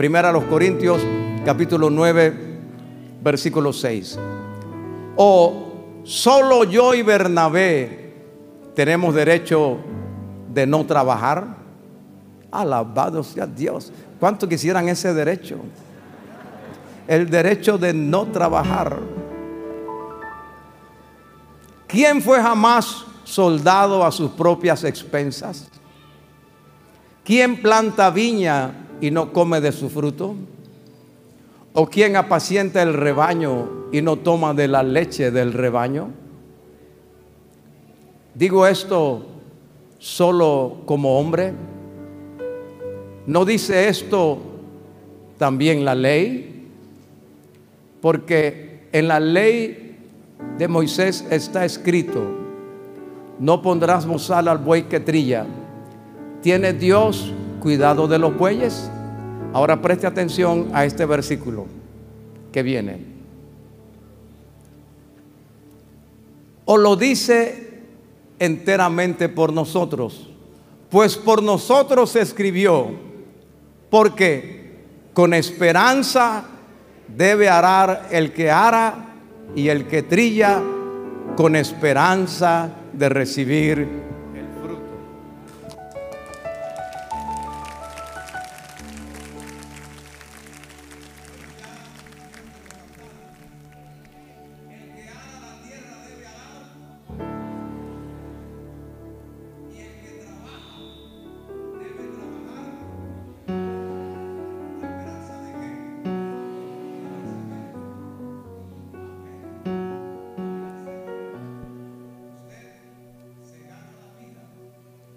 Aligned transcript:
Primera 0.00 0.30
a 0.30 0.32
los 0.32 0.44
Corintios, 0.44 1.02
capítulo 1.44 1.90
9, 1.90 2.32
versículo 3.22 3.70
6. 3.70 4.18
O 5.16 6.00
solo 6.04 6.64
yo 6.64 6.94
y 6.94 7.02
Bernabé 7.02 8.14
tenemos 8.74 9.14
derecho 9.14 9.76
de 10.48 10.66
no 10.66 10.86
trabajar. 10.86 11.54
Alabado 12.50 13.22
sea 13.22 13.46
Dios. 13.46 13.92
¿Cuánto 14.18 14.48
quisieran 14.48 14.88
ese 14.88 15.12
derecho? 15.12 15.58
El 17.06 17.28
derecho 17.28 17.76
de 17.76 17.92
no 17.92 18.24
trabajar. 18.28 18.98
¿Quién 21.86 22.22
fue 22.22 22.40
jamás 22.40 23.04
soldado 23.24 24.02
a 24.02 24.10
sus 24.10 24.30
propias 24.30 24.82
expensas? 24.82 25.68
¿Quién 27.22 27.60
planta 27.60 28.08
viña 28.08 28.86
y 29.00 29.10
no 29.10 29.32
come 29.32 29.60
de 29.60 29.72
su 29.72 29.88
fruto? 29.88 30.34
¿O 31.72 31.86
quién 31.86 32.16
apacienta 32.16 32.82
el 32.82 32.94
rebaño 32.94 33.88
y 33.92 34.02
no 34.02 34.16
toma 34.16 34.54
de 34.54 34.68
la 34.68 34.82
leche 34.82 35.30
del 35.30 35.52
rebaño? 35.52 36.08
Digo 38.34 38.66
esto 38.66 39.24
solo 39.98 40.78
como 40.86 41.18
hombre. 41.18 41.52
¿No 43.26 43.44
dice 43.44 43.88
esto 43.88 44.38
también 45.38 45.84
la 45.84 45.94
ley? 45.94 46.68
Porque 48.00 48.88
en 48.92 49.08
la 49.08 49.20
ley 49.20 49.98
de 50.58 50.68
Moisés 50.68 51.24
está 51.30 51.64
escrito, 51.64 52.22
no 53.38 53.62
pondrás 53.62 54.06
mozal 54.06 54.48
al 54.48 54.58
buey 54.58 54.84
que 54.84 55.00
trilla. 55.00 55.46
¿Tiene 56.42 56.72
Dios 56.72 57.32
cuidado 57.60 58.08
de 58.08 58.18
los 58.18 58.36
bueyes? 58.36 58.90
Ahora 59.52 59.80
preste 59.80 60.06
atención 60.06 60.70
a 60.72 60.84
este 60.84 61.06
versículo 61.06 61.66
que 62.52 62.62
viene. 62.62 62.98
O 66.64 66.76
lo 66.76 66.96
dice 66.96 67.70
enteramente 68.38 69.28
por 69.28 69.52
nosotros, 69.52 70.28
pues 70.88 71.16
por 71.16 71.42
nosotros 71.42 72.10
se 72.10 72.20
escribió, 72.20 72.88
porque 73.90 74.60
con 75.12 75.34
esperanza 75.34 76.44
debe 77.08 77.48
arar 77.48 78.08
el 78.10 78.32
que 78.32 78.50
ara 78.50 79.14
y 79.54 79.68
el 79.68 79.86
que 79.86 80.02
trilla 80.02 80.62
con 81.36 81.56
esperanza 81.56 82.70
de 82.92 83.08
recibir 83.08 84.09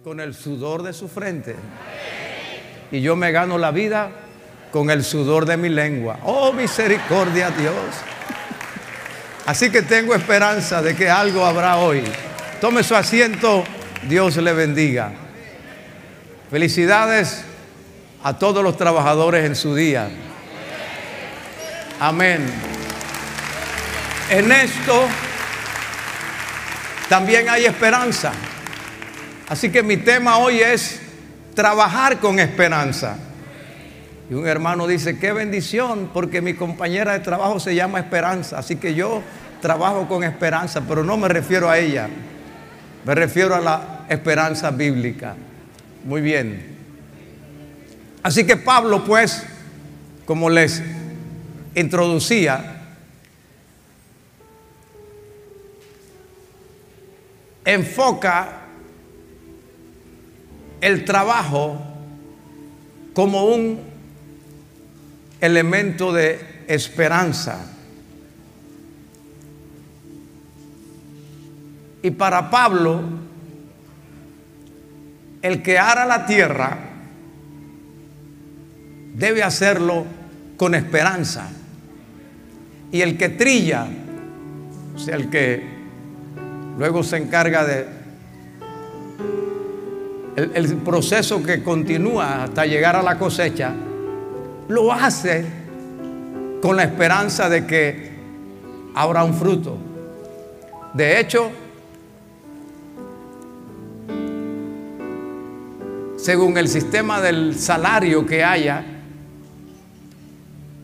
con 0.04 0.20
el 0.20 0.34
sudor 0.34 0.84
de 0.84 0.92
su 0.92 1.08
frente. 1.08 1.56
Y 2.92 3.00
yo 3.00 3.16
me 3.16 3.32
gano 3.32 3.58
la 3.58 3.72
vida 3.72 4.12
con 4.70 4.90
el 4.90 5.02
sudor 5.02 5.46
de 5.46 5.56
mi 5.56 5.70
lengua. 5.70 6.20
Oh, 6.24 6.52
misericordia 6.52 7.52
Dios. 7.52 7.74
Así 9.46 9.70
que 9.70 9.82
tengo 9.82 10.14
esperanza 10.14 10.82
de 10.82 10.94
que 10.94 11.10
algo 11.10 11.46
habrá 11.46 11.78
hoy. 11.78 12.04
Tome 12.60 12.84
su 12.84 12.96
asiento, 12.96 13.64
Dios 14.10 14.36
le 14.36 14.52
bendiga. 14.52 15.14
Felicidades 16.52 17.46
a 18.24 18.38
todos 18.38 18.62
los 18.62 18.76
trabajadores 18.76 19.46
en 19.46 19.56
su 19.56 19.74
día. 19.74 20.10
Amén. 22.02 22.46
En 24.30 24.52
esto 24.52 25.08
también 27.08 27.48
hay 27.48 27.66
esperanza. 27.66 28.34
Así 29.54 29.70
que 29.70 29.84
mi 29.84 29.98
tema 29.98 30.40
hoy 30.40 30.62
es 30.62 31.00
trabajar 31.54 32.20
con 32.20 32.40
esperanza. 32.40 33.18
Y 34.28 34.34
un 34.34 34.48
hermano 34.48 34.88
dice, 34.88 35.20
qué 35.20 35.32
bendición, 35.32 36.10
porque 36.12 36.42
mi 36.42 36.56
compañera 36.56 37.14
de 37.14 37.20
trabajo 37.20 37.60
se 37.60 37.76
llama 37.76 38.00
Esperanza. 38.00 38.58
Así 38.58 38.78
que 38.78 38.96
yo 38.96 39.22
trabajo 39.62 40.08
con 40.08 40.24
esperanza, 40.24 40.82
pero 40.88 41.04
no 41.04 41.18
me 41.18 41.28
refiero 41.28 41.70
a 41.70 41.78
ella. 41.78 42.10
Me 43.06 43.14
refiero 43.14 43.54
a 43.54 43.62
la 43.62 44.06
esperanza 44.10 44.72
bíblica. 44.72 45.36
Muy 46.04 46.22
bien. 46.22 46.76
Así 48.24 48.48
que 48.48 48.58
Pablo, 48.58 49.06
pues, 49.06 49.46
como 50.26 50.50
les 50.50 50.82
introducía, 51.76 52.82
enfoca 57.64 58.63
el 60.84 61.06
trabajo 61.06 61.82
como 63.14 63.46
un 63.46 63.80
elemento 65.40 66.12
de 66.12 66.66
esperanza. 66.68 67.58
Y 72.02 72.12
para 72.12 72.50
Pablo, 72.50 73.02
el 75.42 75.64
que 75.64 75.80
ara 75.80 76.06
la 76.06 76.26
tierra 76.26 76.78
debe 79.16 79.42
hacerlo 79.42 80.06
con 80.58 80.76
esperanza. 80.76 81.50
Y 82.92 83.00
el 83.00 83.18
que 83.18 83.30
trilla, 83.30 83.88
o 84.94 85.00
sea, 85.00 85.16
el 85.16 85.30
que 85.30 85.64
luego 86.78 87.04
se 87.04 87.16
encarga 87.16 87.64
de 87.64 88.04
el, 90.36 90.76
proceso 90.78 91.44
que 91.44 91.62
continúa 91.64 92.44
hasta 92.44 92.66
llegar 92.66 92.96
a 92.96 93.04
la 93.04 93.18
cosecha, 93.18 93.74
lo 94.68 94.92
hace 94.92 95.46
con 96.62 96.76
la 96.76 96.84
esperanza 96.84 97.50
de 97.50 97.66
que 97.66 98.12
habrá 98.96 99.24
un 99.24 99.34
fruto. 99.34 99.78
De 100.94 101.20
hecho, 101.20 101.52
según 106.18 106.58
el 106.58 106.68
sistema 106.68 107.20
del 107.22 107.56
salario 107.60 108.26
que 108.26 108.44
haya, 108.44 108.84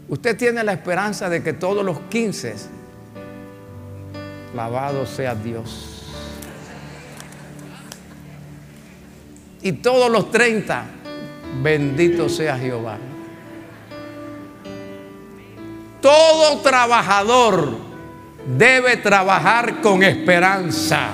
usted 0.09 0.37
tiene 0.37 0.63
la 0.63 0.73
esperanza 0.73 1.29
de 1.29 1.41
que 1.41 1.53
todos 1.53 1.85
los 1.85 1.99
15, 2.09 2.55
lavado 4.55 5.05
sea 5.05 5.35
Dios, 5.35 5.98
Y 9.61 9.73
todos 9.73 10.09
los 10.09 10.31
30, 10.31 10.85
bendito 11.61 12.29
sea 12.29 12.57
Jehová. 12.57 12.97
Todo 16.01 16.59
trabajador 16.59 17.77
debe 18.57 18.97
trabajar 18.97 19.81
con 19.81 20.01
esperanza. 20.01 21.09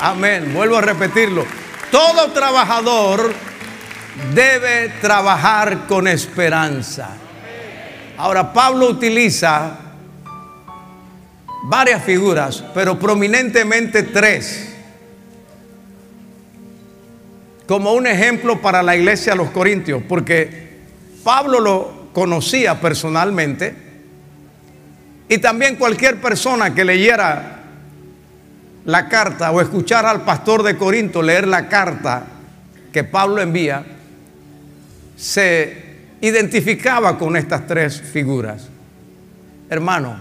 Amén. 0.00 0.52
Vuelvo 0.52 0.78
a 0.78 0.80
repetirlo. 0.80 1.46
Todo 1.92 2.32
trabajador 2.32 3.32
debe 4.34 4.88
trabajar 5.00 5.86
con 5.86 6.08
esperanza. 6.08 7.10
Ahora, 8.18 8.52
Pablo 8.52 8.88
utiliza 8.88 9.78
varias 11.64 12.02
figuras, 12.02 12.64
pero 12.74 12.98
prominentemente 12.98 14.02
tres 14.02 14.73
como 17.66 17.92
un 17.94 18.06
ejemplo 18.06 18.60
para 18.60 18.82
la 18.82 18.96
iglesia 18.96 19.32
de 19.32 19.38
los 19.38 19.50
Corintios, 19.50 20.02
porque 20.08 20.78
Pablo 21.22 21.60
lo 21.60 22.10
conocía 22.12 22.80
personalmente 22.80 23.74
y 25.28 25.38
también 25.38 25.76
cualquier 25.76 26.20
persona 26.20 26.74
que 26.74 26.84
leyera 26.84 27.62
la 28.84 29.08
carta 29.08 29.50
o 29.50 29.60
escuchara 29.60 30.10
al 30.10 30.22
pastor 30.22 30.62
de 30.62 30.76
Corinto 30.76 31.22
leer 31.22 31.48
la 31.48 31.68
carta 31.68 32.26
que 32.92 33.02
Pablo 33.02 33.40
envía, 33.40 33.84
se 35.16 35.84
identificaba 36.20 37.18
con 37.18 37.36
estas 37.36 37.66
tres 37.66 38.00
figuras. 38.00 38.68
Hermano, 39.68 40.20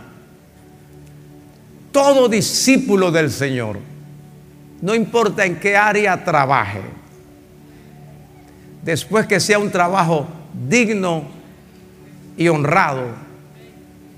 todo 1.92 2.28
discípulo 2.28 3.12
del 3.12 3.30
Señor, 3.30 3.80
no 4.82 4.96
importa 4.96 5.46
en 5.46 5.60
qué 5.60 5.78
área 5.78 6.24
trabaje, 6.24 6.82
después 8.84 9.26
que 9.26 9.40
sea 9.40 9.60
un 9.60 9.72
trabajo 9.72 10.28
digno 10.68 11.24
y 12.38 12.48
honrado. 12.48 13.06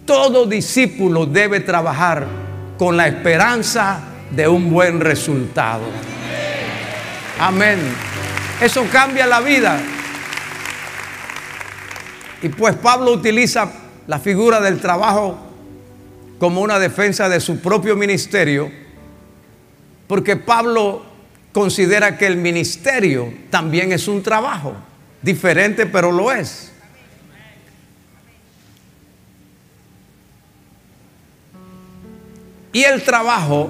Todo 0.05 0.45
discípulo 0.45 1.25
debe 1.25 1.59
trabajar 1.59 2.25
con 2.77 2.97
la 2.97 3.07
esperanza 3.07 3.99
de 4.31 4.47
un 4.47 4.71
buen 4.71 4.99
resultado. 4.99 5.83
Amén. 7.39 7.79
Eso 8.61 8.85
cambia 8.91 9.25
la 9.25 9.41
vida. 9.41 9.79
Y 12.41 12.49
pues 12.49 12.75
Pablo 12.75 13.11
utiliza 13.11 13.71
la 14.07 14.19
figura 14.19 14.61
del 14.61 14.79
trabajo 14.79 15.37
como 16.39 16.61
una 16.61 16.79
defensa 16.79 17.27
de 17.29 17.39
su 17.39 17.59
propio 17.59 17.95
ministerio, 17.95 18.69
porque 20.07 20.35
Pablo 20.35 21.03
considera 21.55 22.17
que 22.17 22.27
el 22.27 22.35
ministerio 22.35 23.33
también 23.49 23.93
es 23.93 24.09
un 24.09 24.21
trabajo, 24.21 24.75
diferente 25.21 25.85
pero 25.85 26.11
lo 26.11 26.29
es. 26.29 26.69
Y 32.73 32.83
el 32.83 33.01
trabajo, 33.03 33.69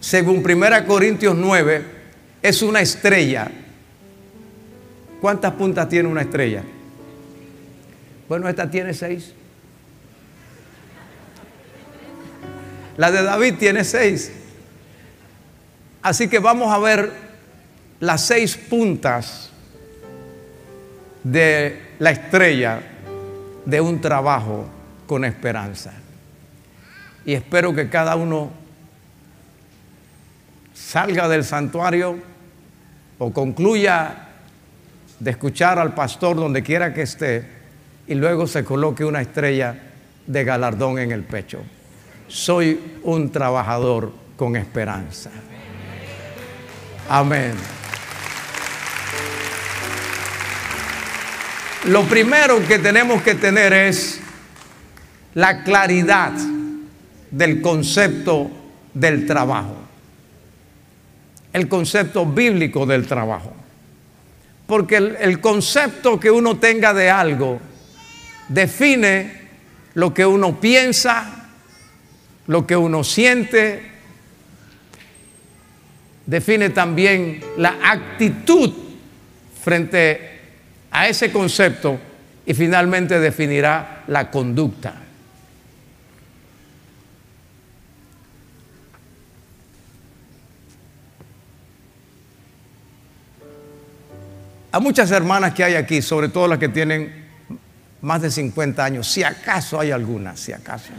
según 0.00 0.44
1 0.44 0.86
Corintios 0.86 1.34
9, 1.34 1.82
es 2.42 2.60
una 2.60 2.82
estrella. 2.82 3.50
¿Cuántas 5.18 5.54
puntas 5.54 5.88
tiene 5.88 6.10
una 6.10 6.20
estrella? 6.20 6.62
Bueno, 8.28 8.50
esta 8.50 8.70
tiene 8.70 8.92
seis. 8.92 9.32
La 12.98 13.10
de 13.10 13.22
David 13.22 13.54
tiene 13.54 13.82
seis. 13.82 14.30
Así 16.06 16.28
que 16.28 16.38
vamos 16.38 16.72
a 16.72 16.78
ver 16.78 17.10
las 17.98 18.20
seis 18.20 18.56
puntas 18.56 19.50
de 21.24 21.82
la 21.98 22.12
estrella 22.12 22.80
de 23.64 23.80
un 23.80 24.00
trabajo 24.00 24.66
con 25.04 25.24
esperanza. 25.24 25.92
Y 27.24 27.32
espero 27.32 27.74
que 27.74 27.88
cada 27.88 28.14
uno 28.14 28.52
salga 30.74 31.26
del 31.26 31.42
santuario 31.42 32.18
o 33.18 33.32
concluya 33.32 34.28
de 35.18 35.30
escuchar 35.32 35.80
al 35.80 35.92
pastor 35.92 36.36
donde 36.36 36.62
quiera 36.62 36.94
que 36.94 37.02
esté 37.02 37.44
y 38.06 38.14
luego 38.14 38.46
se 38.46 38.62
coloque 38.62 39.04
una 39.04 39.22
estrella 39.22 39.76
de 40.24 40.44
galardón 40.44 41.00
en 41.00 41.10
el 41.10 41.24
pecho. 41.24 41.62
Soy 42.28 43.00
un 43.02 43.32
trabajador 43.32 44.12
con 44.36 44.54
esperanza. 44.54 45.32
Amén. 47.08 47.54
Lo 51.84 52.02
primero 52.04 52.66
que 52.66 52.80
tenemos 52.80 53.22
que 53.22 53.36
tener 53.36 53.72
es 53.72 54.20
la 55.34 55.62
claridad 55.62 56.32
del 57.30 57.62
concepto 57.62 58.50
del 58.92 59.24
trabajo. 59.24 59.76
El 61.52 61.68
concepto 61.68 62.26
bíblico 62.26 62.86
del 62.86 63.06
trabajo. 63.06 63.52
Porque 64.66 64.96
el, 64.96 65.16
el 65.20 65.40
concepto 65.40 66.18
que 66.18 66.30
uno 66.30 66.58
tenga 66.58 66.92
de 66.92 67.08
algo 67.08 67.60
define 68.48 69.46
lo 69.94 70.12
que 70.12 70.26
uno 70.26 70.60
piensa, 70.60 71.50
lo 72.48 72.66
que 72.66 72.76
uno 72.76 73.04
siente, 73.04 73.95
define 76.26 76.70
también 76.70 77.40
la 77.56 77.76
actitud 77.82 78.72
frente 79.62 80.40
a 80.90 81.08
ese 81.08 81.30
concepto 81.30 81.98
y 82.44 82.54
finalmente 82.54 83.18
definirá 83.18 84.04
la 84.08 84.30
conducta. 84.30 84.94
A 94.72 94.80
muchas 94.80 95.10
hermanas 95.10 95.54
que 95.54 95.64
hay 95.64 95.74
aquí, 95.74 96.02
sobre 96.02 96.28
todo 96.28 96.48
las 96.48 96.58
que 96.58 96.68
tienen 96.68 97.24
más 98.02 98.20
de 98.20 98.30
50 98.30 98.84
años, 98.84 99.08
si 99.08 99.22
acaso 99.22 99.80
hay 99.80 99.90
alguna, 99.90 100.36
si 100.36 100.52
acaso. 100.52 100.90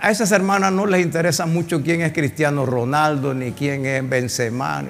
A 0.00 0.10
esas 0.10 0.32
hermanas 0.32 0.72
no 0.72 0.86
les 0.86 1.02
interesa 1.02 1.44
mucho 1.44 1.82
quién 1.82 2.00
es 2.00 2.14
Cristiano 2.14 2.64
Ronaldo 2.64 3.34
ni 3.34 3.52
quién 3.52 3.84
es 3.84 4.08
Benzema. 4.08 4.82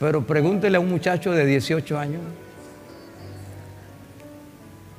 Pero 0.00 0.26
pregúntele 0.26 0.76
a 0.76 0.80
un 0.80 0.88
muchacho 0.88 1.30
de 1.30 1.46
18 1.46 1.98
años. 1.98 2.22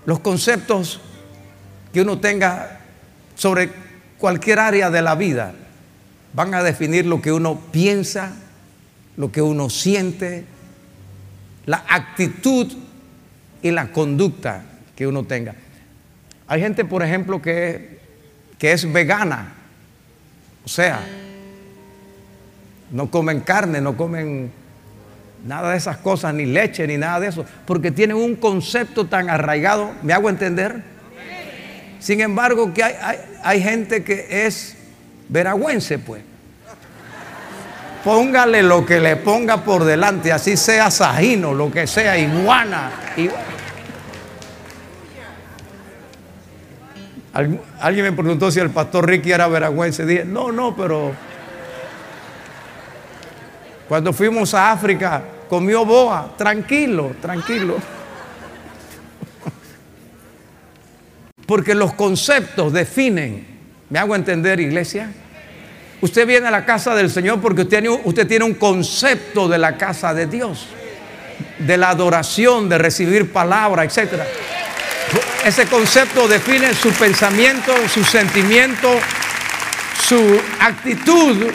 Los 0.06 0.20
conceptos 0.20 1.02
que 1.92 2.02
uno 2.02 2.20
tenga 2.20 2.80
sobre 3.36 3.70
cualquier 4.18 4.60
área 4.60 4.90
de 4.90 5.02
la 5.02 5.16
vida 5.16 5.54
van 6.34 6.54
a 6.54 6.64
definir 6.64 7.06
lo 7.06 7.22
que 7.22 7.34
uno 7.34 7.60
piensa, 7.72 8.32
lo 9.18 9.34
que 9.34 9.42
uno 9.42 9.70
siente, 9.70 10.46
la 11.66 11.84
actitud 11.90 12.72
y 13.62 13.72
la 13.72 13.92
conducta 13.92 14.64
que 14.96 15.06
uno 15.08 15.26
tenga. 15.26 15.56
Hay 16.52 16.60
gente, 16.60 16.84
por 16.84 17.02
ejemplo, 17.02 17.42
que, 17.42 17.98
que 18.60 18.74
es 18.74 18.92
vegana, 18.92 19.54
o 20.66 20.68
sea, 20.68 21.00
no 22.92 23.10
comen 23.10 23.40
carne, 23.40 23.80
no 23.80 23.96
comen 23.96 24.52
nada 25.46 25.72
de 25.72 25.78
esas 25.78 25.96
cosas, 25.96 26.34
ni 26.34 26.46
leche, 26.46 26.86
ni 26.88 26.98
nada 26.98 27.22
de 27.22 27.28
eso, 27.30 27.46
porque 27.66 27.90
tienen 27.90 28.18
un 28.18 28.36
concepto 28.36 29.06
tan 29.06 29.30
arraigado, 29.30 29.94
¿me 30.04 30.12
hago 30.12 30.30
entender? 30.30 30.84
Sin 32.00 32.20
embargo, 32.20 32.74
que 32.74 32.84
hay, 32.84 32.96
hay, 33.02 33.18
hay 33.44 33.64
gente 33.64 34.04
que 34.04 34.46
es 34.46 34.76
veragüense, 35.30 36.00
pues 36.00 36.22
póngale 38.04 38.62
lo 38.62 38.86
que 38.86 39.00
le 39.00 39.16
ponga 39.16 39.64
por 39.64 39.86
delante, 39.86 40.34
así 40.34 40.58
sea 40.58 40.92
sajino, 40.92 41.54
lo 41.54 41.72
que 41.72 41.88
sea, 41.88 42.18
iguana. 42.18 42.92
Alguien 47.34 48.06
me 48.06 48.12
preguntó 48.12 48.52
si 48.52 48.60
el 48.60 48.72
pastor 48.72 49.08
Ricky 49.08 49.32
era 49.32 49.48
veragüense. 49.48 50.06
Dije, 50.06 50.26
no, 50.26 50.52
no, 50.52 50.76
pero 50.76 51.14
cuando 53.88 54.12
fuimos 54.14 54.54
a 54.54 54.72
África 54.72 55.24
comió 55.50 55.86
boa, 55.86 56.34
tranquilo, 56.38 57.16
tranquilo. 57.22 57.76
Porque 61.46 61.76
los 61.76 61.94
conceptos 61.94 62.72
definen, 62.72 63.46
¿me 63.90 64.00
hago 64.00 64.16
entender, 64.16 64.60
iglesia? 64.60 65.12
Usted 66.00 66.26
viene 66.26 66.48
a 66.48 66.52
la 66.52 66.66
casa 66.66 66.96
del 66.96 67.10
Señor 67.10 67.42
porque 67.42 67.64
usted, 67.64 67.86
usted 68.06 68.28
tiene 68.28 68.46
un 68.46 68.54
concepto 68.54 69.48
de 69.48 69.58
la 69.58 69.78
casa 69.78 70.14
de 70.14 70.26
Dios, 70.26 70.68
de 71.60 71.78
la 71.78 71.90
adoración, 71.90 72.70
de 72.70 72.78
recibir 72.78 73.32
palabra, 73.32 73.84
etc. 73.84 74.22
Ese 75.44 75.66
concepto 75.66 76.28
define 76.28 76.74
su 76.74 76.92
pensamiento, 76.92 77.74
su 77.88 78.04
sentimiento, 78.04 79.00
su 80.02 80.40
actitud 80.60 81.52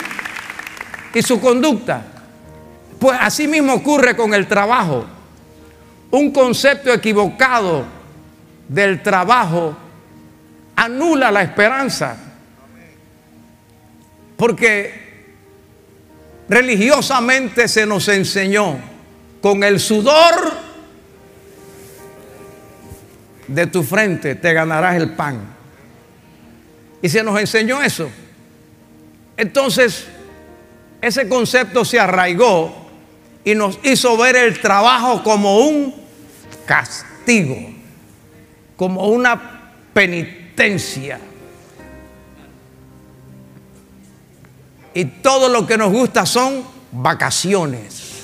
y 1.15 1.23
su 1.23 1.41
conducta. 1.41 2.03
Pues 2.99 3.19
así 3.21 3.47
mismo 3.47 3.75
ocurre 3.75 4.17
con 4.17 4.35
el 4.35 4.47
trabajo. 4.47 5.07
Un 6.11 6.33
concepto 6.33 6.93
equivocado 6.93 7.85
del 8.69 9.03
trabajo 9.03 9.77
anula 10.75 11.31
la 11.31 11.43
esperanza. 11.43 12.17
Porque 14.37 15.07
religiosamente 16.49 17.69
se 17.69 17.87
nos 17.87 18.09
enseñó 18.09 18.79
con 19.41 19.63
el 19.63 19.81
sudor 19.81 20.66
de 23.49 23.67
tu 23.67 23.83
frente 23.83 24.35
te 24.35 24.53
ganarás 24.53 24.97
el 24.97 25.11
pan. 25.11 25.41
Y 27.03 27.09
se 27.09 27.23
nos 27.23 27.39
enseñó 27.39 27.83
eso. 27.83 28.09
Entonces, 29.37 30.07
ese 31.01 31.29
concepto 31.29 31.85
se 31.85 32.01
arraigó 32.01 32.91
y 33.45 33.55
nos 33.55 33.79
hizo 33.83 34.17
ver 34.17 34.37
el 34.37 34.61
trabajo 34.61 35.23
como 35.23 35.59
un 35.59 35.95
castigo, 36.67 37.71
como 38.77 39.09
una 39.09 39.73
penitencia. 39.93 41.21
y 44.97 45.05
todo 45.05 45.51
lo 45.51 45.67
que 45.67 45.77
nos 45.77 45.93
gusta 45.93 46.25
son 46.25 46.65
vacaciones. 46.91 48.16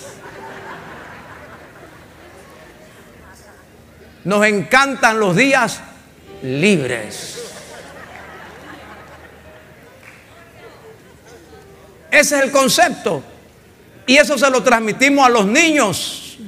Nos 4.25 4.47
encantan 4.47 5.19
los 5.19 5.35
días 5.35 5.81
libres. 6.43 7.43
Ese 12.11 12.37
es 12.37 12.45
el 12.45 12.51
concepto. 12.51 13.23
Y 14.07 14.17
eso 14.17 14.37
se 14.37 14.51
lo 14.51 14.63
transmitimos 14.63 15.27
a 15.27 15.31
los 15.31 15.47
niños. 15.47 16.39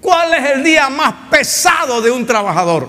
¿Cuál 0.00 0.34
es 0.34 0.50
el 0.52 0.64
día 0.64 0.88
más 0.88 1.14
pesado 1.30 2.00
de 2.00 2.10
un 2.10 2.26
trabajador? 2.26 2.88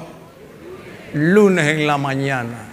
Lunes 1.13 1.67
en 1.67 1.85
la 1.85 1.97
mañana. 1.97 2.67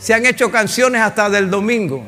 Se 0.00 0.14
han 0.14 0.24
hecho 0.26 0.50
canciones 0.50 1.02
hasta 1.02 1.28
del 1.28 1.50
domingo. 1.50 2.04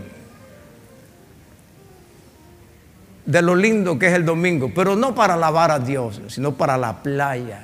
De 3.27 3.41
lo 3.41 3.55
lindo 3.55 3.99
que 3.99 4.09
es 4.09 4.13
el 4.15 4.25
domingo. 4.25 4.71
Pero 4.75 4.97
no 4.97 5.15
para 5.15 5.35
alabar 5.35 5.71
a 5.71 5.79
Dios, 5.79 6.21
sino 6.29 6.55
para 6.55 6.77
la 6.77 7.03
playa. 7.03 7.61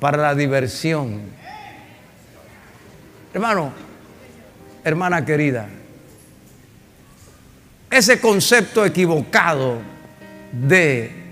Para 0.00 0.18
la 0.18 0.34
diversión. 0.34 1.20
Hermano, 3.32 3.72
hermana 4.82 5.24
querida, 5.24 5.68
ese 7.90 8.20
concepto 8.20 8.84
equivocado 8.84 9.78
de 10.52 11.24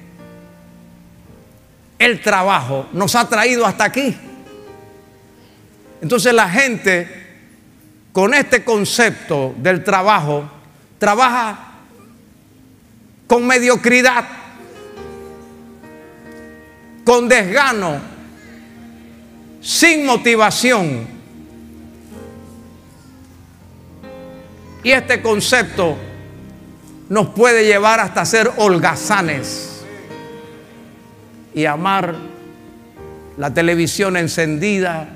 el 1.99 2.21
trabajo 2.21 2.89
nos 2.93 3.15
ha 3.15 3.29
traído 3.29 3.65
hasta 3.65 3.85
aquí. 3.85 4.17
Entonces 6.03 6.35
la 6.35 6.49
gente 6.49 7.09
con 8.13 8.35
este 8.35 8.63
concepto 8.63 9.55
del 9.57 9.83
trabajo 9.83 10.49
trabaja 10.99 11.74
con 13.35 13.49
mediocridad, 13.49 14.25
con 17.03 17.29
desgano, 17.29 17.99
sin 19.61 20.07
motivación. 20.07 21.05
Y 24.85 24.93
este 24.93 25.21
concepto 25.21 25.97
nos 27.09 27.31
puede 27.31 27.65
llevar 27.65 27.99
hasta 27.99 28.25
ser 28.25 28.53
holgazanes 28.57 29.85
y 31.55 31.65
amar 31.65 32.15
la 33.37 33.53
televisión 33.53 34.17
encendida, 34.17 35.09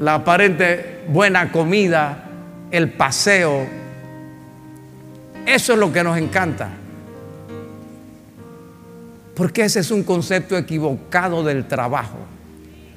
la 0.00 0.14
aparente 0.14 1.04
buena 1.06 1.52
comida, 1.52 2.25
el 2.70 2.92
paseo. 2.92 3.66
Eso 5.46 5.72
es 5.72 5.78
lo 5.78 5.92
que 5.92 6.02
nos 6.02 6.18
encanta. 6.18 6.70
Porque 9.34 9.64
ese 9.64 9.80
es 9.80 9.90
un 9.90 10.02
concepto 10.02 10.56
equivocado 10.56 11.44
del 11.44 11.68
trabajo. 11.68 12.18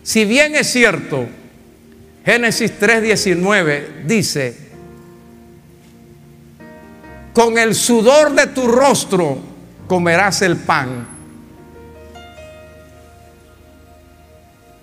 Si 0.04 0.26
bien 0.26 0.56
es 0.56 0.72
cierto, 0.72 1.28
Génesis 2.26 2.80
3:19 2.80 4.06
dice, 4.06 4.70
con 7.34 7.58
el 7.58 7.76
sudor 7.76 8.34
de 8.34 8.48
tu 8.48 8.68
rostro 8.68 9.38
comerás 9.88 10.42
el 10.42 10.58
pan. 10.58 11.08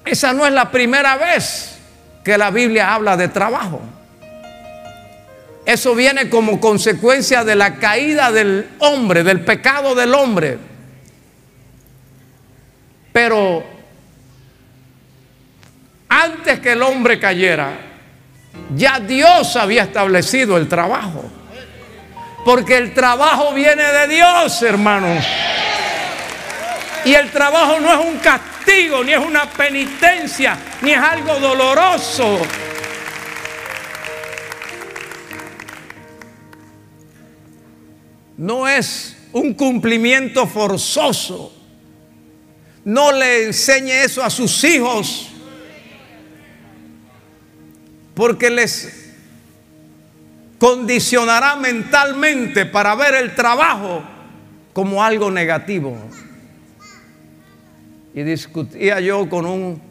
Esa 0.05 0.33
no 0.33 0.47
es 0.47 0.52
la 0.52 0.71
primera 0.71 1.16
vez 1.16 1.78
que 2.23 2.38
la 2.38 2.50
Biblia 2.50 2.95
habla 2.95 3.16
de 3.16 3.28
trabajo. 3.28 3.81
Eso 5.66 5.96
viene 5.96 6.30
como 6.30 6.61
consecuencia 6.61 7.42
de 7.42 7.56
la 7.56 7.75
caída 7.75 8.30
del 8.30 8.68
hombre, 8.78 9.25
del 9.25 9.40
pecado 9.40 9.96
del 9.96 10.14
hombre. 10.14 10.58
Pero 13.12 13.64
antes 16.08 16.61
que 16.61 16.73
el 16.73 16.82
hombre 16.82 17.18
cayera, 17.18 17.73
ya 18.76 19.00
Dios 19.00 19.56
había 19.56 19.82
establecido 19.82 20.56
el 20.56 20.68
trabajo. 20.68 21.25
Porque 22.44 22.76
el 22.76 22.94
trabajo 22.94 23.52
viene 23.52 23.82
de 23.82 24.06
Dios, 24.06 24.62
hermanos. 24.62 25.26
Y 27.04 27.12
el 27.12 27.32
trabajo 27.32 27.80
no 27.80 27.92
es 27.92 28.06
un 28.06 28.18
castigo, 28.18 29.02
ni 29.02 29.14
es 29.14 29.18
una 29.18 29.50
penitencia, 29.50 30.56
ni 30.82 30.92
es 30.92 30.99
algo 30.99 31.40
doloroso. 31.40 32.38
No 38.37 38.69
es 38.69 39.16
un 39.33 39.55
cumplimiento 39.55 40.47
forzoso. 40.47 41.52
No 42.85 43.12
le 43.12 43.47
enseñe 43.47 44.05
eso 44.05 44.23
a 44.23 44.31
sus 44.31 44.62
hijos. 44.64 45.28
Porque 48.14 48.50
les 48.50 49.14
condicionará 50.59 51.57
mentalmente 51.57 52.66
para 52.66 52.95
ver 52.95 53.14
el 53.14 53.35
trabajo 53.35 54.02
como 54.73 55.02
algo 55.02 55.31
negativo. 55.31 55.97
Y 58.14 58.23
discutía 58.23 59.00
yo 59.00 59.28
con 59.28 59.45
un 59.45 59.83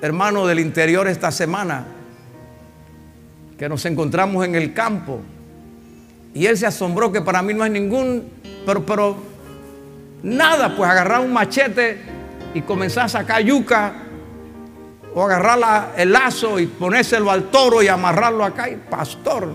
hermano 0.00 0.46
del 0.46 0.58
interior 0.58 1.06
esta 1.08 1.30
semana, 1.30 1.86
que 3.58 3.68
nos 3.68 3.84
encontramos 3.84 4.44
en 4.44 4.54
el 4.54 4.72
campo. 4.72 5.20
Y 6.34 6.46
él 6.46 6.56
se 6.56 6.66
asombró 6.66 7.12
que 7.12 7.20
para 7.20 7.42
mí 7.42 7.52
no 7.52 7.64
hay 7.64 7.70
ningún, 7.70 8.30
pero, 8.64 8.84
pero 8.84 9.16
nada, 10.22 10.74
pues 10.76 10.90
agarrar 10.90 11.20
un 11.20 11.32
machete 11.32 12.00
y 12.54 12.62
comenzar 12.62 13.06
a 13.06 13.08
sacar 13.08 13.42
yuca 13.42 13.94
o 15.14 15.22
agarrar 15.22 15.92
el 15.96 16.12
lazo 16.12 16.58
y 16.58 16.66
ponérselo 16.66 17.30
al 17.30 17.50
toro 17.50 17.82
y 17.82 17.88
amarrarlo 17.88 18.44
acá. 18.44 18.70
Y 18.70 18.76
pastor, 18.76 19.54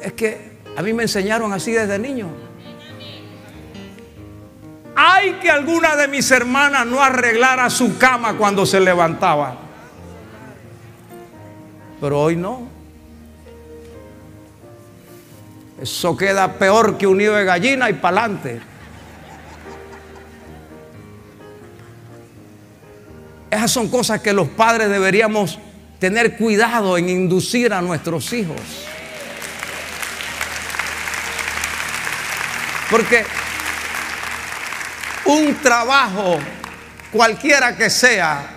es 0.00 0.12
que 0.12 0.54
a 0.76 0.82
mí 0.82 0.92
me 0.92 1.04
enseñaron 1.04 1.52
así 1.52 1.72
desde 1.72 1.98
niño. 1.98 2.28
Hay 4.96 5.34
que 5.34 5.50
alguna 5.50 5.96
de 5.96 6.08
mis 6.08 6.30
hermanas 6.30 6.86
no 6.86 7.02
arreglara 7.02 7.68
su 7.70 7.98
cama 7.98 8.36
cuando 8.36 8.64
se 8.64 8.80
levantaba. 8.80 9.56
Pero 12.00 12.20
hoy 12.20 12.36
no. 12.36 12.68
Eso 15.80 16.16
queda 16.16 16.52
peor 16.54 16.96
que 16.96 17.06
un 17.06 17.18
nido 17.18 17.34
de 17.34 17.44
gallina 17.44 17.90
y 17.90 17.94
para 17.94 18.20
adelante. 18.20 18.60
Esas 23.50 23.70
son 23.70 23.88
cosas 23.88 24.20
que 24.20 24.32
los 24.32 24.48
padres 24.48 24.88
deberíamos 24.88 25.58
tener 25.98 26.36
cuidado 26.36 26.98
en 26.98 27.08
inducir 27.08 27.72
a 27.72 27.80
nuestros 27.80 28.32
hijos. 28.32 28.60
Porque 32.90 33.24
un 35.24 35.54
trabajo, 35.56 36.38
cualquiera 37.12 37.76
que 37.76 37.90
sea, 37.90 38.50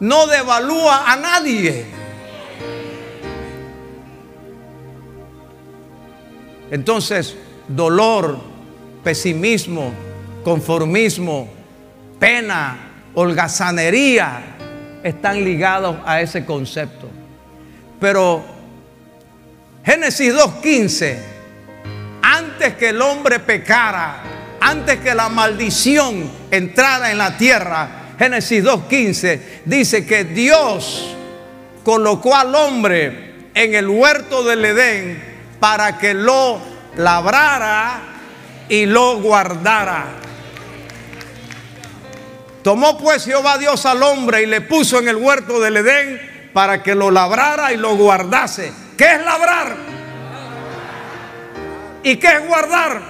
no 0.00 0.26
devalúa 0.26 1.10
a 1.10 1.16
nadie. 1.16 2.01
Entonces, 6.72 7.36
dolor, 7.68 8.38
pesimismo, 9.04 9.92
conformismo, 10.42 11.46
pena, 12.18 12.78
holgazanería 13.12 14.40
están 15.02 15.44
ligados 15.44 15.98
a 16.06 16.22
ese 16.22 16.46
concepto. 16.46 17.10
Pero 18.00 18.42
Génesis 19.84 20.32
2.15, 20.32 21.18
antes 22.22 22.74
que 22.76 22.88
el 22.88 23.02
hombre 23.02 23.38
pecara, 23.38 24.22
antes 24.58 24.98
que 25.00 25.14
la 25.14 25.28
maldición 25.28 26.30
entrara 26.50 27.12
en 27.12 27.18
la 27.18 27.36
tierra, 27.36 28.14
Génesis 28.18 28.64
2.15 28.64 29.40
dice 29.66 30.06
que 30.06 30.24
Dios 30.24 31.14
colocó 31.84 32.34
al 32.34 32.54
hombre 32.54 33.50
en 33.52 33.74
el 33.74 33.90
huerto 33.90 34.42
del 34.42 34.64
Edén 34.64 35.31
para 35.62 35.96
que 35.96 36.12
lo 36.12 36.58
labrara 36.96 38.00
y 38.68 38.84
lo 38.84 39.20
guardara. 39.20 40.06
Tomó 42.64 42.98
pues 42.98 43.24
Jehová 43.24 43.58
Dios 43.58 43.86
al 43.86 44.02
hombre 44.02 44.42
y 44.42 44.46
le 44.46 44.62
puso 44.62 44.98
en 44.98 45.06
el 45.06 45.14
huerto 45.14 45.60
del 45.60 45.76
Edén 45.76 46.50
para 46.52 46.82
que 46.82 46.96
lo 46.96 47.12
labrara 47.12 47.72
y 47.72 47.76
lo 47.76 47.94
guardase. 47.96 48.72
¿Qué 48.98 49.04
es 49.04 49.24
labrar? 49.24 49.76
¿Y 52.02 52.16
qué 52.16 52.26
es 52.26 52.48
guardar? 52.48 53.00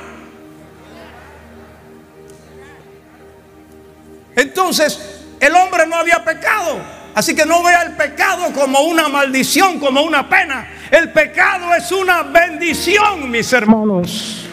Entonces, 4.37 5.25
el 5.40 5.56
hombre 5.56 5.87
no 5.87 5.97
había 5.97 6.23
pecado. 6.23 7.01
Así 7.14 7.35
que 7.35 7.45
no 7.45 7.62
vea 7.62 7.83
el 7.83 7.92
pecado 7.92 8.52
como 8.52 8.81
una 8.81 9.09
maldición, 9.09 9.78
como 9.78 10.02
una 10.02 10.28
pena. 10.28 10.66
El 10.90 11.11
pecado 11.12 11.75
es 11.75 11.92
una 11.92 12.23
bendición, 12.23 13.31
mis 13.31 13.52
hermanos. 13.52 14.47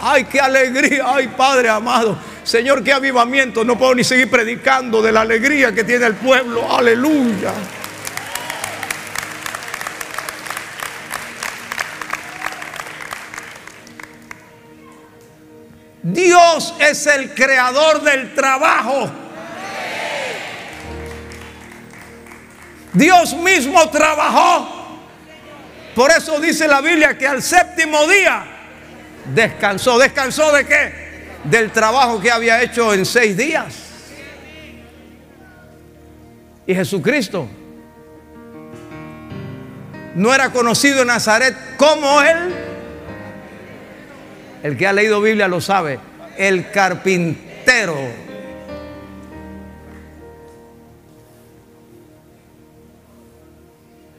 Ay, 0.00 0.24
qué 0.24 0.40
alegría, 0.40 1.04
ay 1.06 1.28
Padre 1.28 1.68
amado. 1.68 2.16
Señor, 2.44 2.82
qué 2.82 2.92
avivamiento. 2.92 3.64
No 3.64 3.78
puedo 3.78 3.94
ni 3.94 4.04
seguir 4.04 4.30
predicando 4.30 5.00
de 5.00 5.12
la 5.12 5.20
alegría 5.20 5.72
que 5.72 5.84
tiene 5.84 6.06
el 6.06 6.14
pueblo. 6.14 6.76
Aleluya. 6.76 7.52
Dios 16.02 16.74
es 16.80 17.06
el 17.06 17.32
creador 17.32 18.02
del 18.02 18.34
trabajo. 18.34 19.21
Dios 22.92 23.34
mismo 23.34 23.88
trabajó. 23.90 24.98
Por 25.94 26.10
eso 26.10 26.40
dice 26.40 26.66
la 26.66 26.80
Biblia 26.80 27.16
que 27.16 27.26
al 27.26 27.42
séptimo 27.42 28.06
día 28.06 28.44
descansó. 29.34 29.98
¿Descansó 29.98 30.52
de 30.52 30.64
qué? 30.64 30.92
Del 31.44 31.70
trabajo 31.70 32.20
que 32.20 32.30
había 32.30 32.62
hecho 32.62 32.94
en 32.94 33.04
seis 33.04 33.36
días. 33.36 33.74
Y 36.66 36.74
Jesucristo 36.74 37.48
no 40.14 40.34
era 40.34 40.50
conocido 40.50 41.02
en 41.02 41.08
Nazaret 41.08 41.56
como 41.76 42.22
él 42.22 42.54
el 44.62 44.76
que 44.76 44.86
ha 44.86 44.92
leído 44.92 45.20
Biblia 45.20 45.48
lo 45.48 45.60
sabe. 45.60 45.98
El 46.36 46.70
carpintero. 46.70 47.96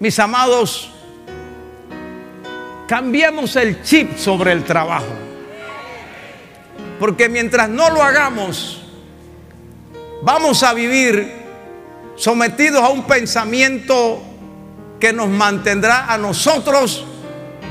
Mis 0.04 0.20
amados, 0.20 0.90
cambiemos 2.90 3.56
el 3.56 3.82
chip 3.84 4.18
sobre 4.18 4.52
el 4.52 4.66
trabajo. 4.66 5.14
Porque 7.00 7.30
mientras 7.30 7.70
no 7.70 7.90
lo 7.90 8.04
hagamos, 8.04 8.82
vamos 10.22 10.62
a 10.62 10.74
vivir 10.74 11.32
sometidos 12.18 12.84
a 12.84 12.90
un 12.90 13.04
pensamiento 13.04 14.22
que 15.00 15.14
nos 15.14 15.30
mantendrá 15.30 16.12
a 16.12 16.18
nosotros 16.18 17.06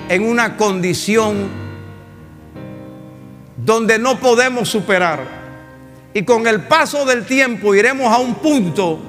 en 0.08 0.26
una 0.26 0.56
condición 0.56 1.50
donde 3.58 3.98
no 3.98 4.18
podemos 4.18 4.70
superar. 4.70 5.20
Y 6.14 6.24
con 6.24 6.46
el 6.46 6.62
paso 6.62 7.04
del 7.04 7.26
tiempo 7.26 7.74
iremos 7.74 8.10
a 8.10 8.16
un 8.16 8.36
punto 8.36 9.00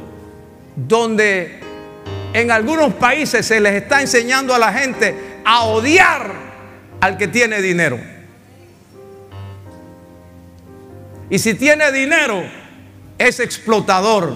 donde 0.76 1.63
en 2.34 2.52
algunos 2.52 2.94
países 2.96 3.46
se 3.46 3.60
les 3.60 3.82
está 3.82 4.02
enseñando 4.02 4.54
a 4.54 4.60
la 4.60 4.74
gente 4.74 5.16
a 5.46 5.64
odiar 5.66 6.34
al 7.00 7.18
que 7.18 7.28
tiene 7.28 7.62
dinero. 7.62 8.00
Y 11.30 11.40
si 11.40 11.54
tiene 11.54 11.92
dinero, 11.92 12.44
es 13.18 13.40
explotador. 13.40 14.36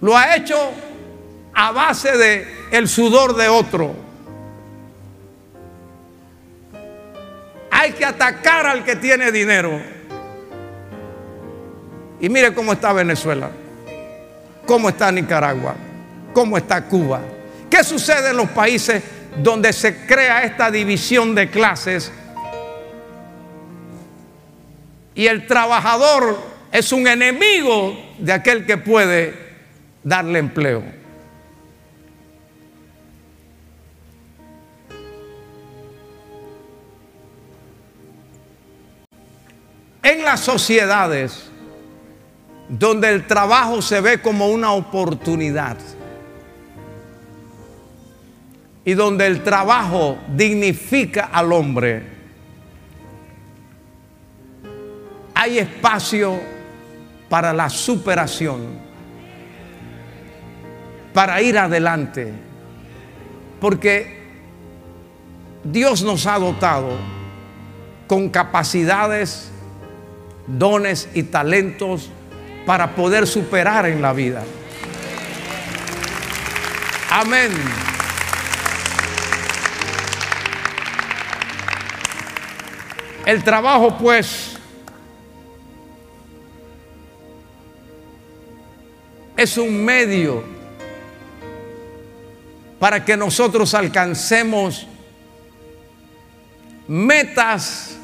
Lo 0.00 0.16
ha 0.16 0.36
hecho 0.36 0.56
a 1.54 1.72
base 1.72 2.16
de 2.16 2.46
el 2.70 2.88
sudor 2.88 3.34
de 3.36 3.48
otro. 3.48 3.94
Hay 7.70 7.92
que 7.92 8.04
atacar 8.04 8.66
al 8.66 8.84
que 8.84 8.96
tiene 8.96 9.32
dinero. 9.32 9.80
Y 12.20 12.28
mire 12.28 12.52
cómo 12.54 12.72
está 12.72 12.92
Venezuela, 12.92 13.50
cómo 14.68 14.90
está 14.90 15.10
Nicaragua, 15.10 15.74
cómo 16.34 16.58
está 16.58 16.84
Cuba. 16.84 17.22
¿Qué 17.70 17.82
sucede 17.82 18.30
en 18.30 18.36
los 18.36 18.50
países 18.50 19.02
donde 19.42 19.72
se 19.72 20.04
crea 20.04 20.44
esta 20.44 20.70
división 20.70 21.34
de 21.34 21.48
clases? 21.48 22.12
Y 25.14 25.26
el 25.26 25.46
trabajador 25.46 26.38
es 26.70 26.92
un 26.92 27.08
enemigo 27.08 27.98
de 28.18 28.30
aquel 28.30 28.66
que 28.66 28.76
puede 28.76 29.34
darle 30.04 30.38
empleo. 30.38 30.98
en 40.00 40.24
las 40.24 40.40
sociedades 40.40 41.50
donde 42.68 43.08
el 43.08 43.26
trabajo 43.26 43.80
se 43.80 44.00
ve 44.00 44.20
como 44.20 44.48
una 44.48 44.72
oportunidad. 44.72 45.78
Y 48.84 48.94
donde 48.94 49.26
el 49.26 49.42
trabajo 49.42 50.18
dignifica 50.34 51.28
al 51.32 51.52
hombre, 51.52 52.02
hay 55.34 55.58
espacio 55.58 56.40
para 57.28 57.52
la 57.52 57.68
superación, 57.68 58.78
para 61.12 61.40
ir 61.42 61.58
adelante, 61.58 62.32
porque 63.60 64.18
Dios 65.64 66.02
nos 66.02 66.26
ha 66.26 66.38
dotado 66.38 66.96
con 68.06 68.30
capacidades 68.30 69.50
dones 70.46 71.10
y 71.12 71.24
talentos 71.24 72.10
para 72.68 72.94
poder 72.94 73.26
superar 73.26 73.86
en 73.86 74.02
la 74.02 74.12
vida. 74.12 74.44
Amén. 77.10 77.50
El 83.24 83.42
trabajo 83.42 83.96
pues 83.96 84.58
es 89.34 89.56
un 89.56 89.82
medio 89.82 90.44
para 92.78 93.02
que 93.02 93.16
nosotros 93.16 93.72
alcancemos 93.72 94.86
metas 96.86 97.96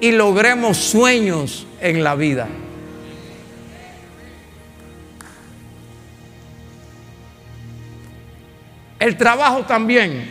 y 0.00 0.12
logremos 0.12 0.76
sueños 0.76 1.66
en 1.80 2.04
la 2.04 2.14
vida. 2.14 2.46
El 9.02 9.16
trabajo 9.16 9.64
también 9.64 10.30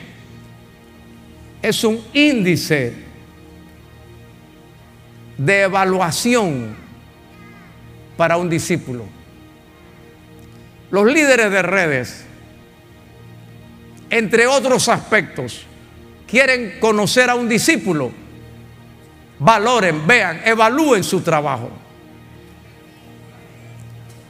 es 1.62 1.84
un 1.84 2.02
índice 2.14 2.94
de 5.38 5.64
evaluación 5.64 6.74
para 8.16 8.38
un 8.38 8.50
discípulo. 8.50 9.04
Los 10.90 11.06
líderes 11.06 11.52
de 11.52 11.62
redes, 11.62 12.24
entre 14.10 14.48
otros 14.48 14.88
aspectos, 14.88 15.66
quieren 16.26 16.80
conocer 16.80 17.30
a 17.30 17.36
un 17.36 17.50
discípulo 17.50 18.14
valoren, 19.38 20.08
vean, 20.08 20.44
evalúen 20.46 21.04
su 21.04 21.20
trabajo. 21.20 21.70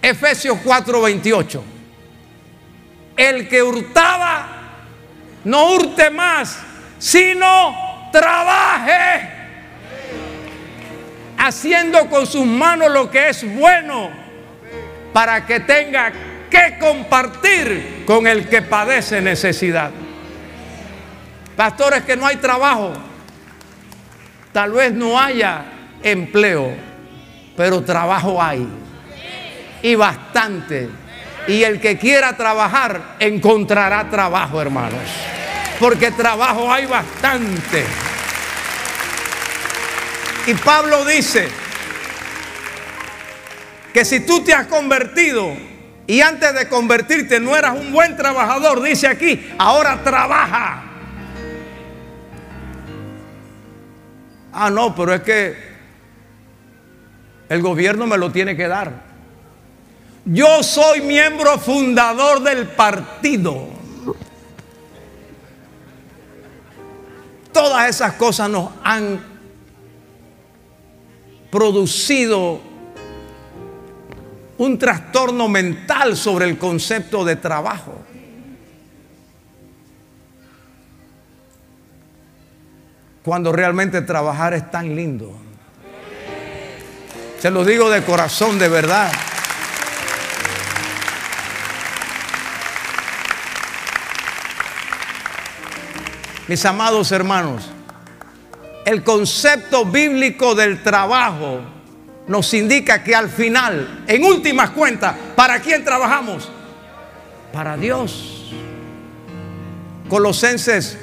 Efesios 0.01 0.57
4:28. 0.65 1.80
El 3.21 3.47
que 3.47 3.61
hurtaba, 3.61 4.47
no 5.43 5.73
hurte 5.73 6.09
más, 6.09 6.57
sino 6.97 8.09
trabaje, 8.11 9.29
haciendo 11.37 12.09
con 12.09 12.25
sus 12.25 12.47
manos 12.47 12.89
lo 12.89 13.11
que 13.11 13.29
es 13.29 13.45
bueno, 13.59 14.09
para 15.13 15.45
que 15.45 15.59
tenga 15.59 16.11
que 16.49 16.79
compartir 16.79 18.05
con 18.07 18.25
el 18.25 18.49
que 18.49 18.63
padece 18.63 19.21
necesidad. 19.21 19.91
Pastores, 21.55 22.01
que 22.01 22.17
no 22.17 22.25
hay 22.25 22.37
trabajo. 22.37 22.91
Tal 24.51 24.71
vez 24.71 24.93
no 24.93 25.19
haya 25.19 25.63
empleo, 26.01 26.73
pero 27.55 27.83
trabajo 27.83 28.41
hay. 28.41 28.67
Y 29.83 29.93
bastante. 29.93 31.00
Y 31.47 31.63
el 31.63 31.79
que 31.79 31.97
quiera 31.97 32.37
trabajar 32.37 33.15
encontrará 33.19 34.09
trabajo, 34.09 34.61
hermanos. 34.61 35.01
Porque 35.79 36.11
trabajo 36.11 36.71
hay 36.71 36.85
bastante. 36.85 37.85
Y 40.47 40.53
Pablo 40.55 41.05
dice 41.05 41.47
que 43.93 44.05
si 44.05 44.21
tú 44.21 44.43
te 44.43 44.53
has 44.53 44.67
convertido 44.67 45.55
y 46.07 46.21
antes 46.21 46.53
de 46.53 46.67
convertirte 46.67 47.39
no 47.39 47.55
eras 47.55 47.75
un 47.75 47.91
buen 47.91 48.15
trabajador, 48.15 48.81
dice 48.81 49.07
aquí, 49.07 49.51
ahora 49.57 50.03
trabaja. 50.03 50.83
Ah, 54.53 54.69
no, 54.69 54.95
pero 54.95 55.13
es 55.13 55.21
que 55.21 55.55
el 57.49 57.61
gobierno 57.61 58.07
me 58.07 58.17
lo 58.17 58.31
tiene 58.31 58.55
que 58.55 58.67
dar. 58.67 59.10
Yo 60.25 60.61
soy 60.61 61.01
miembro 61.01 61.57
fundador 61.57 62.43
del 62.43 62.67
partido. 62.67 63.67
Todas 67.51 67.89
esas 67.89 68.13
cosas 68.13 68.49
nos 68.49 68.71
han 68.83 69.19
producido 71.49 72.61
un 74.57 74.77
trastorno 74.77 75.49
mental 75.49 76.15
sobre 76.15 76.45
el 76.45 76.57
concepto 76.57 77.25
de 77.25 77.35
trabajo. 77.35 77.99
Cuando 83.23 83.51
realmente 83.51 84.01
trabajar 84.01 84.53
es 84.53 84.69
tan 84.69 84.95
lindo. 84.95 85.33
Se 87.39 87.49
lo 87.49 87.65
digo 87.65 87.89
de 87.89 88.03
corazón, 88.03 88.59
de 88.59 88.69
verdad. 88.69 89.11
Mis 96.47 96.65
amados 96.65 97.11
hermanos, 97.11 97.69
el 98.85 99.03
concepto 99.03 99.85
bíblico 99.85 100.55
del 100.55 100.81
trabajo 100.81 101.61
nos 102.27 102.53
indica 102.53 103.03
que 103.03 103.15
al 103.15 103.29
final, 103.29 104.03
en 104.07 104.23
últimas 104.23 104.71
cuentas, 104.71 105.15
¿para 105.35 105.59
quién 105.59 105.83
trabajamos? 105.83 106.49
Para 107.53 107.77
Dios. 107.77 108.51
Colosenses 110.09 110.97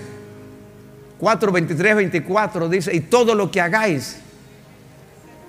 4, 1.19 1.53
23, 1.53 1.97
24 1.97 2.69
dice, 2.69 2.95
y 2.95 3.01
todo 3.01 3.35
lo 3.35 3.51
que 3.51 3.61
hagáis, 3.61 4.19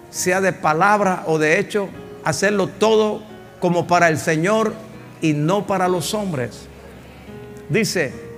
sea 0.09 0.41
de 0.41 0.53
palabra 0.53 1.23
o 1.27 1.37
de 1.37 1.59
hecho, 1.59 1.89
hacerlo 2.23 2.67
todo 2.67 3.21
como 3.59 3.87
para 3.87 4.07
el 4.07 4.17
Señor 4.17 4.73
y 5.21 5.33
no 5.33 5.67
para 5.67 5.87
los 5.87 6.13
hombres. 6.13 6.67
Dice, 7.69 8.28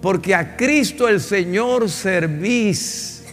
porque 0.00 0.34
a 0.34 0.56
Cristo 0.56 1.08
el 1.08 1.20
Señor 1.20 1.90
servís 1.90 3.24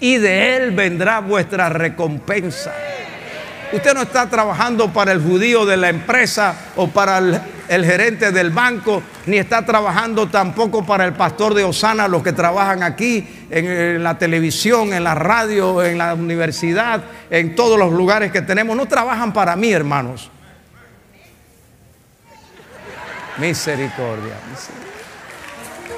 y 0.00 0.16
de 0.16 0.56
Él 0.56 0.70
vendrá 0.72 1.20
vuestra 1.20 1.68
recompensa. 1.68 2.72
Usted 3.72 3.94
no 3.94 4.02
está 4.02 4.28
trabajando 4.30 4.92
para 4.92 5.12
el 5.12 5.20
judío 5.20 5.66
de 5.66 5.76
la 5.76 5.88
empresa 5.88 6.54
o 6.76 6.88
para 6.88 7.18
el, 7.68 7.84
gerente 7.84 8.30
del 8.30 8.50
banco, 8.50 9.02
ni 9.26 9.36
está 9.36 9.66
trabajando 9.66 10.28
tampoco 10.28 10.86
para 10.86 11.04
el 11.04 11.14
pastor 11.14 11.54
de 11.54 11.64
Osana, 11.64 12.06
los 12.06 12.22
que 12.22 12.32
trabajan 12.32 12.82
aquí 12.82 13.26
en, 13.50 13.66
en 13.66 14.02
la 14.02 14.16
televisión, 14.16 14.92
en 14.92 15.02
la 15.02 15.14
radio, 15.14 15.82
en 15.82 15.98
la 15.98 16.14
universidad, 16.14 17.02
en 17.30 17.56
todos 17.56 17.78
los 17.78 17.92
lugares 17.92 18.30
que 18.30 18.42
tenemos. 18.42 18.76
No 18.76 18.86
trabajan 18.86 19.32
para 19.32 19.56
mí, 19.56 19.72
hermanos. 19.72 20.30
Misericordia. 23.38 24.36
misericordia. 24.48 24.93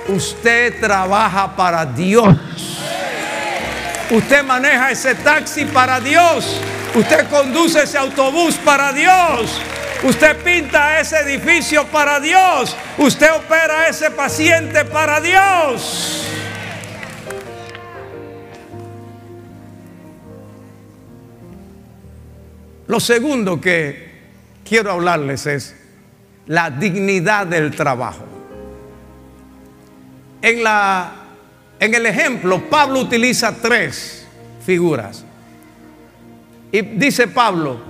Usted 0.08 0.80
trabaja 0.80 1.56
para 1.56 1.84
Dios. 1.84 2.36
Usted 4.10 4.44
maneja 4.44 4.92
ese 4.92 5.14
taxi 5.16 5.64
para 5.64 6.00
Dios. 6.00 6.60
Usted 6.94 7.28
conduce 7.28 7.82
ese 7.82 7.98
autobús 7.98 8.54
para 8.56 8.92
Dios. 8.92 9.60
Usted 10.04 10.36
pinta 10.44 11.00
ese 11.00 11.18
edificio 11.20 11.84
para 11.86 12.20
Dios. 12.20 12.76
Usted 12.98 13.32
opera 13.34 13.88
ese 13.88 14.10
paciente 14.10 14.84
para 14.84 15.20
Dios. 15.20 16.22
Lo 22.86 23.00
segundo 23.00 23.60
que 23.60 24.12
quiero 24.64 24.92
hablarles 24.92 25.46
es 25.46 25.74
la 26.46 26.70
dignidad 26.70 27.48
del 27.48 27.74
trabajo. 27.74 28.35
En, 30.46 30.62
la, 30.62 31.12
en 31.80 31.92
el 31.92 32.06
ejemplo, 32.06 32.70
Pablo 32.70 33.00
utiliza 33.00 33.52
tres 33.60 34.24
figuras. 34.64 35.24
Y 36.70 36.82
dice 36.82 37.26
Pablo, 37.26 37.80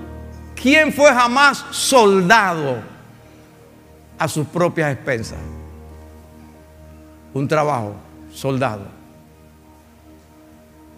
¿quién 0.55 0.91
fue 0.91 1.13
jamás 1.13 1.67
soldado 1.71 2.79
a 4.19 4.27
sus 4.27 4.47
propias 4.47 4.91
expensas? 4.95 5.39
Un 7.35 7.47
trabajo, 7.47 7.95
soldado. 8.33 8.87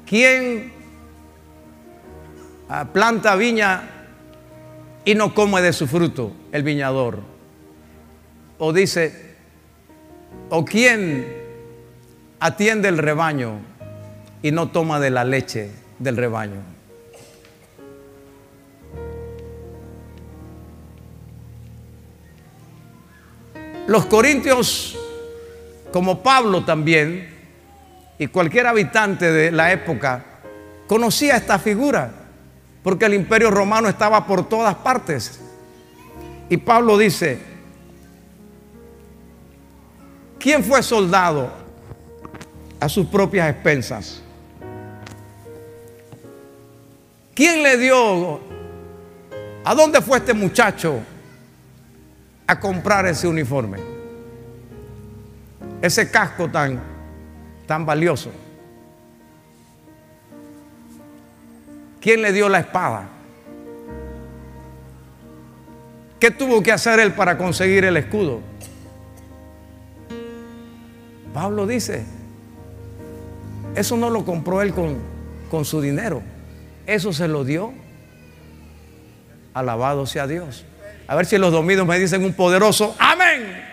¿Quién 0.06 0.72
planta 2.92 3.34
viña 3.34 3.82
y 5.04 5.12
no 5.16 5.34
come 5.34 5.60
de 5.60 5.72
su 5.72 5.88
fruto? 5.88 6.30
El 6.52 6.62
viñador. 6.62 7.18
O 8.58 8.72
dice, 8.72 9.34
¿o 10.50 10.64
quién 10.64 11.37
atiende 12.40 12.88
el 12.88 12.98
rebaño 12.98 13.60
y 14.42 14.50
no 14.52 14.70
toma 14.70 15.00
de 15.00 15.10
la 15.10 15.24
leche 15.24 15.70
del 15.98 16.16
rebaño? 16.16 16.78
Los 23.86 24.04
corintios, 24.04 24.96
como 25.90 26.22
Pablo 26.22 26.64
también, 26.64 27.34
y 28.18 28.26
cualquier 28.26 28.66
habitante 28.66 29.32
de 29.32 29.50
la 29.50 29.72
época, 29.72 30.24
conocía 30.86 31.36
esta 31.36 31.58
figura, 31.58 32.12
porque 32.82 33.06
el 33.06 33.14
imperio 33.14 33.50
romano 33.50 33.88
estaba 33.88 34.26
por 34.26 34.46
todas 34.48 34.74
partes. 34.74 35.40
Y 36.50 36.58
Pablo 36.58 36.98
dice, 36.98 37.38
¿quién 40.38 40.62
fue 40.62 40.82
soldado 40.82 41.50
a 42.80 42.88
sus 42.88 43.06
propias 43.06 43.50
expensas? 43.50 44.22
¿Quién 47.34 47.62
le 47.62 47.76
dio? 47.76 48.40
¿A 49.64 49.74
dónde 49.74 50.00
fue 50.00 50.18
este 50.18 50.34
muchacho 50.34 51.00
a 52.46 52.58
comprar 52.58 53.06
ese 53.06 53.28
uniforme? 53.28 53.78
Ese 55.80 56.10
casco 56.10 56.48
tan, 56.48 56.80
tan 57.66 57.86
valioso. 57.86 58.30
¿Quién 62.00 62.22
le 62.22 62.32
dio 62.32 62.48
la 62.48 62.60
espada? 62.60 63.08
¿Qué 66.18 66.30
tuvo 66.30 66.62
que 66.62 66.72
hacer 66.72 66.98
él 66.98 67.12
para 67.12 67.38
conseguir 67.38 67.84
el 67.84 67.96
escudo? 67.96 68.40
Pablo 71.32 71.66
dice, 71.66 72.04
eso 73.78 73.96
no 73.96 74.10
lo 74.10 74.24
compró 74.24 74.60
él 74.60 74.74
con, 74.74 74.98
con 75.50 75.64
su 75.64 75.80
dinero, 75.80 76.22
eso 76.86 77.12
se 77.12 77.28
lo 77.28 77.44
dio. 77.44 77.72
Alabado 79.54 80.06
sea 80.06 80.26
Dios. 80.26 80.64
A 81.06 81.14
ver 81.16 81.26
si 81.26 81.38
los 81.38 81.52
domingos 81.52 81.86
me 81.86 81.98
dicen 81.98 82.24
un 82.24 82.32
poderoso 82.32 82.94
amén. 82.98 83.64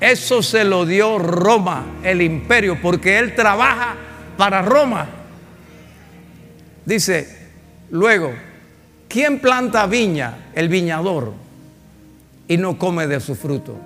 Eso 0.00 0.42
se 0.42 0.64
lo 0.64 0.84
dio 0.84 1.18
Roma, 1.18 1.86
el 2.02 2.20
imperio, 2.20 2.78
porque 2.82 3.18
él 3.18 3.34
trabaja 3.34 3.94
para 4.36 4.60
Roma. 4.60 5.06
Dice, 6.84 7.48
luego, 7.90 8.32
¿quién 9.08 9.40
planta 9.40 9.86
viña? 9.86 10.50
El 10.54 10.68
viñador, 10.68 11.32
y 12.46 12.58
no 12.58 12.78
come 12.78 13.06
de 13.06 13.18
su 13.18 13.34
fruto. 13.34 13.76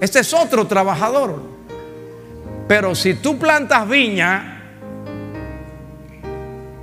Este 0.00 0.18
es 0.18 0.34
otro 0.34 0.66
trabajador. 0.66 1.55
Pero 2.68 2.94
si 2.94 3.14
tú 3.14 3.38
plantas 3.38 3.88
viña, 3.88 4.60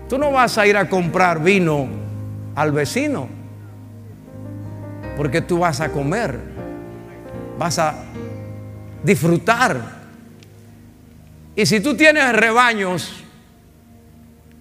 tú 0.07 0.17
no 0.17 0.31
vas 0.31 0.57
a 0.57 0.65
ir 0.65 0.77
a 0.77 0.87
comprar 0.87 1.41
vino 1.43 1.87
al 2.55 2.71
vecino, 2.71 3.27
porque 5.17 5.41
tú 5.41 5.59
vas 5.59 5.81
a 5.81 5.89
comer, 5.89 6.39
vas 7.57 7.79
a 7.79 7.95
disfrutar. 9.03 10.03
Y 11.55 11.65
si 11.65 11.81
tú 11.81 11.95
tienes 11.97 12.31
rebaños, 12.33 13.23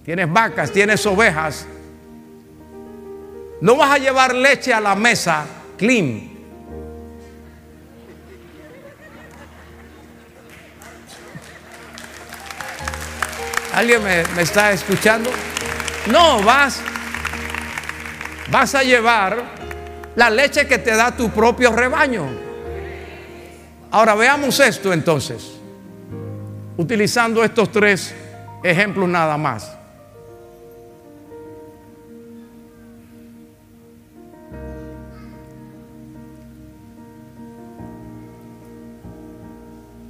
tienes 0.05 0.31
vacas, 0.31 0.73
tienes 0.73 1.07
ovejas, 1.07 1.67
no 3.61 3.77
vas 3.77 3.93
a 3.93 3.99
llevar 3.99 4.35
leche 4.35 4.75
a 4.75 4.81
la 4.81 4.97
mesa 4.97 5.47
clean. 5.79 6.32
¿Alguien 13.73 14.03
me, 14.05 14.21
está 14.43 14.71
escuchando? 14.73 15.31
No, 16.11 16.43
vas, 16.43 16.81
vas 18.51 18.75
a 18.75 18.83
llevar 18.83 19.43
la 20.15 20.29
leche 20.29 20.67
que 20.67 20.79
te 20.79 20.95
da 20.95 21.17
tu 21.17 21.31
propio 21.31 21.75
rebaño. 21.75 22.27
Ahora 23.91 24.15
veamos 24.15 24.61
esto 24.61 24.93
entonces, 24.93 25.53
utilizando 26.77 27.43
estos 27.43 27.73
tres 27.73 28.15
ejemplos 28.63 29.09
nada 29.09 29.39
más. 29.39 29.73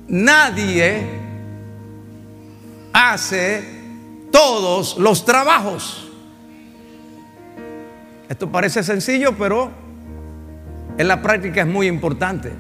Nadie 0.09 1.22
hace 2.93 3.65
todos 4.31 4.97
los 4.99 5.25
trabajos. 5.25 6.09
Esto 8.29 8.51
parece 8.51 8.83
sencillo, 8.83 9.37
pero 9.37 9.71
en 10.97 11.09
la 11.09 11.21
práctica 11.21 11.63
es 11.63 11.67
muy 11.67 11.87
importante. 11.87 12.53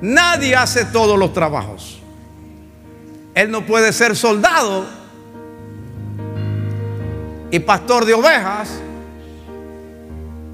Nadie 0.00 0.56
hace 0.56 0.86
todos 0.86 1.18
los 1.18 1.32
trabajos. 1.32 2.00
Él 3.34 3.50
no 3.50 3.66
puede 3.66 3.92
ser 3.92 4.16
soldado 4.16 4.86
y 7.50 7.58
pastor 7.58 8.04
de 8.04 8.14
ovejas 8.14 8.80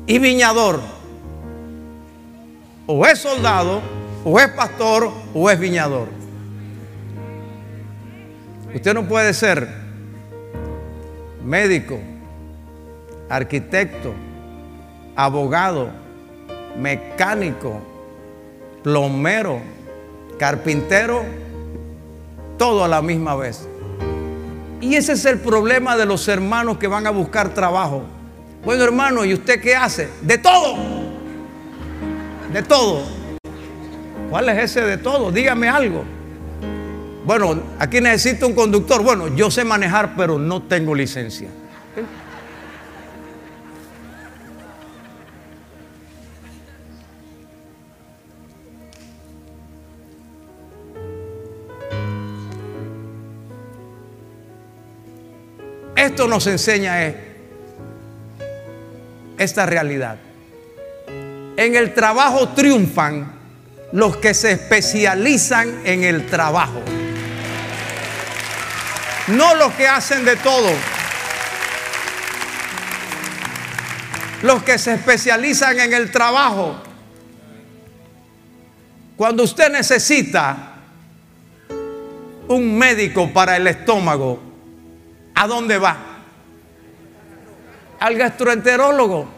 y 0.06 0.18
viñador. 0.18 0.80
O 2.86 3.04
es 3.06 3.18
soldado, 3.18 3.80
o 4.24 4.38
es 4.38 4.48
pastor, 4.48 5.10
o 5.34 5.50
es 5.50 5.58
viñador. 5.58 6.15
Usted 8.76 8.92
no 8.92 9.04
puede 9.08 9.32
ser 9.32 9.66
médico, 11.42 11.98
arquitecto, 13.26 14.12
abogado, 15.16 15.88
mecánico, 16.78 17.80
plomero, 18.82 19.60
carpintero, 20.38 21.24
todo 22.58 22.84
a 22.84 22.88
la 22.88 23.00
misma 23.00 23.34
vez. 23.34 23.66
Y 24.82 24.94
ese 24.94 25.14
es 25.14 25.24
el 25.24 25.38
problema 25.38 25.96
de 25.96 26.04
los 26.04 26.28
hermanos 26.28 26.76
que 26.76 26.86
van 26.86 27.06
a 27.06 27.10
buscar 27.10 27.54
trabajo. 27.54 28.02
Bueno, 28.62 28.84
hermano, 28.84 29.24
¿y 29.24 29.32
usted 29.32 29.58
qué 29.58 29.74
hace? 29.74 30.10
De 30.20 30.36
todo. 30.36 30.76
De 32.52 32.62
todo. 32.62 33.04
¿Cuál 34.28 34.50
es 34.50 34.64
ese 34.64 34.82
de 34.82 34.98
todo? 34.98 35.32
Dígame 35.32 35.66
algo. 35.66 36.15
Bueno, 37.26 37.60
aquí 37.80 38.00
necesito 38.00 38.46
un 38.46 38.54
conductor. 38.54 39.02
Bueno, 39.02 39.34
yo 39.34 39.50
sé 39.50 39.64
manejar, 39.64 40.14
pero 40.16 40.38
no 40.38 40.62
tengo 40.62 40.94
licencia. 40.94 41.48
Esto 55.96 56.28
nos 56.28 56.46
enseña 56.46 57.12
esta 59.36 59.66
realidad. 59.66 60.18
En 61.56 61.74
el 61.74 61.92
trabajo 61.92 62.50
triunfan 62.50 63.32
los 63.90 64.16
que 64.18 64.32
se 64.32 64.52
especializan 64.52 65.80
en 65.84 66.04
el 66.04 66.26
trabajo. 66.26 66.82
No 69.28 69.54
los 69.56 69.72
que 69.72 69.88
hacen 69.88 70.24
de 70.24 70.36
todo. 70.36 70.70
Los 74.42 74.62
que 74.62 74.78
se 74.78 74.94
especializan 74.94 75.80
en 75.80 75.92
el 75.92 76.10
trabajo. 76.12 76.76
Cuando 79.16 79.42
usted 79.42 79.72
necesita 79.72 80.74
un 82.48 82.78
médico 82.78 83.32
para 83.32 83.56
el 83.56 83.66
estómago, 83.66 84.40
¿a 85.34 85.46
dónde 85.46 85.78
va? 85.78 85.96
Al 87.98 88.14
gastroenterólogo. 88.16 89.28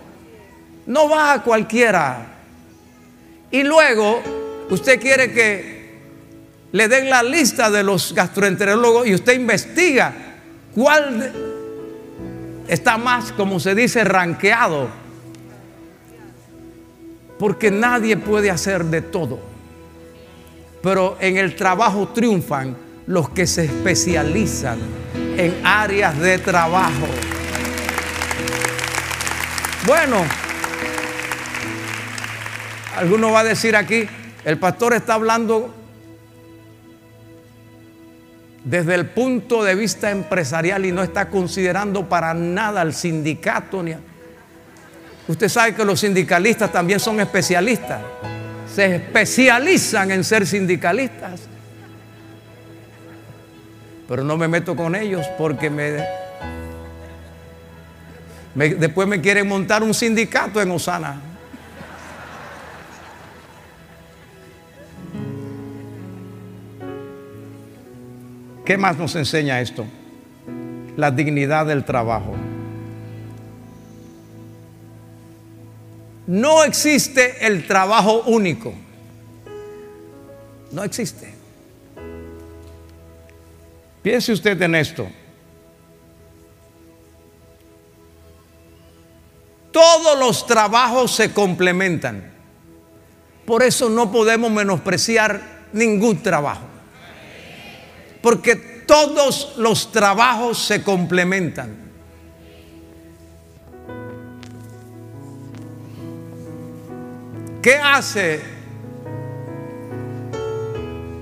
No 0.87 1.09
va 1.09 1.33
a 1.33 1.42
cualquiera. 1.42 2.27
Y 3.51 3.62
luego 3.62 4.22
usted 4.68 5.01
quiere 5.01 5.33
que 5.33 5.78
le 6.72 6.88
den 6.88 7.09
la 7.09 7.22
lista 7.22 7.70
de 7.70 7.83
los 7.83 8.12
gastroenterólogos 8.14 9.07
y 9.07 9.14
usted 9.14 9.35
investiga 9.35 10.12
cuál 10.74 11.33
está 12.68 12.98
más, 12.98 13.33
como 13.33 13.59
se 13.59 13.74
dice, 13.74 14.04
ranqueado. 14.04 14.88
Porque 17.38 17.70
nadie 17.70 18.16
puede 18.16 18.50
hacer 18.50 18.85
de 18.85 19.00
todo. 19.00 19.40
Pero 20.83 21.16
en 21.20 21.38
el 21.38 21.57
trabajo 21.57 22.09
triunfan 22.09 22.76
los 23.07 23.31
que 23.31 23.46
se 23.46 23.64
especializan 23.64 24.78
en 25.37 25.64
áreas 25.64 26.18
de 26.18 26.38
trabajo. 26.38 27.07
Bueno, 29.87 30.22
alguno 32.96 33.31
va 33.31 33.40
a 33.40 33.44
decir 33.44 33.74
aquí, 33.74 34.07
el 34.44 34.59
pastor 34.59 34.92
está 34.92 35.14
hablando 35.14 35.78
desde 38.68 38.94
el 38.94 39.07
punto 39.07 39.64
de 39.64 39.74
vista 39.74 40.11
empresarial 40.11 40.85
y 40.85 40.92
no 40.92 41.02
está 41.02 41.31
considerando 41.31 42.07
para 42.07 42.35
nada 42.35 42.83
al 42.83 42.92
sindicato. 42.92 43.83
Ni 43.83 43.94
Usted 45.26 45.48
sabe 45.48 45.74
que 45.74 45.85
los 45.87 46.00
sindicalistas 46.00 46.70
también 46.70 47.00
son 47.00 47.18
especialistas. 47.18 48.00
Se 48.74 48.96
especializan 48.96 50.11
en 50.11 50.22
ser 50.22 50.46
sindicalistas. 50.46 51.40
Pero 54.07 54.22
no 54.22 54.37
me 54.37 54.48
meto 54.48 54.76
con 54.76 54.94
ellos 54.94 55.26
porque 55.38 55.70
me, 55.70 56.04
después 58.54 59.09
me 59.09 59.22
quieren 59.22 59.48
montar 59.48 59.83
un 59.83 59.94
sindicato 59.94 60.61
en 60.61 60.70
Osana. 60.70 61.28
¿Qué 68.68 68.76
más 68.76 68.98
nos 68.98 69.16
enseña 69.16 69.62
esto? 69.62 69.87
La 70.94 71.11
dignidad 71.11 71.64
del 71.64 71.87
trabajo. 71.87 72.37
No 76.26 76.62
existe 76.64 77.46
el 77.46 77.66
trabajo 77.66 78.24
único. 78.26 78.74
No 80.70 80.85
existe. 80.85 81.33
Piense 84.02 84.33
usted 84.33 84.61
en 84.61 84.74
esto. 84.74 85.09
Todos 89.72 90.18
los 90.18 90.46
trabajos 90.46 91.12
se 91.12 91.33
complementan. 91.33 92.35
Por 93.46 93.62
eso 93.62 93.88
no 93.88 94.12
podemos 94.12 94.50
menospreciar 94.50 95.40
ningún 95.72 96.22
trabajo 96.22 96.67
porque 98.22 98.57
todos 98.57 99.54
los 99.59 99.92
trabajos 99.92 100.59
se 100.59 100.83
complementan. 100.83 101.88
¿Qué 107.62 107.76
hace 107.76 108.40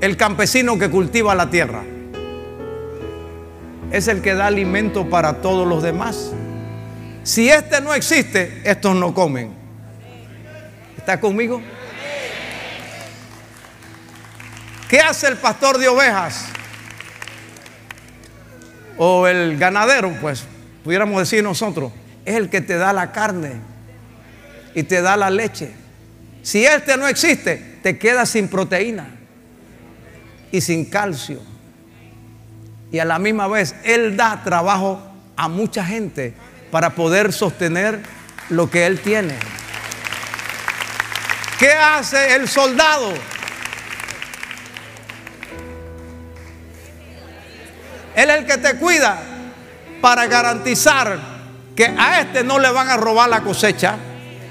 el 0.00 0.16
campesino 0.16 0.78
que 0.78 0.90
cultiva 0.90 1.34
la 1.34 1.50
tierra? 1.50 1.82
Es 3.90 4.08
el 4.08 4.20
que 4.20 4.34
da 4.34 4.46
alimento 4.46 5.08
para 5.08 5.40
todos 5.40 5.66
los 5.66 5.82
demás. 5.82 6.32
Si 7.22 7.48
este 7.48 7.80
no 7.80 7.94
existe, 7.94 8.60
estos 8.64 8.94
no 8.94 9.12
comen. 9.12 9.52
¿Está 10.96 11.18
conmigo? 11.18 11.60
¿Qué 14.88 15.00
hace 15.00 15.26
el 15.26 15.36
pastor 15.36 15.78
de 15.78 15.88
ovejas? 15.88 16.46
O 18.98 19.26
el 19.26 19.58
ganadero, 19.58 20.12
pues 20.20 20.44
pudiéramos 20.84 21.18
decir 21.18 21.42
nosotros, 21.42 21.92
es 22.24 22.34
el 22.36 22.48
que 22.48 22.60
te 22.60 22.76
da 22.76 22.92
la 22.92 23.12
carne 23.12 23.60
y 24.74 24.82
te 24.82 25.02
da 25.02 25.16
la 25.16 25.30
leche. 25.30 25.72
Si 26.42 26.64
este 26.64 26.96
no 26.96 27.08
existe, 27.08 27.78
te 27.82 27.98
quedas 27.98 28.30
sin 28.30 28.48
proteína 28.48 29.08
y 30.52 30.60
sin 30.60 30.84
calcio. 30.84 31.40
Y 32.92 32.98
a 32.98 33.04
la 33.04 33.18
misma 33.18 33.48
vez, 33.48 33.74
Él 33.84 34.16
da 34.16 34.42
trabajo 34.44 35.02
a 35.36 35.48
mucha 35.48 35.84
gente 35.84 36.34
para 36.70 36.90
poder 36.90 37.32
sostener 37.32 38.00
lo 38.48 38.70
que 38.70 38.86
Él 38.86 39.00
tiene. 39.00 39.34
¿Qué 41.58 41.72
hace 41.72 42.36
el 42.36 42.48
soldado? 42.48 43.12
Él 48.16 48.30
es 48.30 48.38
el 48.38 48.46
que 48.46 48.56
te 48.56 48.76
cuida 48.76 49.18
para 50.00 50.26
garantizar 50.26 51.18
que 51.76 51.84
a 51.84 52.22
este 52.22 52.42
no 52.42 52.58
le 52.58 52.70
van 52.70 52.88
a 52.88 52.96
robar 52.96 53.28
la 53.28 53.42
cosecha 53.42 53.96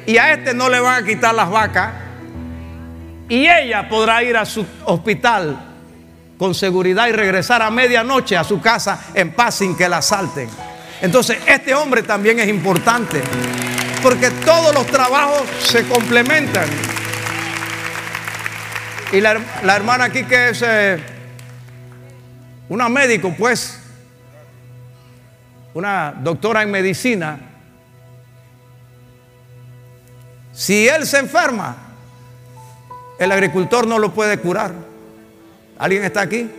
y 0.06 0.18
a 0.18 0.32
este 0.34 0.54
no 0.54 0.70
le 0.70 0.80
van 0.80 1.04
a 1.04 1.06
quitar 1.06 1.34
las 1.34 1.50
vacas 1.50 1.92
y 3.28 3.48
ella 3.48 3.90
podrá 3.90 4.22
ir 4.22 4.38
a 4.38 4.46
su 4.46 4.64
hospital 4.86 5.58
con 6.38 6.54
seguridad 6.54 7.08
y 7.08 7.12
regresar 7.12 7.64
a 7.64 7.72
medianoche 7.72 8.38
a 8.38 8.44
su 8.44 8.62
casa 8.62 9.00
en 9.16 9.32
paz 9.32 9.56
sin 9.56 9.76
que 9.76 9.90
la 9.90 9.98
asalten. 9.98 10.48
Entonces, 11.02 11.40
este 11.48 11.74
hombre 11.74 12.04
también 12.04 12.40
es 12.40 12.48
importante 12.48 13.20
porque 14.04 14.30
todos 14.30 14.76
los 14.76 14.86
trabajos 14.86 15.42
se 15.58 15.88
complementan. 15.88 16.68
Y 19.12 19.22
la, 19.22 19.40
hermana 19.76 20.06
aquí 20.06 20.24
que 20.26 20.50
es 20.50 20.64
eh, 20.64 21.15
una 22.70 22.90
médico, 22.90 23.34
pues, 23.38 23.80
una 25.74 26.12
doctora 26.12 26.64
en 26.64 26.72
medicina, 26.72 27.40
si 30.54 30.88
él 30.88 31.06
se 31.06 31.20
enferma, 31.20 31.76
el 33.20 33.32
agricultor 33.32 33.86
no 33.86 34.00
lo 34.00 34.14
puede 34.14 34.40
curar. 34.40 34.74
¿Alguien 35.78 36.06
está 36.06 36.22
aquí? 36.22 36.50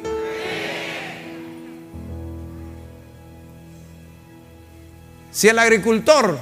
Si 5.30 5.48
el 5.48 5.58
agricultor 5.58 6.38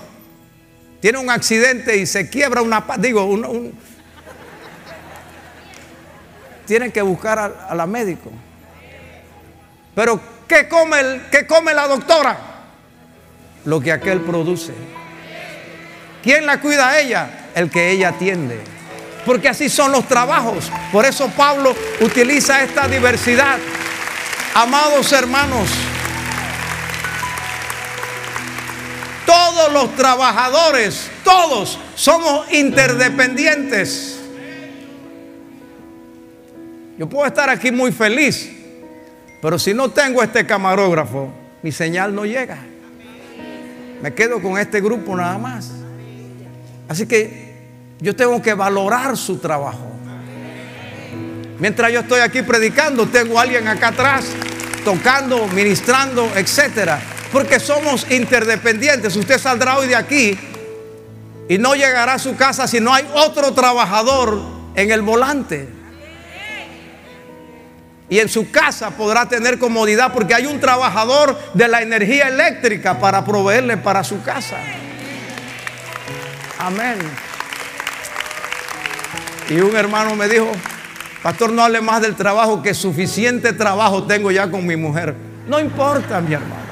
tiene 1.01 1.19
un 1.19 1.31
accidente 1.31 1.97
y 1.97 2.07
se 2.07 2.29
quiebra 2.29 2.61
una 2.63 2.85
digo, 2.99 3.25
un, 3.25 3.45
un, 3.45 3.79
tienen 6.67 6.91
que 6.91 7.03
buscar 7.03 7.39
a 7.39 7.75
la 7.75 7.87
médico. 7.87 8.31
Pero 9.95 10.21
¿qué 10.49 10.69
come, 10.69 11.01
el, 11.01 11.23
¿qué 11.31 11.47
come 11.47 11.73
la 11.75 11.87
doctora? 11.87 12.37
Lo 13.65 13.81
que 13.81 13.93
aquel 13.93 14.21
produce. 14.21 14.73
¿Quién 16.23 16.47
la 16.47 16.61
cuida 16.61 16.91
a 16.91 17.01
ella? 17.01 17.51
El 17.55 17.71
que 17.71 17.91
ella 17.91 18.09
atiende. 18.09 18.61
Porque 19.25 19.49
así 19.49 19.69
son 19.69 19.93
los 19.93 20.07
trabajos. 20.07 20.71
Por 20.93 21.05
eso 21.05 21.29
Pablo 21.37 21.75
utiliza 22.01 22.63
esta 22.63 22.89
diversidad. 22.89 23.59
Amados 24.55 25.13
hermanos, 25.13 25.69
todos 29.27 29.73
los 29.73 29.97
trabajadores, 29.97 31.11
todos 31.25 31.79
somos 31.95 32.53
interdependientes. 32.53 34.21
Yo 36.97 37.09
puedo 37.09 37.27
estar 37.27 37.51
aquí 37.51 37.73
muy 37.73 37.91
feliz, 37.91 38.49
pero 39.45 39.59
si 39.59 39.75
no 39.75 39.91
tengo 39.91 40.23
este 40.23 40.47
camarógrafo, 40.47 41.29
mi 41.63 41.71
señal 41.71 42.15
no 42.15 42.25
llega. 42.25 42.57
Me 44.01 44.15
quedo 44.15 44.41
con 44.41 44.57
este 44.57 44.81
grupo 44.81 45.15
nada 45.15 45.37
más. 45.37 45.71
Así 46.89 47.07
que 47.07 47.53
yo 48.01 48.17
tengo 48.17 48.41
que 48.41 48.55
valorar 48.55 49.19
su 49.19 49.37
trabajo. 49.37 49.93
Mientras 51.59 51.93
yo 51.93 52.01
estoy 52.01 52.21
aquí 52.21 52.41
predicando, 52.41 53.07
tengo 53.07 53.39
a 53.39 53.43
alguien 53.43 53.69
acá 53.69 53.89
atrás 53.89 54.25
tocando, 54.83 55.47
ministrando, 55.49 56.27
etcétera. 56.35 56.99
Porque 57.31 57.61
somos 57.61 58.11
interdependientes. 58.11 59.15
Usted 59.15 59.39
saldrá 59.39 59.77
hoy 59.77 59.89
de 59.89 59.97
aquí 59.97 60.39
y 61.51 61.59
no 61.59 61.75
llegará 61.75 62.15
a 62.15 62.19
su 62.19 62.35
casa 62.35 62.67
si 62.67 62.81
no 62.81 62.95
hay 62.95 63.07
otro 63.13 63.53
trabajador 63.53 64.41
en 64.75 64.91
el 64.91 65.03
volante. 65.03 65.74
Y 68.09 68.19
en 68.19 68.29
su 68.29 68.51
casa 68.51 68.91
podrá 68.91 69.29
tener 69.29 69.59
comodidad 69.59 70.13
porque 70.13 70.35
hay 70.35 70.47
un 70.47 70.61
trabajador 70.61 71.39
de 71.55 71.69
la 71.69 71.81
energía 71.81 72.29
eléctrica 72.29 72.99
para 72.99 73.25
proveerle 73.25 73.77
para 73.77 74.05
su 74.05 74.23
casa. 74.23 74.57
Amén. 76.59 76.99
Y 79.49 79.61
un 79.61 79.75
hermano 79.77 80.15
me 80.15 80.29
dijo, 80.29 80.51
pastor, 81.23 81.53
no 81.53 81.63
hable 81.63 81.81
más 81.81 82.03
del 82.03 82.15
trabajo, 82.15 82.63
que 82.63 82.75
suficiente 82.75 83.53
trabajo 83.53 84.05
tengo 84.05 84.31
ya 84.31 84.51
con 84.51 84.67
mi 84.67 84.77
mujer. 84.77 85.15
No 85.47 85.61
importa, 85.61 86.21
mi 86.21 86.35
hermano. 86.35 86.65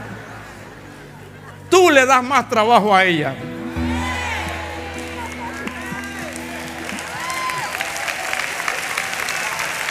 Tú 1.69 1.91
le 1.91 2.05
das 2.07 2.23
más 2.23 2.49
trabajo 2.49 2.95
a 2.95 3.05
ella. 3.05 3.35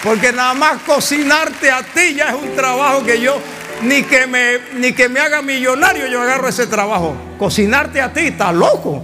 Porque 0.03 0.31
nada 0.31 0.53
más 0.53 0.81
cocinarte 0.81 1.69
a 1.69 1.83
ti 1.83 2.15
ya 2.15 2.29
es 2.29 2.41
un 2.41 2.55
trabajo 2.55 3.03
que 3.03 3.21
yo, 3.21 3.39
ni 3.83 4.01
que 4.03 4.25
me, 4.25 4.57
ni 4.75 4.93
que 4.93 5.07
me 5.07 5.19
haga 5.19 5.41
millonario, 5.41 6.07
yo 6.07 6.21
agarro 6.21 6.47
ese 6.47 6.65
trabajo. 6.65 7.15
Cocinarte 7.37 8.01
a 8.01 8.11
ti, 8.11 8.21
está 8.21 8.51
loco. 8.51 9.03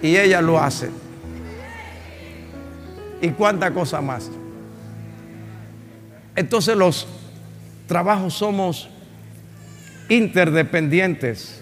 Y 0.00 0.16
ella 0.16 0.40
lo 0.40 0.58
hace. 0.58 0.90
Y 3.20 3.28
cuánta 3.30 3.70
cosa 3.72 4.00
más. 4.00 4.30
Entonces 6.34 6.76
los 6.76 7.06
trabajos 7.86 8.32
somos 8.32 8.88
interdependientes. 10.08 11.60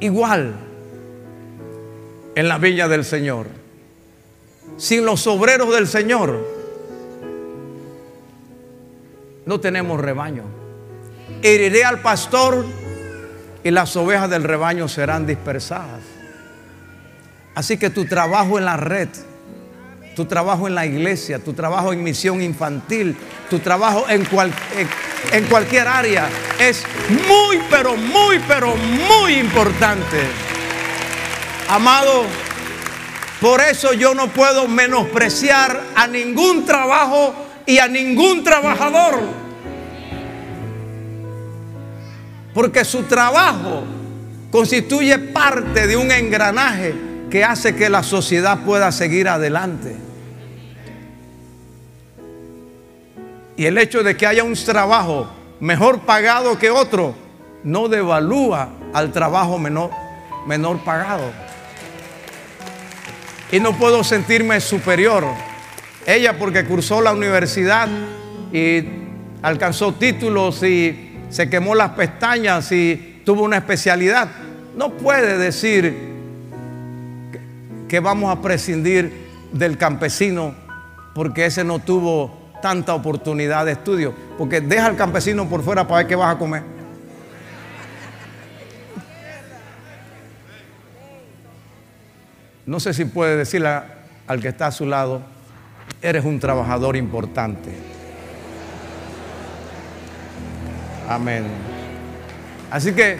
Igual 0.00 0.67
en 2.38 2.46
la 2.46 2.56
villa 2.58 2.86
del 2.86 3.04
Señor. 3.04 3.48
Sin 4.76 5.04
los 5.04 5.26
obreros 5.26 5.74
del 5.74 5.88
Señor 5.88 6.46
no 9.44 9.58
tenemos 9.58 10.00
rebaño. 10.00 10.44
Heriré 11.42 11.84
al 11.84 12.00
pastor 12.00 12.64
y 13.64 13.72
las 13.72 13.96
ovejas 13.96 14.30
del 14.30 14.44
rebaño 14.44 14.86
serán 14.86 15.26
dispersadas. 15.26 16.02
Así 17.56 17.76
que 17.76 17.90
tu 17.90 18.04
trabajo 18.04 18.56
en 18.56 18.66
la 18.66 18.76
red, 18.76 19.08
tu 20.14 20.24
trabajo 20.26 20.68
en 20.68 20.76
la 20.76 20.86
iglesia, 20.86 21.40
tu 21.40 21.54
trabajo 21.54 21.92
en 21.92 22.04
misión 22.04 22.40
infantil, 22.40 23.16
tu 23.50 23.58
trabajo 23.58 24.08
en, 24.08 24.24
cual, 24.26 24.52
en, 24.76 24.88
en 25.36 25.44
cualquier 25.48 25.88
área 25.88 26.28
es 26.60 26.84
muy, 27.26 27.58
pero 27.68 27.96
muy, 27.96 28.38
pero 28.46 28.76
muy 28.76 29.40
importante. 29.40 30.47
Amado, 31.68 32.24
por 33.40 33.60
eso 33.60 33.92
yo 33.92 34.14
no 34.14 34.28
puedo 34.28 34.66
menospreciar 34.66 35.80
a 35.94 36.06
ningún 36.06 36.64
trabajo 36.64 37.34
y 37.66 37.78
a 37.78 37.86
ningún 37.86 38.42
trabajador. 38.42 39.20
Porque 42.54 42.84
su 42.84 43.02
trabajo 43.02 43.84
constituye 44.50 45.18
parte 45.18 45.86
de 45.86 45.96
un 45.96 46.10
engranaje 46.10 46.94
que 47.30 47.44
hace 47.44 47.76
que 47.76 47.90
la 47.90 48.02
sociedad 48.02 48.60
pueda 48.64 48.90
seguir 48.90 49.28
adelante. 49.28 49.94
Y 53.58 53.66
el 53.66 53.76
hecho 53.76 54.02
de 54.02 54.16
que 54.16 54.26
haya 54.26 54.42
un 54.42 54.54
trabajo 54.54 55.28
mejor 55.60 56.00
pagado 56.00 56.58
que 56.58 56.70
otro 56.70 57.14
no 57.62 57.88
devalúa 57.88 58.70
al 58.94 59.12
trabajo 59.12 59.58
menor, 59.58 59.90
menor 60.46 60.78
pagado. 60.78 61.47
Y 63.50 63.60
no 63.60 63.72
puedo 63.76 64.04
sentirme 64.04 64.60
superior. 64.60 65.24
Ella 66.06 66.38
porque 66.38 66.64
cursó 66.64 67.00
la 67.00 67.12
universidad 67.12 67.88
y 68.52 68.84
alcanzó 69.42 69.94
títulos 69.94 70.62
y 70.62 71.16
se 71.30 71.48
quemó 71.48 71.74
las 71.74 71.90
pestañas 71.90 72.70
y 72.72 73.22
tuvo 73.24 73.42
una 73.44 73.58
especialidad. 73.58 74.28
No 74.76 74.90
puede 74.90 75.38
decir 75.38 76.08
que 77.88 78.00
vamos 78.00 78.36
a 78.36 78.40
prescindir 78.40 79.28
del 79.52 79.78
campesino 79.78 80.54
porque 81.14 81.46
ese 81.46 81.64
no 81.64 81.78
tuvo 81.78 82.38
tanta 82.62 82.94
oportunidad 82.94 83.66
de 83.66 83.72
estudio. 83.72 84.14
Porque 84.36 84.60
deja 84.60 84.86
al 84.86 84.96
campesino 84.96 85.48
por 85.48 85.62
fuera 85.62 85.86
para 85.86 85.98
ver 85.98 86.06
qué 86.06 86.16
vas 86.16 86.34
a 86.34 86.38
comer. 86.38 86.77
No 92.68 92.80
sé 92.80 92.92
si 92.92 93.06
puede 93.06 93.34
decirle 93.34 93.80
al 94.26 94.42
que 94.42 94.48
está 94.48 94.66
a 94.66 94.72
su 94.72 94.84
lado, 94.84 95.22
eres 96.02 96.22
un 96.26 96.38
trabajador 96.38 96.96
importante. 96.96 97.70
Amén. 101.08 101.46
Así 102.70 102.92
que 102.92 103.18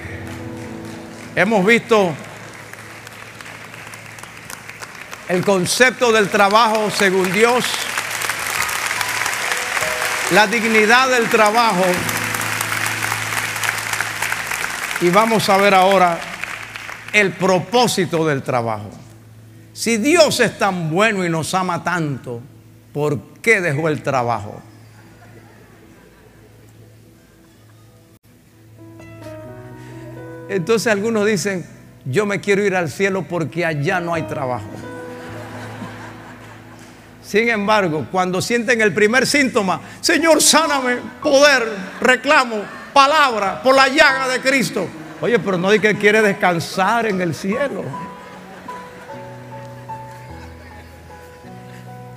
hemos 1.35 1.65
visto 1.65 2.13
el 5.31 5.43
concepto 5.43 6.13
del 6.13 6.29
trabajo 6.29 6.91
según 6.91 7.33
Dios, 7.33 7.65
la 10.33 10.47
dignidad 10.47 11.09
del 11.09 11.27
trabajo. 11.31 11.87
Y 15.01 15.09
vamos 15.09 15.49
a 15.49 15.57
ver 15.57 15.73
ahora 15.73 16.19
el 17.15 17.33
propósito 17.33 18.27
del 18.27 18.43
trabajo. 18.43 19.08
Si 19.79 19.97
Dios 19.97 20.41
es 20.41 20.59
tan 20.59 20.91
bueno 20.91 21.25
y 21.25 21.29
nos 21.29 21.55
ama 21.55 21.85
tanto, 21.85 22.41
¿por 22.93 23.21
qué 23.41 23.61
dejó 23.61 23.89
el 23.89 24.03
trabajo? 24.03 24.61
Entonces 30.49 30.91
algunos 30.91 31.25
dicen, 31.25 31.65
yo 32.05 32.27
me 32.27 32.41
quiero 32.41 32.65
ir 32.65 32.75
al 32.75 32.91
cielo 32.91 33.25
porque 33.29 33.65
allá 33.65 34.01
no 34.01 34.15
hay 34.15 34.23
trabajo. 34.23 34.67
Sin 37.23 37.49
embargo, 37.49 38.09
cuando 38.11 38.43
sienten 38.43 38.81
el 38.81 38.93
primer 38.93 39.29
síntoma, 39.29 39.81
Señor, 40.01 40.43
sáname, 40.43 40.97
poder, 41.23 41.63
reclamo, 42.01 42.63
palabra, 42.93 43.63
por 43.63 43.77
la 43.77 43.87
llaga 43.87 44.27
de 44.27 44.41
Cristo. 44.41 44.89
Oye, 45.21 45.39
pero 45.39 45.57
no 45.57 45.69
hay 45.69 45.79
que 45.79 45.95
quiere 45.95 46.21
descansar 46.21 47.07
en 47.07 47.21
el 47.21 47.33
cielo. 47.33 48.08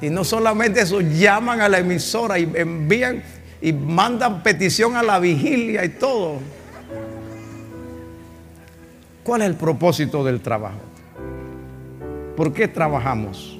Y 0.01 0.09
no 0.09 0.23
solamente 0.23 0.81
eso, 0.81 0.99
llaman 1.01 1.61
a 1.61 1.69
la 1.69 1.79
emisora 1.79 2.39
y 2.39 2.51
envían 2.55 3.21
y 3.61 3.71
mandan 3.71 4.41
petición 4.41 4.95
a 4.95 5.03
la 5.03 5.19
vigilia 5.19 5.85
y 5.85 5.89
todo. 5.89 6.39
¿Cuál 9.23 9.41
es 9.43 9.47
el 9.47 9.55
propósito 9.55 10.23
del 10.23 10.41
trabajo? 10.41 10.79
¿Por 12.35 12.53
qué 12.53 12.67
trabajamos? 12.67 13.59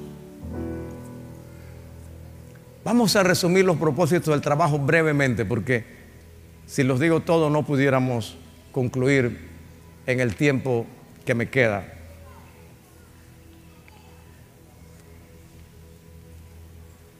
Vamos 2.84 3.14
a 3.14 3.22
resumir 3.22 3.64
los 3.64 3.76
propósitos 3.76 4.34
del 4.34 4.40
trabajo 4.40 4.76
brevemente, 4.78 5.44
porque 5.44 5.84
si 6.66 6.82
los 6.82 6.98
digo 6.98 7.20
todos 7.20 7.52
no 7.52 7.64
pudiéramos 7.64 8.36
concluir 8.72 9.50
en 10.06 10.18
el 10.18 10.34
tiempo 10.34 10.84
que 11.24 11.36
me 11.36 11.48
queda. 11.48 12.01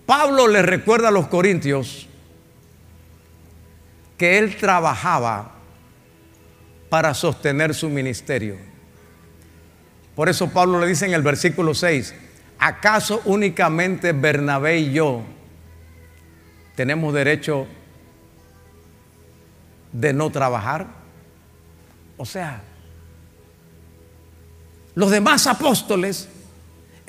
Pablo 0.06 0.48
le 0.48 0.62
recuerda 0.62 1.08
a 1.08 1.12
los 1.12 1.28
corintios 1.28 2.08
que 4.18 4.38
él 4.38 4.56
trabajaba 4.56 5.52
para 6.88 7.14
sostener 7.14 7.74
su 7.74 7.88
ministerio. 7.88 8.56
Por 10.14 10.28
eso 10.28 10.50
Pablo 10.50 10.78
le 10.78 10.86
dice 10.86 11.06
en 11.06 11.14
el 11.14 11.22
versículo 11.22 11.74
6, 11.74 12.14
¿acaso 12.58 13.22
únicamente 13.24 14.12
Bernabé 14.12 14.78
y 14.78 14.92
yo 14.92 15.22
tenemos 16.74 17.14
derecho 17.14 17.66
de 19.92 20.12
no 20.12 20.30
trabajar? 20.30 20.86
O 22.18 22.26
sea, 22.26 22.62
los 24.94 25.10
demás 25.10 25.46
apóstoles 25.46 26.28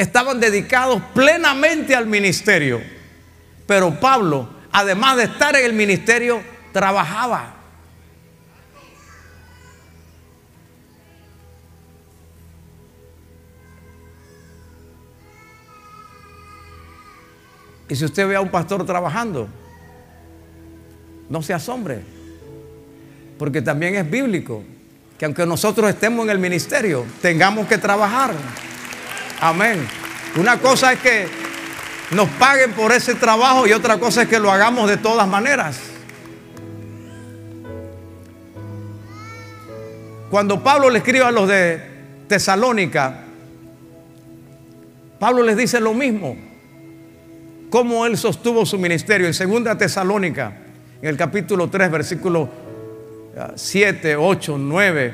estaban 0.03 0.39
dedicados 0.39 1.01
plenamente 1.13 1.95
al 1.95 2.05
ministerio, 2.05 2.81
pero 3.65 3.99
Pablo, 3.99 4.49
además 4.71 5.17
de 5.17 5.23
estar 5.23 5.55
en 5.55 5.65
el 5.65 5.73
ministerio, 5.73 6.41
trabajaba. 6.71 7.55
Y 17.89 17.95
si 17.95 18.05
usted 18.05 18.27
ve 18.27 18.35
a 18.35 18.41
un 18.41 18.49
pastor 18.49 18.85
trabajando, 18.85 19.47
no 21.29 21.41
se 21.41 21.53
asombre, 21.53 22.01
porque 23.37 23.61
también 23.61 23.95
es 23.95 24.09
bíblico 24.09 24.63
que 25.17 25.25
aunque 25.25 25.45
nosotros 25.45 25.89
estemos 25.89 26.25
en 26.25 26.31
el 26.31 26.39
ministerio, 26.39 27.05
tengamos 27.21 27.67
que 27.67 27.77
trabajar. 27.77 28.33
Amén. 29.43 29.85
Una 30.37 30.57
cosa 30.57 30.93
es 30.93 30.99
que 30.99 31.27
nos 32.11 32.29
paguen 32.29 32.71
por 32.71 32.93
ese 32.93 33.13
trabajo 33.13 33.67
y 33.67 33.73
otra 33.73 33.97
cosa 33.97 34.21
es 34.21 34.29
que 34.29 34.39
lo 34.39 34.49
hagamos 34.49 34.89
de 34.89 34.95
todas 34.95 35.27
maneras. 35.27 35.81
Cuando 40.29 40.63
Pablo 40.63 40.89
le 40.89 40.99
escribe 40.99 41.25
a 41.25 41.31
los 41.31 41.49
de 41.49 41.77
Tesalónica, 42.29 43.19
Pablo 45.19 45.43
les 45.43 45.57
dice 45.57 45.81
lo 45.81 45.93
mismo 45.93 46.37
cómo 47.69 48.05
él 48.05 48.17
sostuvo 48.17 48.65
su 48.65 48.77
ministerio. 48.77 49.27
En 49.27 49.33
segunda 49.33 49.77
Tesalónica, 49.77 50.53
en 51.01 51.09
el 51.09 51.17
capítulo 51.17 51.69
3, 51.69 51.91
versículo 51.91 52.49
7, 53.55 54.15
8, 54.15 54.57
9, 54.57 55.13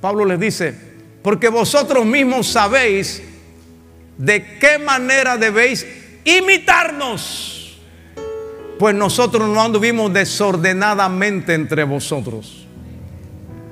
Pablo 0.00 0.24
les 0.24 0.38
dice, 0.38 0.95
porque 1.26 1.48
vosotros 1.48 2.06
mismos 2.06 2.46
sabéis 2.46 3.20
de 4.16 4.58
qué 4.60 4.78
manera 4.78 5.36
debéis 5.36 5.84
imitarnos, 6.24 7.80
pues 8.78 8.94
nosotros 8.94 9.48
no 9.48 9.60
anduvimos 9.60 10.12
desordenadamente 10.12 11.54
entre 11.54 11.82
vosotros. 11.82 12.68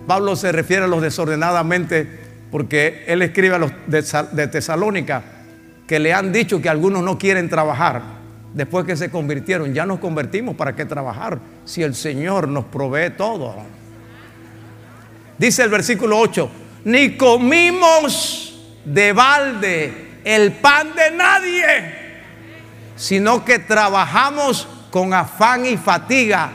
Pablo 0.05 0.35
se 0.35 0.51
refiere 0.51 0.83
a 0.83 0.89
los 0.89 1.01
desordenadamente 1.01 2.09
porque 2.51 3.05
él 3.07 3.23
escribe 3.23 3.55
a 3.55 3.59
los 3.59 3.71
de 3.87 4.49
Tesalónica, 4.49 5.23
que 5.87 6.01
le 6.01 6.13
han 6.13 6.33
dicho 6.33 6.61
que 6.61 6.69
algunos 6.69 7.05
no 7.05 7.19
quieren 7.19 7.49
trabajar 7.49 8.03
después 8.53 8.85
que 8.85 8.97
se 8.97 9.13
convirtieron. 9.13 9.73
Ya 9.73 9.87
nos 9.87 10.01
convertimos, 10.01 10.57
¿para 10.57 10.75
qué 10.75 10.87
trabajar? 10.87 11.39
Si 11.65 11.85
el 11.85 11.95
Señor 11.95 12.49
nos 12.49 12.65
provee 12.65 13.11
todo. 13.17 13.55
Dice 15.39 15.63
el 15.63 15.69
versículo 15.69 16.19
8, 16.19 16.51
ni 16.85 17.17
comimos 17.17 18.55
de 18.85 19.13
balde 19.13 20.05
el 20.25 20.53
pan 20.53 20.95
de 20.95 21.11
nadie, 21.17 21.65
sino 22.97 23.45
que 23.45 23.59
trabajamos 23.59 24.69
con 24.91 25.13
afán 25.13 25.67
y 25.67 25.77
fatiga 25.77 26.51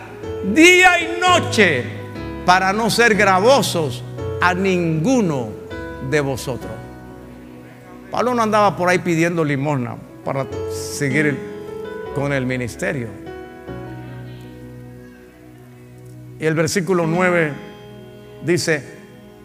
día 0.53 0.99
y 0.99 1.19
noche 1.19 1.83
para 2.45 2.71
no 2.73 2.89
ser 2.89 3.15
gravosos 3.15 4.03
a 4.41 4.53
ninguno 4.53 5.49
de 6.09 6.21
vosotros. 6.21 6.71
Pablo 8.09 8.33
no 8.33 8.41
andaba 8.41 8.75
por 8.75 8.89
ahí 8.89 8.99
pidiendo 8.99 9.43
limosna 9.43 9.95
para 10.25 10.47
seguir 10.71 11.37
con 12.15 12.33
el 12.33 12.45
ministerio. 12.45 13.07
Y 16.39 16.45
el 16.45 16.55
versículo 16.55 17.05
9 17.05 17.53
dice, 18.45 18.98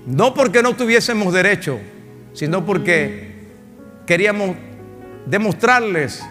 no 0.07 0.35
porque 0.35 0.63
no 0.63 0.75
tuviésemos 0.77 1.33
derecho, 1.33 1.79
sino 2.33 2.65
porque 2.65 3.35
queríamos 4.07 4.57
demostrarles 5.27 6.23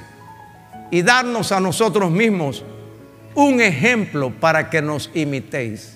y 0.92 1.02
darnos 1.02 1.52
a 1.52 1.60
nosotros 1.60 2.12
mismos 2.12 2.64
un 3.36 3.62
ejemplo 3.62 4.32
para 4.32 4.70
que 4.70 4.82
nos 4.82 5.10
imitéis. 5.14 5.96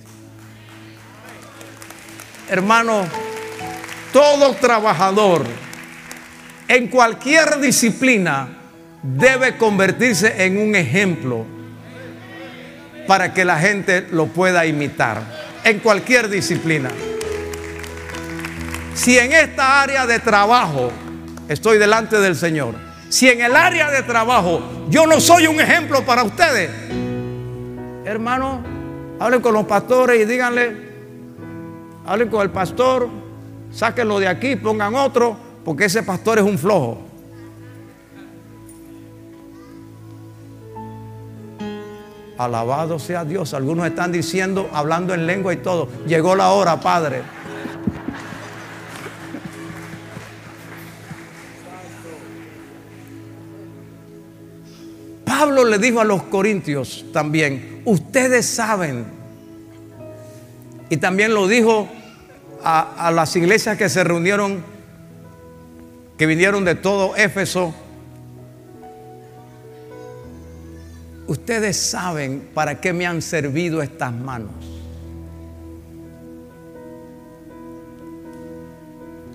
Hermano, 2.49 3.05
todo 4.11 4.53
trabajador 4.55 5.45
en 6.67 6.87
cualquier 6.87 7.59
disciplina 7.59 8.57
debe 9.03 9.57
convertirse 9.57 10.45
en 10.45 10.57
un 10.57 10.75
ejemplo 10.75 11.45
para 13.05 13.33
que 13.33 13.45
la 13.45 13.59
gente 13.59 14.07
lo 14.11 14.27
pueda 14.27 14.65
imitar. 14.65 15.21
En 15.63 15.79
cualquier 15.79 16.29
disciplina. 16.29 16.89
Si 18.97 19.15
en 19.15 19.31
esta 19.31 19.83
área 19.83 20.07
de 20.07 20.17
trabajo 20.17 20.91
estoy 21.47 21.77
delante 21.77 22.19
del 22.19 22.35
Señor, 22.35 22.73
si 23.09 23.29
en 23.29 23.41
el 23.41 23.55
área 23.55 23.91
de 23.91 24.01
trabajo 24.01 24.59
yo 24.89 25.05
no 25.05 25.21
soy 25.21 25.45
un 25.45 25.61
ejemplo 25.61 26.03
para 26.03 26.23
ustedes, 26.23 26.71
hermano, 28.03 28.63
hablen 29.19 29.39
con 29.39 29.53
los 29.53 29.65
pastores 29.67 30.19
y 30.19 30.25
díganle, 30.25 30.75
hablen 32.07 32.27
con 32.27 32.41
el 32.41 32.49
pastor, 32.49 33.07
sáquenlo 33.71 34.19
de 34.19 34.27
aquí, 34.27 34.55
pongan 34.55 34.95
otro 34.95 35.37
porque 35.63 35.85
ese 35.85 36.01
pastor 36.01 36.39
es 36.39 36.43
un 36.43 36.57
flojo. 36.57 37.03
Alabado 42.39 42.97
sea 42.97 43.23
Dios. 43.23 43.53
Algunos 43.53 43.85
están 43.85 44.11
diciendo, 44.11 44.69
hablando 44.73 45.13
en 45.13 45.27
lengua 45.27 45.53
y 45.53 45.57
todo. 45.57 45.87
Llegó 46.07 46.35
la 46.35 46.49
hora, 46.49 46.79
Padre. 46.79 47.36
Pablo 55.47 55.63
le 55.63 55.79
dijo 55.79 56.01
a 56.01 56.03
los 56.03 56.23
corintios 56.23 57.05
también, 57.13 57.81
ustedes 57.85 58.45
saben, 58.45 59.05
y 60.89 60.97
también 60.97 61.33
lo 61.33 61.47
dijo 61.47 61.87
a, 62.61 63.09
las 63.15 63.33
iglesias 63.37 63.77
que 63.77 63.87
se 63.87 64.03
reunieron 64.03 64.61
que 66.17 66.25
vinieron 66.25 66.65
de 66.65 66.75
todo 66.75 67.15
Éfeso, 67.15 67.73
ustedes 71.27 71.77
saben 71.77 72.49
para 72.53 72.81
qué 72.81 72.91
me 72.91 73.07
han 73.07 73.21
servido 73.21 73.81
estas 73.81 74.11
manos. 74.11 74.51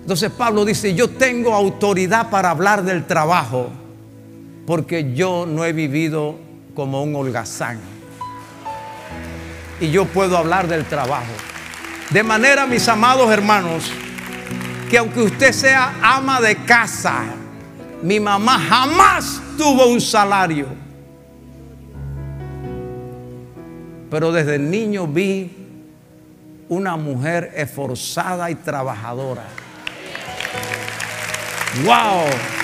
Entonces 0.01 0.29
Pablo 0.29 0.63
dice, 0.63 0.93
yo 0.93 1.09
tengo 1.09 1.55
autoridad 1.55 2.29
para 2.29 2.51
hablar 2.51 2.83
del 2.83 3.07
trabajo, 3.07 3.71
porque 4.65 5.13
yo 5.13 5.45
no 5.45 5.65
he 5.65 5.73
vivido 5.73 6.37
como 6.75 7.03
un 7.03 7.15
holgazán. 7.15 7.79
Y 9.79 9.91
yo 9.91 10.05
puedo 10.05 10.37
hablar 10.37 10.67
del 10.67 10.85
trabajo. 10.85 11.33
De 12.09 12.23
manera, 12.23 12.65
mis 12.65 12.87
amados 12.87 13.31
hermanos, 13.31 13.91
que 14.89 14.97
aunque 14.97 15.21
usted 15.21 15.51
sea 15.51 15.95
ama 16.01 16.39
de 16.39 16.55
casa, 16.57 17.23
mi 18.01 18.19
mamá 18.19 18.59
jamás 18.59 19.41
tuvo 19.57 19.87
un 19.87 19.99
salario. 19.99 20.67
Pero 24.09 24.31
desde 24.31 24.59
niño 24.59 25.07
vi 25.07 25.51
una 26.69 26.95
mujer 26.95 27.51
esforzada 27.55 28.49
y 28.51 28.55
trabajadora. 28.55 29.43
¡Wow! 31.83 32.62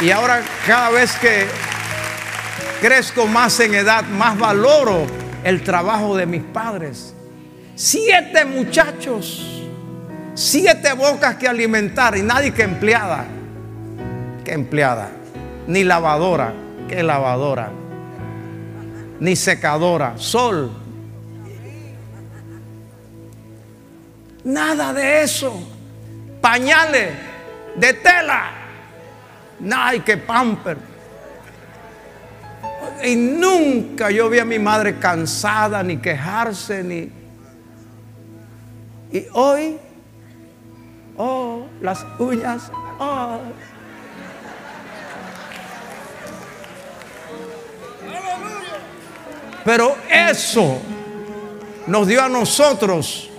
Y 0.00 0.10
ahora 0.10 0.42
cada 0.66 0.90
vez 0.90 1.12
que 1.16 1.46
crezco 2.80 3.26
más 3.26 3.60
en 3.60 3.74
edad, 3.74 4.04
más 4.04 4.38
valoro 4.38 5.06
el 5.44 5.62
trabajo 5.62 6.16
de 6.16 6.24
mis 6.24 6.42
padres. 6.42 7.14
Siete 7.74 8.46
muchachos, 8.46 9.62
siete 10.34 10.92
bocas 10.94 11.36
que 11.36 11.46
alimentar 11.46 12.16
y 12.16 12.22
nadie 12.22 12.52
que 12.52 12.62
empleada. 12.62 13.26
¿Qué 14.44 14.52
empleada? 14.52 15.10
Ni 15.66 15.84
lavadora, 15.84 16.54
¿qué 16.88 17.02
lavadora? 17.02 17.70
Ni 19.20 19.36
secadora, 19.36 20.14
sol. 20.16 20.72
Nada 24.44 24.94
de 24.94 25.22
eso. 25.22 25.62
Pañales 26.40 27.10
de 27.76 27.92
tela. 27.92 28.59
Nike, 29.60 30.16
pamper. 30.16 30.76
Y 33.04 33.16
nunca 33.16 34.10
yo 34.10 34.28
vi 34.28 34.38
a 34.38 34.44
mi 34.44 34.58
madre 34.58 34.98
cansada, 34.98 35.82
ni 35.82 35.98
quejarse, 35.98 36.82
ni... 36.82 37.10
Y 39.12 39.26
hoy, 39.32 39.78
oh, 41.16 41.66
las 41.80 42.04
uñas, 42.18 42.70
oh. 42.98 43.38
Pero 49.64 49.96
eso 50.08 50.80
nos 51.86 52.06
dio 52.06 52.22
a 52.22 52.28
nosotros 52.28 53.30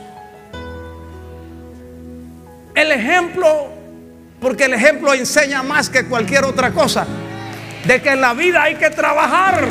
el 2.75 2.91
ejemplo, 2.91 3.69
porque 4.41 4.65
el 4.65 4.73
ejemplo 4.73 5.13
enseña 5.13 5.61
más 5.61 5.87
que 5.89 6.05
cualquier 6.05 6.43
otra 6.45 6.71
cosa 6.71 7.05
de 7.85 8.01
que 8.01 8.09
en 8.09 8.21
la 8.21 8.33
vida 8.33 8.63
hay 8.63 8.75
que 8.75 8.89
trabajar. 8.89 9.67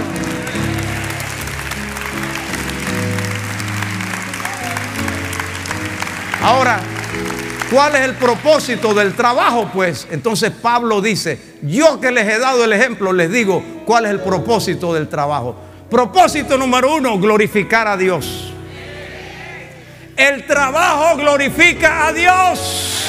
Ahora, 6.40 6.80
¿cuál 7.70 7.96
es 7.96 8.02
el 8.02 8.14
propósito 8.14 8.94
del 8.94 9.14
trabajo? 9.14 9.68
Pues 9.74 10.06
entonces 10.08 10.52
Pablo 10.52 11.00
dice, 11.00 11.38
yo 11.62 12.00
que 12.00 12.12
les 12.12 12.28
he 12.28 12.38
dado 12.38 12.64
el 12.64 12.72
ejemplo, 12.72 13.12
les 13.12 13.30
digo 13.30 13.82
cuál 13.84 14.06
es 14.06 14.12
el 14.12 14.20
propósito 14.20 14.94
del 14.94 15.08
trabajo. 15.08 15.56
Propósito 15.90 16.56
número 16.56 16.94
uno, 16.94 17.18
glorificar 17.18 17.88
a 17.88 17.96
Dios. 17.96 18.54
El 20.16 20.46
trabajo 20.46 21.16
glorifica 21.16 22.06
a 22.06 22.12
Dios. 22.12 23.00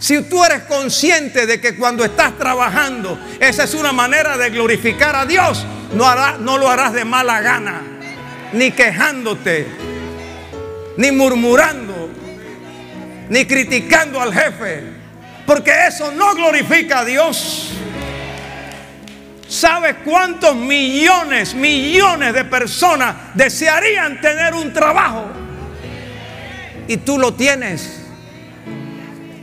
Si 0.00 0.22
tú 0.22 0.42
eres 0.42 0.62
consciente 0.62 1.44
de 1.46 1.60
que 1.60 1.76
cuando 1.76 2.06
estás 2.06 2.36
trabajando, 2.38 3.18
esa 3.38 3.64
es 3.64 3.74
una 3.74 3.92
manera 3.92 4.38
de 4.38 4.48
glorificar 4.48 5.14
a 5.14 5.26
Dios, 5.26 5.66
no, 5.92 6.56
lo 6.58 6.70
harás 6.70 6.94
de 6.94 7.04
mala 7.04 7.42
gana, 7.42 7.82
ni 8.54 8.72
quejándote, 8.72 9.66
ni 10.96 11.12
murmurando, 11.12 12.08
ni 13.28 13.44
criticando 13.44 14.18
al 14.22 14.32
jefe, 14.32 14.84
porque 15.44 15.70
eso 15.86 16.10
no 16.12 16.34
glorifica 16.34 17.00
a 17.00 17.04
Dios. 17.04 17.68
¿Sabes 19.46 19.96
cuántos 20.02 20.56
millones, 20.56 21.54
millones 21.54 22.32
de 22.32 22.46
personas 22.46 23.16
desearían 23.34 24.18
tener 24.22 24.54
un 24.54 24.72
trabajo? 24.72 25.26
Y 26.88 26.96
tú 26.96 27.18
lo 27.18 27.34
tienes 27.34 27.99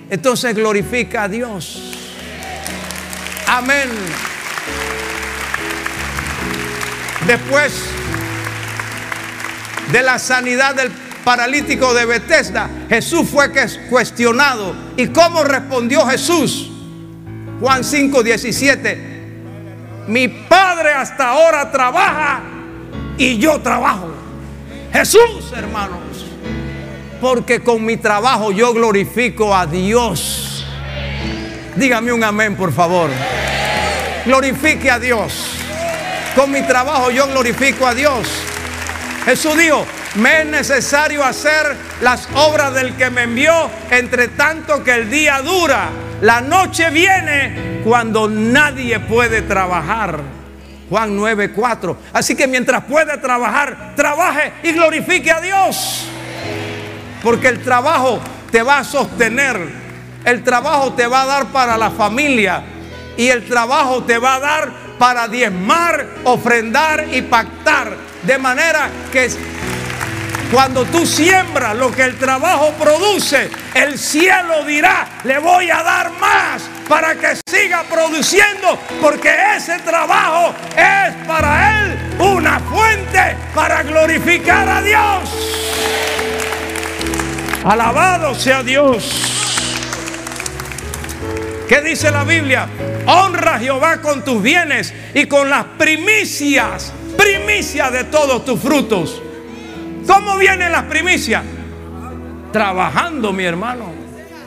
entonces 0.09 0.55
glorifica 0.55 1.23
a 1.23 1.27
Dios. 1.27 1.81
Amén. 3.47 3.89
Después 7.25 7.73
de 9.91 10.01
la 10.01 10.19
sanidad 10.19 10.75
del 10.75 10.91
paralítico 11.23 11.93
de 11.93 12.05
Bethesda, 12.05 12.69
Jesús 12.89 13.27
fue 13.29 13.51
cuestionado. 13.89 14.75
¿Y 14.95 15.07
cómo 15.07 15.43
respondió 15.43 16.05
Jesús? 16.05 16.71
Juan 17.59 17.83
5, 17.83 18.23
17. 18.23 19.17
Mi 20.07 20.27
Padre 20.27 20.93
hasta 20.93 21.29
ahora 21.29 21.69
trabaja 21.71 22.41
y 23.17 23.37
yo 23.37 23.59
trabajo. 23.59 24.13
Jesús, 24.93 25.51
hermano 25.55 26.06
porque 27.19 27.61
con 27.61 27.83
mi 27.83 27.97
trabajo 27.97 28.51
yo 28.51 28.73
glorifico 28.73 29.55
a 29.55 29.65
Dios. 29.65 30.65
Dígame 31.75 32.11
un 32.11 32.23
amén, 32.23 32.55
por 32.55 32.73
favor. 32.73 33.09
Glorifique 34.25 34.89
a 34.89 34.99
Dios. 34.99 35.57
Con 36.35 36.51
mi 36.51 36.61
trabajo 36.63 37.11
yo 37.11 37.27
glorifico 37.27 37.85
a 37.87 37.93
Dios. 37.93 38.27
Jesús 39.25 39.57
dijo, 39.57 39.85
me 40.15 40.41
es 40.41 40.45
necesario 40.47 41.23
hacer 41.23 41.75
las 42.01 42.27
obras 42.33 42.73
del 42.73 42.95
que 42.95 43.09
me 43.09 43.23
envió, 43.23 43.69
entre 43.91 44.29
tanto 44.29 44.83
que 44.83 44.95
el 44.95 45.09
día 45.09 45.41
dura. 45.41 45.89
La 46.21 46.41
noche 46.41 46.89
viene 46.89 47.81
cuando 47.83 48.27
nadie 48.27 48.99
puede 48.99 49.41
trabajar. 49.43 50.19
Juan 50.89 51.17
9:4. 51.17 51.95
Así 52.13 52.35
que 52.35 52.47
mientras 52.47 52.85
puede 52.85 53.17
trabajar, 53.17 53.93
trabaje 53.95 54.53
y 54.63 54.71
glorifique 54.71 55.31
a 55.31 55.41
Dios. 55.41 56.05
Porque 57.27 57.49
el 57.49 57.61
trabajo 57.61 58.21
te 58.53 58.63
va 58.63 58.77
a 58.77 58.83
sostener. 58.85 59.59
El 60.23 60.45
trabajo 60.45 60.93
te 60.93 61.05
va 61.07 61.23
a 61.23 61.25
dar 61.25 61.47
para 61.47 61.77
la 61.77 61.91
familia. 61.91 62.63
Y 63.17 63.27
el 63.27 63.45
trabajo 63.45 64.01
te 64.03 64.17
va 64.17 64.35
a 64.35 64.39
dar 64.39 64.71
para 64.97 65.27
diezmar, 65.27 66.07
ofrendar 66.23 67.05
y 67.11 67.21
pactar. 67.23 67.97
De 68.23 68.37
manera 68.37 68.89
que 69.11 69.29
cuando 70.53 70.85
tú 70.85 71.05
siembras 71.05 71.75
lo 71.75 71.91
que 71.91 72.03
el 72.03 72.17
trabajo 72.17 72.71
produce, 72.81 73.49
el 73.73 73.99
cielo 73.99 74.63
dirá, 74.63 75.19
le 75.25 75.37
voy 75.37 75.69
a 75.69 75.83
dar 75.83 76.13
más 76.13 76.61
para 76.87 77.13
que 77.15 77.37
siga 77.45 77.83
produciendo, 77.91 78.79
porque 79.01 79.35
ese 79.57 79.79
trabajo 79.79 80.55
es 80.77 81.27
para 81.27 81.81
él 81.81 81.99
una 82.19 82.57
fuente 82.61 83.35
para 83.53 83.83
glorificar 83.83 84.69
a 84.69 84.81
Dios. 84.81 86.36
Alabado 87.67 88.33
sea 88.33 88.63
Dios. 88.63 89.11
¿Qué 91.67 91.81
dice 91.81 92.09
la 92.11 92.23
Biblia? 92.23 92.65
Honra 93.05 93.55
a 93.55 93.59
Jehová 93.59 94.01
con 94.01 94.23
tus 94.23 94.41
bienes 94.41 94.93
y 95.13 95.25
con 95.25 95.49
las 95.49 95.65
primicias, 95.77 96.93
primicias 97.17 97.91
de 97.91 98.05
todos 98.05 98.45
tus 98.45 98.57
frutos. 98.61 99.21
¿Cómo 100.07 100.37
vienen 100.37 100.71
las 100.71 100.83
primicias? 100.83 101.43
Trabajando, 102.53 103.33
mi 103.33 103.43
hermano. 103.43 103.91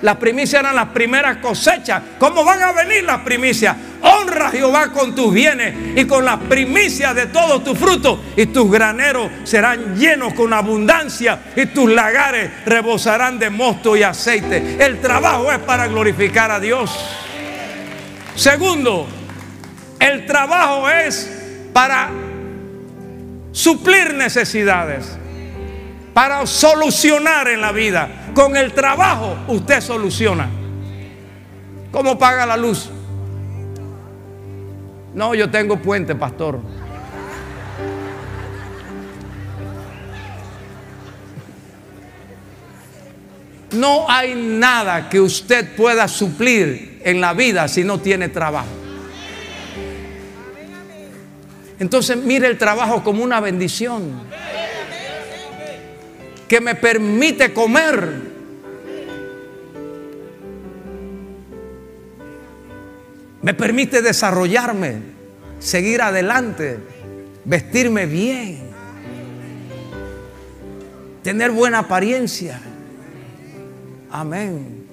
Las 0.00 0.16
primicias 0.16 0.62
eran 0.62 0.74
las 0.74 0.88
primeras 0.88 1.36
cosechas. 1.36 2.02
¿Cómo 2.18 2.42
van 2.42 2.62
a 2.62 2.72
venir 2.72 3.04
las 3.04 3.20
primicias? 3.20 3.76
A 4.40 4.50
Jehová 4.50 4.90
con 4.92 5.14
tus 5.14 5.32
bienes 5.32 5.74
y 5.96 6.06
con 6.06 6.24
las 6.24 6.38
primicias 6.38 7.14
de 7.14 7.26
todos 7.26 7.62
tus 7.62 7.78
frutos. 7.78 8.18
Y 8.36 8.46
tus 8.46 8.70
graneros 8.70 9.30
serán 9.44 9.96
llenos 9.96 10.32
con 10.34 10.52
abundancia 10.52 11.40
y 11.54 11.66
tus 11.66 11.90
lagares 11.90 12.50
rebosarán 12.64 13.38
de 13.38 13.50
mosto 13.50 13.96
y 13.96 14.02
aceite. 14.02 14.76
El 14.84 15.00
trabajo 15.00 15.52
es 15.52 15.58
para 15.58 15.86
glorificar 15.88 16.50
a 16.50 16.58
Dios. 16.58 16.90
Segundo, 18.34 19.06
el 19.98 20.24
trabajo 20.24 20.88
es 20.88 21.30
para 21.72 22.10
suplir 23.52 24.14
necesidades, 24.14 25.18
para 26.14 26.46
solucionar 26.46 27.48
en 27.48 27.60
la 27.60 27.72
vida. 27.72 28.08
Con 28.34 28.56
el 28.56 28.72
trabajo 28.72 29.36
usted 29.48 29.80
soluciona. 29.80 30.48
¿Cómo 31.92 32.18
paga 32.18 32.46
la 32.46 32.56
luz? 32.56 32.90
No, 35.14 35.34
yo 35.34 35.50
tengo 35.50 35.76
puente, 35.76 36.14
pastor. 36.14 36.60
No 43.72 44.10
hay 44.10 44.34
nada 44.34 45.08
que 45.08 45.20
usted 45.20 45.76
pueda 45.76 46.08
suplir 46.08 47.00
en 47.04 47.20
la 47.20 47.34
vida 47.34 47.68
si 47.68 47.84
no 47.84 48.00
tiene 48.00 48.28
trabajo. 48.28 48.68
Entonces 51.78 52.16
mire 52.16 52.46
el 52.46 52.58
trabajo 52.58 53.02
como 53.02 53.24
una 53.24 53.40
bendición 53.40 54.12
que 56.46 56.60
me 56.60 56.74
permite 56.74 57.52
comer. 57.52 58.29
Me 63.42 63.54
permite 63.54 64.02
desarrollarme, 64.02 65.00
seguir 65.58 66.02
adelante, 66.02 66.78
vestirme 67.44 68.06
bien, 68.06 68.60
tener 71.22 71.50
buena 71.50 71.80
apariencia. 71.80 72.60
Amén. 74.10 74.86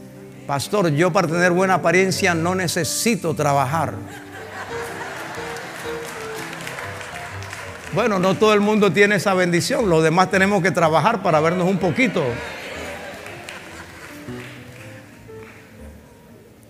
Pastor, 0.45 0.89
yo 0.91 1.11
para 1.11 1.27
tener 1.27 1.51
buena 1.51 1.73
apariencia 1.75 2.33
no 2.33 2.55
necesito 2.55 3.33
trabajar. 3.33 3.95
Bueno, 7.93 8.19
no 8.19 8.35
todo 8.35 8.53
el 8.53 8.61
mundo 8.61 8.93
tiene 8.93 9.15
esa 9.15 9.33
bendición. 9.33 9.89
Los 9.89 10.03
demás 10.03 10.31
tenemos 10.31 10.63
que 10.63 10.71
trabajar 10.71 11.21
para 11.21 11.41
vernos 11.41 11.67
un 11.67 11.79
poquito. 11.79 12.23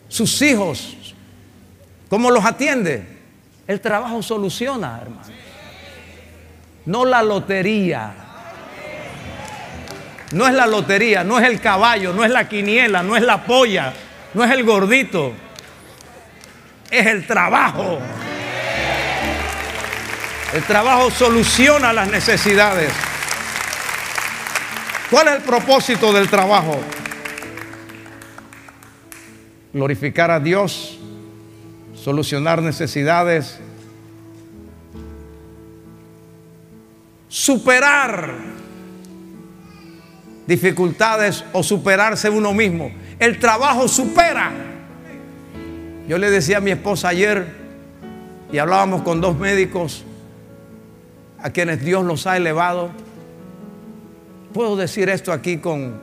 Sus 0.07 0.41
hijos, 0.41 0.96
¿cómo 2.09 2.31
los 2.31 2.45
atiende? 2.45 3.05
El 3.67 3.81
trabajo 3.81 4.21
soluciona, 4.23 4.99
hermano. 5.01 5.23
No 6.85 7.05
la 7.05 7.21
lotería. 7.21 8.13
No 10.31 10.47
es 10.47 10.53
la 10.53 10.67
lotería, 10.67 11.23
no 11.23 11.39
es 11.39 11.45
el 11.45 11.61
caballo, 11.61 12.13
no 12.13 12.23
es 12.23 12.31
la 12.31 12.47
quiniela, 12.47 13.03
no 13.03 13.15
es 13.15 13.23
la 13.23 13.45
polla, 13.45 13.93
no 14.33 14.43
es 14.43 14.51
el 14.51 14.63
gordito. 14.63 15.33
Es 16.89 17.05
el 17.05 17.27
trabajo. 17.27 17.99
El 20.53 20.63
trabajo 20.63 21.11
soluciona 21.11 21.91
las 21.91 22.09
necesidades. 22.09 22.91
¿Cuál 25.09 25.27
es 25.29 25.35
el 25.35 25.41
propósito 25.41 26.11
del 26.11 26.29
trabajo? 26.29 26.79
Glorificar 29.73 30.31
a 30.31 30.39
Dios, 30.39 30.96
solucionar 31.97 32.61
necesidades, 32.61 33.59
superar 37.27 38.33
dificultades 40.47 41.43
o 41.51 41.61
superarse 41.61 42.29
uno 42.29 42.53
mismo. 42.53 42.91
El 43.19 43.39
trabajo 43.39 43.87
supera. 43.87 44.51
Yo 46.07 46.17
le 46.17 46.29
decía 46.29 46.57
a 46.57 46.61
mi 46.61 46.71
esposa 46.71 47.09
ayer 47.09 47.47
y 48.51 48.57
hablábamos 48.59 49.01
con 49.01 49.19
dos 49.19 49.37
médicos 49.37 50.05
a 51.39 51.49
quienes 51.49 51.83
Dios 51.83 52.05
los 52.05 52.25
ha 52.27 52.37
elevado. 52.37 52.91
Puedo 54.53 54.77
decir 54.77 55.09
esto 55.09 55.33
aquí 55.33 55.57
con, 55.57 55.99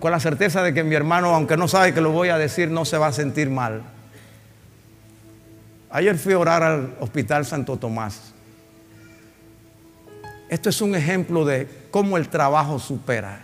con 0.00 0.10
la 0.10 0.20
certeza 0.20 0.62
de 0.62 0.72
que 0.72 0.82
mi 0.82 0.94
hermano, 0.94 1.34
aunque 1.34 1.58
no 1.58 1.68
sabe 1.68 1.92
que 1.92 2.00
lo 2.00 2.12
voy 2.12 2.30
a 2.30 2.38
decir, 2.38 2.70
no 2.70 2.86
se 2.86 2.96
va 2.96 3.08
a 3.08 3.12
sentir 3.12 3.50
mal. 3.50 3.82
Ayer 5.90 6.18
fui 6.18 6.34
a 6.34 6.38
orar 6.38 6.62
al 6.62 6.96
Hospital 7.00 7.46
Santo 7.46 7.76
Tomás. 7.76 8.34
Esto 10.48 10.68
es 10.68 10.80
un 10.80 10.94
ejemplo 10.94 11.44
de 11.44 11.68
cómo 11.90 12.16
el 12.16 12.28
trabajo 12.28 12.78
supera. 12.78 13.40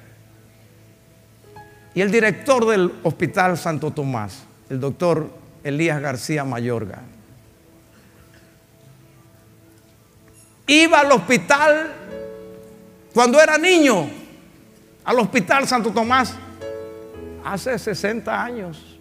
Y 1.94 2.00
el 2.00 2.10
director 2.10 2.66
del 2.66 2.92
Hospital 3.02 3.56
Santo 3.56 3.90
Tomás, 3.90 4.44
el 4.68 4.80
doctor 4.80 5.30
Elías 5.62 6.00
García 6.00 6.44
Mayorga, 6.44 7.02
iba 10.66 11.00
al 11.00 11.12
hospital 11.12 11.92
cuando 13.12 13.40
era 13.40 13.56
niño, 13.56 14.08
al 15.04 15.18
Hospital 15.20 15.68
Santo 15.68 15.92
Tomás, 15.92 16.34
hace 17.44 17.78
60 17.78 18.44
años 18.44 18.93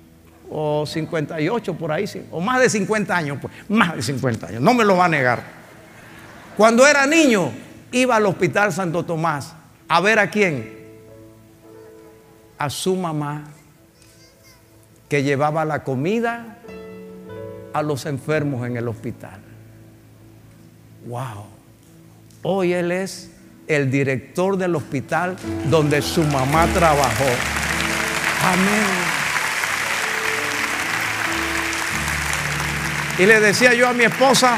o 0.55 0.85
58 0.85 1.73
por 1.73 1.91
ahí, 1.91 2.05
o 2.31 2.39
más 2.39 2.59
de 2.61 2.69
50 2.69 3.17
años, 3.17 3.39
pues, 3.41 3.51
más 3.67 3.95
de 3.95 4.03
50 4.03 4.47
años, 4.47 4.61
no 4.61 4.75
me 4.75 4.85
lo 4.85 4.95
va 4.97 5.05
a 5.05 5.09
negar. 5.09 5.41
Cuando 6.55 6.85
era 6.85 7.07
niño, 7.07 7.51
iba 7.91 8.15
al 8.15 8.25
Hospital 8.27 8.71
Santo 8.71 9.03
Tomás 9.03 9.55
a 9.87 9.99
ver 9.99 10.19
a 10.19 10.29
quién, 10.29 10.71
a 12.59 12.69
su 12.69 12.95
mamá, 12.95 13.45
que 15.09 15.23
llevaba 15.23 15.65
la 15.65 15.83
comida 15.83 16.59
a 17.73 17.81
los 17.81 18.05
enfermos 18.05 18.67
en 18.67 18.77
el 18.77 18.87
hospital. 18.87 19.39
Wow. 21.07 21.47
Hoy 22.43 22.73
él 22.73 22.91
es 22.91 23.31
el 23.67 23.89
director 23.89 24.57
del 24.57 24.75
hospital 24.75 25.35
donde 25.71 26.03
su 26.03 26.21
mamá 26.21 26.67
trabajó. 26.73 27.25
Amén. 28.43 29.22
Y 33.19 33.25
le 33.25 33.39
decía 33.39 33.73
yo 33.73 33.87
a 33.87 33.93
mi 33.93 34.03
esposa, 34.03 34.57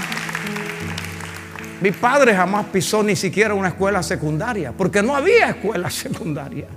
mi 1.81 1.91
padre 1.91 2.35
jamás 2.35 2.67
pisó 2.71 3.03
ni 3.03 3.15
siquiera 3.15 3.53
una 3.53 3.69
escuela 3.69 4.01
secundaria, 4.01 4.71
porque 4.71 5.03
no 5.03 5.15
había 5.15 5.49
escuela 5.49 5.89
secundaria. 5.91 6.67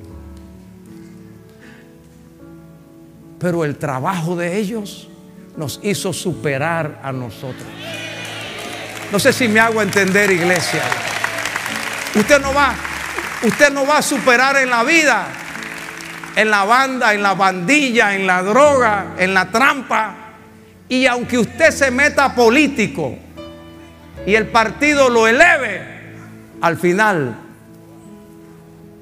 Pero 3.39 3.65
el 3.65 3.77
trabajo 3.77 4.35
de 4.35 4.59
ellos 4.59 5.09
nos 5.57 5.79
hizo 5.83 6.13
superar 6.13 7.01
a 7.03 7.13
nosotros. 7.13 7.67
No 9.13 9.19
sé 9.19 9.33
si 9.33 9.49
me 9.49 9.61
hago 9.61 9.81
entender, 9.81 10.31
iglesia. 10.31 10.83
Usted 12.15 12.41
no 12.41 12.53
va, 12.53 12.75
usted 13.43 13.73
no 13.73 13.87
va 13.87 13.99
a 13.99 14.03
superar 14.03 14.57
en 14.57 14.69
la 14.69 14.83
vida, 14.83 15.27
en 16.35 16.51
la 16.51 16.65
banda, 16.65 17.15
en 17.15 17.23
la 17.23 17.35
bandilla, 17.35 18.15
en 18.15 18.27
la 18.27 18.43
droga, 18.43 19.15
en 19.17 19.33
la 19.33 19.51
trampa. 19.51 20.28
Y 20.89 21.07
aunque 21.07 21.39
usted 21.39 21.71
se 21.71 21.91
meta 21.91 22.35
político 22.35 23.15
y 24.27 24.35
el 24.35 24.49
partido 24.49 25.09
lo 25.11 25.27
eleve, 25.27 25.83
al 26.61 26.77
final, 26.77 27.37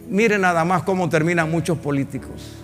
mire 0.08 0.38
nada 0.38 0.64
más 0.64 0.82
cómo 0.82 1.08
terminan 1.08 1.50
muchos 1.50 1.78
políticos. 1.78 2.54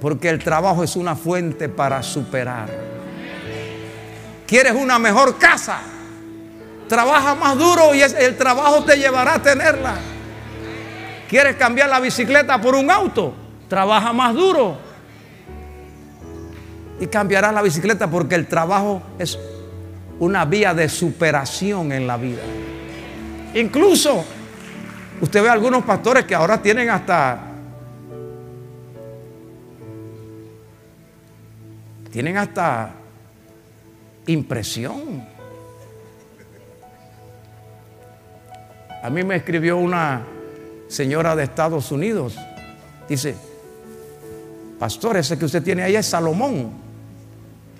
Porque 0.00 0.28
el 0.28 0.38
trabajo 0.38 0.84
es 0.84 0.96
una 0.96 1.16
fuente 1.16 1.68
para 1.68 2.02
superar. 2.02 2.68
¿Quieres 4.46 4.72
una 4.72 4.98
mejor 4.98 5.38
casa? 5.38 5.80
Trabaja 6.88 7.34
más 7.34 7.58
duro 7.58 7.94
y 7.94 8.00
el 8.00 8.36
trabajo 8.36 8.84
te 8.84 8.96
llevará 8.96 9.34
a 9.34 9.42
tenerla. 9.42 9.96
¿Quieres 11.28 11.56
cambiar 11.56 11.88
la 11.88 11.98
bicicleta 11.98 12.60
por 12.60 12.74
un 12.74 12.90
auto? 12.90 13.34
Trabaja 13.68 14.12
más 14.12 14.34
duro. 14.34 14.85
Y 16.98 17.06
cambiarás 17.08 17.52
la 17.52 17.62
bicicleta 17.62 18.08
porque 18.08 18.34
el 18.34 18.46
trabajo 18.46 19.02
es 19.18 19.38
una 20.18 20.44
vía 20.44 20.72
de 20.74 20.88
superación 20.88 21.92
en 21.92 22.06
la 22.06 22.16
vida. 22.16 22.42
Incluso, 23.54 24.24
usted 25.20 25.42
ve 25.42 25.48
algunos 25.48 25.84
pastores 25.84 26.24
que 26.24 26.34
ahora 26.34 26.60
tienen 26.60 26.90
hasta... 26.90 27.40
Tienen 32.10 32.36
hasta 32.38 32.94
impresión. 34.26 35.26
A 39.02 39.10
mí 39.10 39.22
me 39.22 39.36
escribió 39.36 39.76
una 39.76 40.24
señora 40.88 41.36
de 41.36 41.44
Estados 41.44 41.92
Unidos. 41.92 42.36
Dice, 43.06 43.36
pastor, 44.78 45.18
ese 45.18 45.38
que 45.38 45.44
usted 45.44 45.62
tiene 45.62 45.82
ahí 45.82 45.94
es 45.94 46.06
Salomón. 46.06 46.85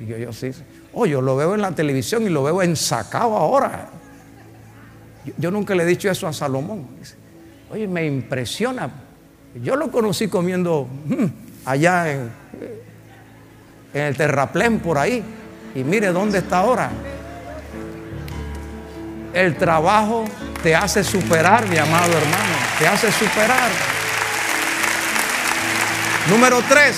Y 0.01 0.07
yo, 0.07 0.17
yo 0.17 0.33
sí. 0.33 0.51
Oh, 0.93 1.07
yo 1.07 1.21
lo 1.21 1.37
veo 1.37 1.55
en 1.55 1.63
la 1.63 1.73
televisión 1.73 2.23
y 2.25 2.29
lo 2.29 2.43
veo 2.43 2.63
ensacado 2.63 3.37
ahora. 3.37 3.89
Yo, 5.39 5.51
nunca 5.51 5.75
le 5.75 5.83
he 5.83 5.87
dicho 5.87 6.11
eso 6.11 6.27
a 6.27 6.33
Salomón. 6.33 6.87
Oye, 7.71 7.89
me 7.89 8.07
impresiona. 8.07 8.91
Yo 9.63 9.77
lo 9.77 9.91
conocí 9.91 10.29
comiendo 10.29 10.87
mm, 11.07 11.25
allá 11.65 12.13
en, 12.13 12.31
en 13.93 14.01
el 14.03 14.17
terraplén 14.17 14.79
por 14.79 14.99
ahí. 14.99 15.23
Y 15.75 15.85
mire 15.85 16.13
dónde 16.13 16.39
está 16.39 16.59
ahora. 16.59 16.91
El 19.35 19.57
trabajo 19.57 20.25
te 20.63 20.75
hace 20.75 21.05
superar, 21.05 21.67
mi 21.69 21.77
amado 21.77 22.13
hermano. 22.13 22.55
Te 22.79 22.87
hace 22.87 23.13
superar. 23.13 23.71
Número 26.31 26.63
tres. 26.69 26.97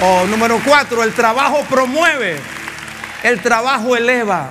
O 0.00 0.26
número 0.26 0.60
cuatro, 0.64 1.02
el 1.02 1.12
trabajo 1.12 1.64
promueve. 1.68 2.36
El 3.22 3.42
trabajo 3.42 3.96
eleva. 3.96 4.50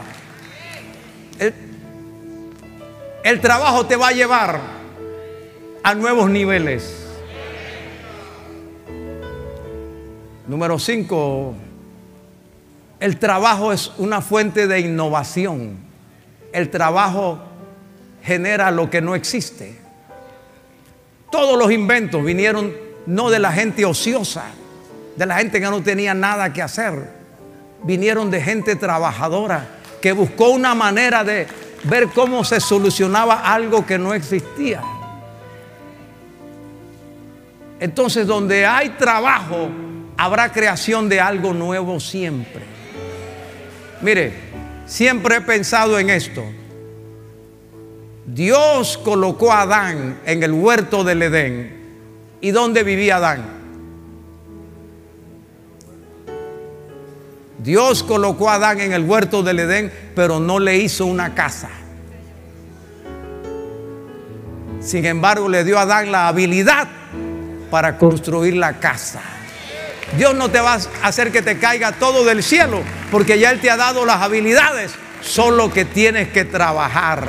El, 1.40 1.54
el 3.24 3.40
trabajo 3.40 3.86
te 3.86 3.96
va 3.96 4.10
a 4.10 4.12
llevar 4.12 4.60
a 5.84 5.96
nuevos 5.96 6.30
niveles. 6.30 7.08
Número 10.48 10.80
cinco, 10.80 11.56
el 13.00 13.18
trabajo 13.18 13.72
es 13.72 13.92
una 13.98 14.22
fuente 14.22 14.68
de 14.68 14.80
innovación. 14.82 15.78
El 16.52 16.70
trabajo 16.70 17.40
genera 18.24 18.72
lo 18.72 18.90
que 18.90 19.02
no 19.02 19.16
existe. 19.16 19.80
Todos 21.32 21.58
los 21.58 21.72
inventos 21.72 22.24
vinieron 22.24 22.74
no 23.06 23.30
de 23.30 23.40
la 23.40 23.52
gente 23.52 23.86
ociosa, 23.86 24.46
de 25.18 25.26
la 25.26 25.38
gente 25.38 25.60
que 25.60 25.66
no 25.66 25.82
tenía 25.82 26.14
nada 26.14 26.54
que 26.54 26.62
hacer. 26.62 27.18
Vinieron 27.84 28.30
de 28.32 28.42
gente 28.42 28.76
trabajadora 28.76 29.68
que 30.02 30.12
buscó 30.12 30.50
una 30.50 30.76
manera 30.76 31.24
de 31.24 31.48
ver 31.84 32.08
cómo 32.10 32.44
se 32.44 32.60
solucionaba 32.60 33.42
algo 33.42 33.86
que 33.86 33.98
no 33.98 34.14
existía. 34.14 34.82
Entonces 37.80 38.26
donde 38.26 38.66
hay 38.66 38.90
trabajo, 38.90 39.70
habrá 40.18 40.52
creación 40.52 41.10
de 41.10 41.20
algo 41.20 41.54
nuevo 41.54 42.00
siempre. 42.00 42.64
Mire, 44.02 44.34
siempre 44.86 45.38
he 45.38 45.42
pensado 45.42 46.00
en 46.00 46.10
esto. 46.10 46.44
Dios 48.26 48.98
colocó 49.00 49.52
a 49.52 49.62
Adán 49.62 50.20
en 50.26 50.44
el 50.44 50.52
huerto 50.52 51.04
del 51.04 51.24
Edén. 51.24 51.78
¿Y 52.42 52.52
dónde 52.52 52.84
vivía 52.84 53.18
Adán? 53.18 53.57
Dios 57.68 58.02
colocó 58.02 58.50
a 58.50 58.54
Adán 58.54 58.80
en 58.80 58.94
el 58.94 59.04
huerto 59.04 59.44
del 59.44 59.60
Edén, 59.60 59.92
pero 60.16 60.40
no 60.40 60.58
le 60.58 60.78
hizo 60.78 61.06
una 61.06 61.36
casa. 61.36 61.68
Sin 64.80 65.06
embargo, 65.06 65.50
le 65.50 65.66
dio 65.66 65.78
a 65.78 65.82
Adán 65.82 66.10
la 66.10 66.30
habilidad 66.30 66.88
para 67.70 67.98
construir 67.98 68.56
la 68.56 68.80
casa. 68.80 69.20
Dios 70.18 70.34
no 70.34 70.50
te 70.50 70.62
va 70.62 70.76
a 70.76 71.08
hacer 71.08 71.30
que 71.34 71.42
te 71.42 71.60
caiga 71.60 71.92
todo 71.92 72.24
del 72.24 72.42
cielo, 72.42 72.84
porque 73.12 73.38
ya 73.38 73.52
Él 73.52 73.60
te 73.60 73.70
ha 73.70 73.76
dado 73.76 74.06
las 74.06 74.22
habilidades, 74.22 74.94
solo 75.20 75.70
que 75.70 75.84
tienes 75.84 76.30
que 76.30 76.46
trabajar. 76.46 77.28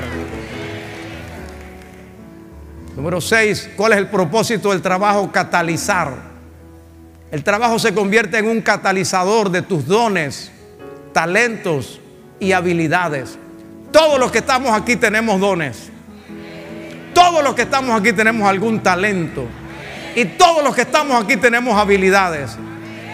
Número 2.95 3.21
6, 3.21 3.71
¿cuál 3.77 3.95
es 3.95 3.99
el 3.99 4.07
propósito 4.07 4.71
del 4.71 4.83
trabajo? 4.83 5.33
Catalizar. 5.33 6.28
El 7.31 7.45
trabajo 7.45 7.79
se 7.79 7.93
convierte 7.93 8.39
en 8.39 8.49
un 8.49 8.63
catalizador 8.63 9.51
de 9.51 9.61
tus 9.61 9.87
dones, 9.87 10.51
talentos 11.13 12.01
y 12.41 12.53
habilidades. 12.53 13.39
Todos 13.93 14.19
los 14.19 14.33
que 14.33 14.39
estamos 14.39 14.73
aquí 14.73 14.97
tenemos 14.97 15.39
dones. 15.39 15.91
Todos 17.13 17.45
los 17.45 17.55
que 17.55 17.63
estamos 17.63 17.99
aquí 18.01 18.13
tenemos 18.13 18.49
algún 18.49 18.83
talento. 18.83 19.45
Y 20.15 20.25
todos 20.25 20.65
los 20.65 20.75
que 20.75 20.83
estamos 20.83 21.23
aquí 21.23 21.37
tenemos 21.37 21.79
habilidades. 21.79 22.57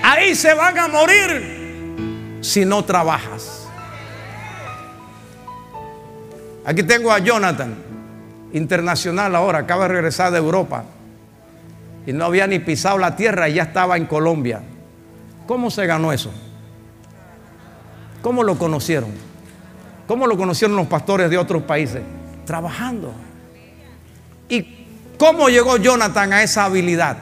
Ahí 0.02 0.34
se 0.34 0.54
van 0.54 0.78
a 0.78 0.86
morir 0.86 2.38
si 2.40 2.64
no 2.64 2.84
trabajas. 2.84 3.66
Aquí 6.64 6.82
tengo 6.82 7.12
a 7.12 7.18
Jonathan, 7.18 7.74
internacional 8.52 9.34
ahora, 9.34 9.58
acaba 9.60 9.88
de 9.88 9.94
regresar 9.94 10.30
de 10.30 10.38
Europa. 10.38 10.84
Y 12.06 12.12
no 12.12 12.26
había 12.26 12.46
ni 12.46 12.58
pisado 12.58 12.98
la 12.98 13.16
tierra 13.16 13.48
y 13.48 13.54
ya 13.54 13.64
estaba 13.64 13.96
en 13.96 14.06
Colombia. 14.06 14.62
¿Cómo 15.46 15.70
se 15.70 15.86
ganó 15.86 16.12
eso? 16.12 16.32
¿Cómo 18.22 18.42
lo 18.42 18.58
conocieron? 18.58 19.10
¿Cómo 20.06 20.26
lo 20.26 20.36
conocieron 20.36 20.76
los 20.76 20.86
pastores 20.86 21.30
de 21.30 21.38
otros 21.38 21.62
países? 21.62 22.02
Trabajando. 22.46 23.12
¿Y 24.48 24.86
cómo 25.18 25.48
llegó 25.48 25.76
Jonathan 25.78 26.32
a 26.32 26.42
esa 26.42 26.64
habilidad? 26.64 27.16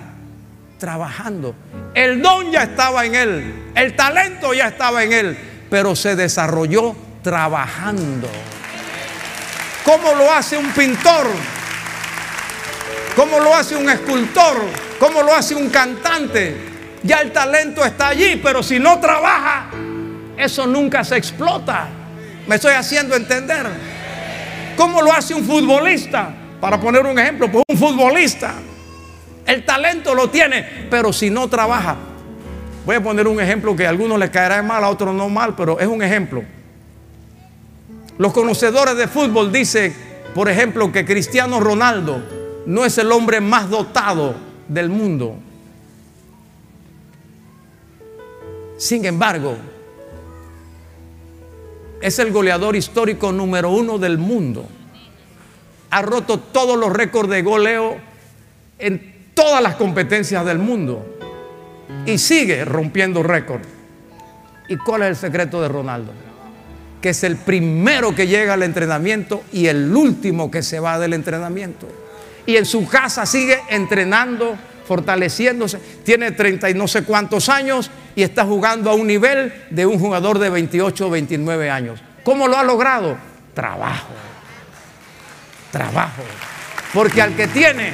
Trabajando. 0.79 1.55
El 1.95 2.23
don 2.23 2.51
ya 2.51 2.65
estaba 2.65 3.05
en 3.05 3.15
él, 3.15 3.73
el 3.75 3.95
talento 3.95 4.53
ya 4.55 4.69
estaba 4.69 5.05
en 5.05 5.13
él, 5.13 5.39
pero 5.71 5.95
se 5.95 6.17
desarrolló 6.17 6.97
trabajando. 7.23 8.29
¿Cómo 9.85 10.15
lo 10.15 10.33
hace 10.33 10.57
un 10.57 10.71
pintor? 10.73 11.27
¿Cómo 13.17 13.41
lo 13.41 13.55
hace 13.55 13.77
un 13.77 13.91
escultor? 13.91 14.57
¿Cómo 14.99 15.23
lo 15.23 15.35
hace 15.35 15.55
un 15.55 15.69
cantante? 15.69 16.57
Ya 17.03 17.19
el 17.19 17.31
talento 17.31 17.85
está 17.85 18.09
allí, 18.09 18.41
pero 18.43 18.63
si 18.63 18.79
no 18.79 18.99
trabaja, 19.01 19.67
eso 20.37 20.67
nunca 20.67 21.05
se 21.05 21.17
explota. 21.17 21.89
Me 22.47 22.55
estoy 22.55 22.73
haciendo 22.73 23.15
entender. 23.15 23.67
¿Cómo 24.77 25.03
lo 25.03 25.13
hace 25.13 25.35
un 25.35 25.45
futbolista? 25.45 26.35
Para 26.59 26.81
poner 26.81 27.05
un 27.05 27.19
ejemplo, 27.19 27.51
pues 27.51 27.65
un 27.69 27.77
futbolista. 27.77 28.55
El 29.47 29.65
talento 29.65 30.15
lo 30.15 30.31
tiene, 30.31 30.87
pero 30.89 31.13
si 31.13 31.29
no 31.29 31.49
trabaja. 31.49 31.97
Voy 32.87 32.97
a 32.97 33.03
poner 33.03 33.29
un 33.29 33.41
ejemplo 33.41 33.77
que 33.77 33.85
a 33.87 33.91
algunos 33.91 34.19
les 34.19 34.31
caerá 34.31 34.63
mal, 34.63 34.83
a 34.83 34.89
otros 34.89 35.15
no 35.15 35.29
mal, 35.29 35.55
pero 35.55 35.79
es 35.79 35.87
un 35.87 36.03
ejemplo. 36.03 36.43
Los 38.17 38.33
conocedores 38.33 38.97
de 38.97 39.07
fútbol 39.07 39.53
dicen, 39.53 39.95
por 40.35 40.49
ejemplo, 40.49 40.91
que 40.91 41.05
Cristiano 41.05 41.61
Ronaldo 41.61 42.42
no 42.67 42.85
es 42.85 42.99
el 42.99 43.11
hombre 43.13 43.41
más 43.41 43.69
dotado 43.69 44.35
del 44.69 44.89
mundo. 44.89 45.37
Sin 48.77 49.05
embargo, 49.05 49.57
es 52.01 52.19
el 52.19 52.33
goleador 52.33 52.75
histórico 52.75 53.33
número 53.33 53.71
uno 53.71 53.99
del 53.99 54.19
mundo 54.19 54.67
ha 55.93 56.01
roto 56.01 56.39
todos 56.39 56.79
los 56.79 56.91
récords 56.91 57.29
de 57.29 57.43
goleo 57.43 57.99
en 58.79 59.31
todas 59.35 59.63
las 59.63 59.77
competencias 59.77 60.45
del 60.47 60.59
mundo 60.59 61.07
y 62.07 62.17
sigue 62.17 62.65
rompiendo 62.65 63.23
récords. 63.23 63.69
¿Y 64.69 64.77
cuál 64.79 65.03
es 65.03 65.09
el 65.09 65.17
secreto 65.17 65.61
de 65.61 65.69
Ronaldo? 65.69 66.13
Que 67.03 67.11
es 67.11 67.23
el 67.25 67.37
primero 67.37 68.15
que 68.15 68.27
llega 68.27 68.55
al 68.55 68.63
entrenamiento 68.63 69.43
y 69.53 69.67
el 69.67 69.95
último 69.95 70.51
que 70.51 70.63
se 70.63 70.81
va 70.81 70.99
del 70.99 71.13
entrenamiento. 71.13 71.87
Y 72.47 72.57
en 72.57 72.67
su 72.67 72.87
casa 72.89 73.27
sigue 73.27 73.61
entrenando, 73.69 74.57
fortaleciéndose. 74.87 75.79
Tiene 76.05 76.33
30 76.33 76.71
y 76.71 76.75
no 76.75 76.89
sé 76.89 77.05
cuántos 77.05 77.49
años 77.49 77.91
y 78.15 78.23
está 78.23 78.45
jugando 78.45 78.91
a 78.91 78.95
un 78.95 79.07
nivel 79.07 79.53
de 79.71 79.87
un 79.87 79.99
jugador 79.99 80.39
de 80.39 80.51
28 80.51 81.07
o 81.07 81.11
29 81.11 81.71
años. 81.71 82.01
¿Cómo 82.25 82.49
lo 82.49 82.59
ha 82.59 82.65
logrado? 82.65 83.17
Trabajo 83.55 84.13
trabajo. 85.73 86.23
Porque 86.95 87.21
al 87.21 87.35
que 87.35 87.49
tiene, 87.49 87.93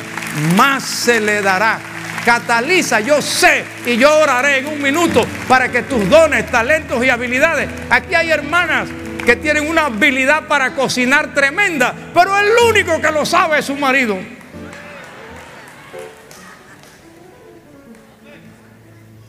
más 0.56 0.82
se 0.82 1.20
le 1.20 1.40
dará. 1.40 1.78
Cataliza, 2.24 3.00
yo 3.00 3.22
sé 3.22 3.64
y 3.86 3.96
yo 3.96 4.18
oraré 4.18 4.58
en 4.58 4.66
un 4.66 4.82
minuto 4.82 5.24
para 5.46 5.70
que 5.70 5.82
tus 5.82 6.10
dones, 6.10 6.50
talentos 6.50 7.02
y 7.02 7.08
habilidades. 7.08 7.70
Aquí 7.88 8.14
hay 8.14 8.30
hermanas 8.30 8.88
que 9.24 9.36
tienen 9.36 9.66
una 9.66 9.86
habilidad 9.86 10.46
para 10.46 10.74
cocinar 10.74 11.32
tremenda, 11.32 11.94
pero 12.12 12.36
el 12.36 12.50
único 12.68 13.00
que 13.00 13.10
lo 13.12 13.24
sabe 13.24 13.60
es 13.60 13.64
su 13.64 13.76
marido. 13.76 14.18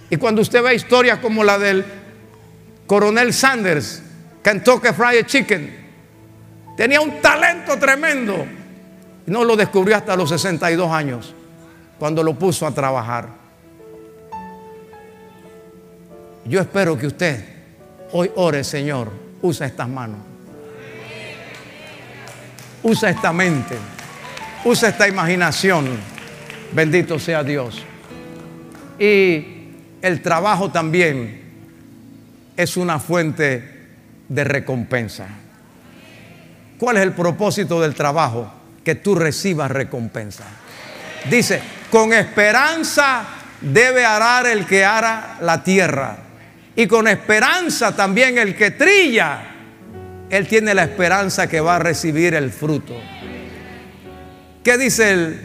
Y 0.09 0.17
cuando 0.17 0.41
usted 0.41 0.63
ve 0.63 0.75
historias 0.75 1.19
como 1.19 1.43
la 1.43 1.59
del 1.59 1.85
coronel 2.87 3.33
Sanders, 3.33 4.01
Kentucky 4.41 4.89
Fried 4.93 5.25
Chicken, 5.25 5.79
Tenía 6.79 7.01
un 7.01 7.19
talento 7.19 7.77
tremendo. 7.77 8.45
No 9.25 9.43
lo 9.43 9.57
descubrió 9.57 9.97
hasta 9.97 10.15
los 10.15 10.29
62 10.29 10.89
años, 10.89 11.35
cuando 11.99 12.23
lo 12.23 12.35
puso 12.35 12.65
a 12.65 12.71
trabajar. 12.71 13.27
Yo 16.45 16.61
espero 16.61 16.97
que 16.97 17.07
usted 17.07 17.43
hoy 18.13 18.31
ore, 18.33 18.63
Señor, 18.63 19.11
usa 19.41 19.67
estas 19.67 19.89
manos. 19.89 20.19
Usa 22.81 23.09
esta 23.09 23.33
mente. 23.33 23.75
Usa 24.63 24.87
esta 24.87 25.05
imaginación. 25.05 25.85
Bendito 26.71 27.19
sea 27.19 27.43
Dios. 27.43 27.83
Y 28.97 29.58
el 30.01 30.21
trabajo 30.21 30.71
también 30.71 31.41
es 32.55 32.77
una 32.77 32.99
fuente 32.99 33.79
de 34.27 34.43
recompensa. 34.43 35.27
¿Cuál 36.77 36.97
es 36.97 37.03
el 37.03 37.13
propósito 37.13 37.81
del 37.81 37.95
trabajo? 37.95 38.53
Que 38.83 38.95
tú 38.95 39.15
recibas 39.15 39.69
recompensa. 39.69 40.45
Dice, 41.29 41.61
con 41.91 42.13
esperanza 42.13 43.25
debe 43.61 44.05
arar 44.05 44.47
el 44.47 44.65
que 44.65 44.85
ara 44.85 45.37
la 45.41 45.63
tierra. 45.63 46.17
Y 46.75 46.87
con 46.87 47.07
esperanza 47.07 47.95
también 47.95 48.37
el 48.37 48.55
que 48.55 48.71
trilla, 48.71 49.41
él 50.29 50.47
tiene 50.47 50.73
la 50.73 50.83
esperanza 50.83 51.47
que 51.47 51.59
va 51.59 51.75
a 51.75 51.79
recibir 51.79 52.33
el 52.33 52.51
fruto. 52.51 52.95
¿Qué 54.63 54.77
dice 54.77 55.11
el 55.11 55.41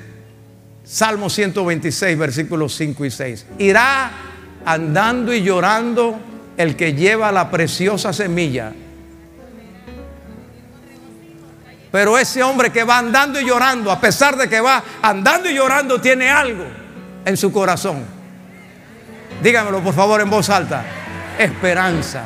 Salmo 0.85 1.31
126, 1.31 2.19
versículos 2.19 2.75
5 2.77 3.05
y 3.05 3.11
6? 3.11 3.47
Irá 3.59 4.13
andando 4.65 5.33
y 5.33 5.43
llorando 5.43 6.19
el 6.57 6.77
que 6.77 6.95
lleva 6.95 7.33
la 7.33 7.51
preciosa 7.51 8.13
semilla 8.13 8.73
Pero 11.95 12.19
ese 12.19 12.43
hombre 12.43 12.73
que 12.73 12.83
va 12.83 12.99
andando 12.99 13.41
y 13.41 13.45
llorando, 13.45 13.93
a 13.93 14.01
pesar 14.01 14.37
de 14.37 14.49
que 14.49 14.61
va 14.61 14.83
andando 15.01 15.49
y 15.49 15.55
llorando, 15.55 16.01
tiene 16.01 16.29
algo 16.29 16.65
en 17.25 17.37
su 17.37 17.53
corazón. 17.53 18.03
Dígamelo 19.41 19.79
por 19.79 19.95
favor 19.95 20.21
en 20.21 20.29
voz 20.29 20.51
alta. 20.51 20.85
Esperanza. 21.39 22.25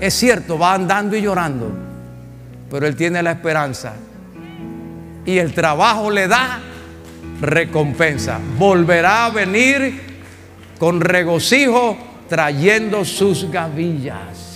Es 0.00 0.14
cierto, 0.14 0.58
va 0.58 0.72
andando 0.72 1.14
y 1.14 1.20
llorando, 1.20 1.70
pero 2.70 2.86
él 2.86 2.96
tiene 2.96 3.22
la 3.22 3.32
esperanza. 3.32 3.92
Y 5.26 5.36
el 5.36 5.52
trabajo 5.52 6.10
le 6.10 6.26
da 6.26 6.60
recompensa. 7.42 8.40
Volverá 8.56 9.26
a 9.26 9.28
venir 9.30 10.05
con 10.78 11.00
regocijo 11.00 11.96
trayendo 12.28 13.04
sus 13.04 13.50
gavillas. 13.50 14.46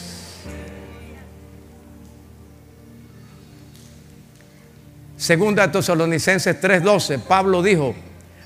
Segunda 5.17 5.71
Tesalonicenses 5.71 6.61
3:12, 6.61 7.19
Pablo 7.19 7.63
dijo, 7.63 7.95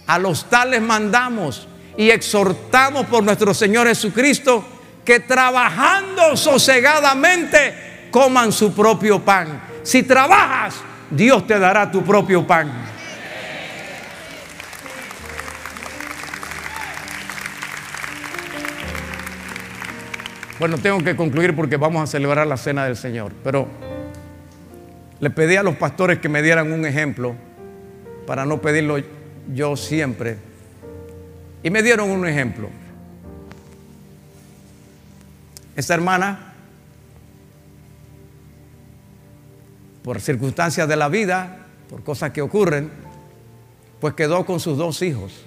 A 0.07 0.19
los 0.19 0.51
tales 0.51 0.83
mandamos 0.83 1.69
y 1.97 2.11
exhortamos 2.11 3.07
por 3.07 3.23
nuestro 3.23 3.55
Señor 3.55 3.87
Jesucristo 3.87 4.65
que 5.05 5.21
trabajando 5.21 6.37
sosegadamente 6.37 8.09
coman 8.11 8.53
su 8.53 8.75
propio 8.75 9.21
pan. 9.21 9.63
Si 9.83 10.03
trabajas, 10.03 10.75
Dios 11.11 11.47
te 11.47 11.59
dará 11.59 11.91
tu 11.91 12.03
propio 12.03 12.47
pan. 12.47 12.84
Bueno, 20.65 20.79
tengo 20.79 21.05
que 21.05 21.15
concluir 21.15 21.55
porque 21.55 21.77
vamos 21.77 22.03
a 22.03 22.07
celebrar 22.07 22.47
la 22.47 22.57
cena 22.57 22.87
del 22.87 22.97
Señor, 22.97 23.35
pero 23.45 23.69
le 25.21 25.29
pedí 25.29 25.57
a 25.57 25.63
los 25.63 25.77
pastores 25.77 26.21
que 26.21 26.31
me 26.31 26.41
dieran 26.41 26.73
un 26.73 26.87
ejemplo 26.87 27.35
para 28.27 28.47
no 28.47 28.63
pedirlo 28.63 28.97
yo 29.53 29.77
siempre. 29.77 30.39
Y 31.63 31.69
me 31.69 31.83
dieron 31.83 32.09
un 32.09 32.27
ejemplo. 32.27 32.71
Esta 35.77 35.93
hermana, 35.93 36.55
por 40.03 40.19
circunstancias 40.19 40.89
de 40.89 40.97
la 40.97 41.11
vida, 41.11 41.59
por 41.91 42.03
cosas 42.03 42.31
que 42.31 42.41
ocurren, 42.41 42.91
pues 44.01 44.15
quedó 44.15 44.47
con 44.47 44.61
sus 44.61 44.79
dos 44.79 45.03
hijos. 45.03 45.45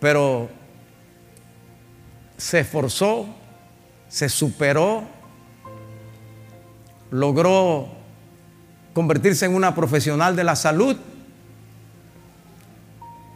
Pero 0.00 0.55
se 2.36 2.60
esforzó, 2.60 3.26
se 4.08 4.28
superó, 4.28 5.04
logró 7.10 7.88
convertirse 8.92 9.46
en 9.46 9.54
una 9.54 9.74
profesional 9.74 10.36
de 10.36 10.44
la 10.44 10.56
salud 10.56 10.96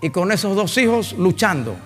y 0.00 0.10
con 0.10 0.32
esos 0.32 0.56
dos 0.56 0.76
hijos 0.78 1.12
luchando. 1.14 1.76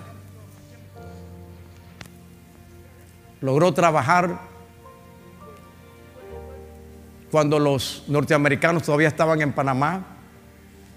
Logró 3.41 3.73
trabajar 3.73 4.39
cuando 7.31 7.59
los 7.59 8.03
norteamericanos 8.07 8.83
todavía 8.83 9.09
estaban 9.09 9.41
en 9.41 9.51
Panamá, 9.51 10.05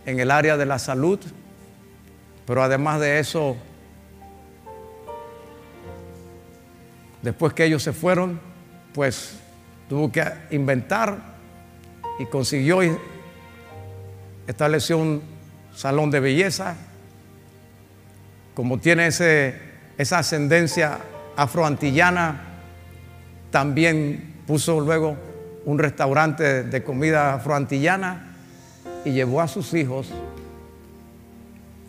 en 0.06 0.20
el 0.20 0.30
área 0.30 0.56
de 0.56 0.64
la 0.64 0.78
salud, 0.78 1.18
pero 2.46 2.62
además 2.62 3.00
de 3.00 3.18
eso 3.18 3.56
Después 7.28 7.52
que 7.52 7.66
ellos 7.66 7.82
se 7.82 7.92
fueron, 7.92 8.40
pues 8.94 9.34
tuvo 9.86 10.10
que 10.10 10.24
inventar 10.50 11.18
y 12.18 12.24
consiguió 12.24 12.80
estableció 14.46 14.96
un 14.96 15.20
salón 15.74 16.10
de 16.10 16.20
belleza. 16.20 16.74
Como 18.54 18.78
tiene 18.78 19.08
ese, 19.08 19.60
esa 19.98 20.20
ascendencia 20.20 21.00
afroantillana, 21.36 22.44
también 23.50 24.36
puso 24.46 24.80
luego 24.80 25.18
un 25.66 25.78
restaurante 25.78 26.62
de 26.62 26.82
comida 26.82 27.34
afroantillana 27.34 28.36
y 29.04 29.12
llevó 29.12 29.42
a 29.42 29.48
sus 29.48 29.74
hijos. 29.74 30.08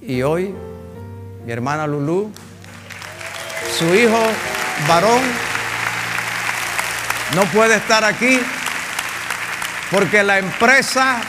Y 0.01 0.21
hoy 0.21 0.53
mi 1.45 1.51
hermana 1.53 1.87
Lulú, 1.87 2.29
su 3.77 3.95
hijo 3.95 4.19
varón 4.87 5.21
no 7.35 7.43
puede 7.45 7.75
estar 7.75 8.03
aquí 8.03 8.39
porque 9.91 10.23
la 10.23 10.39
empresa 10.39 11.21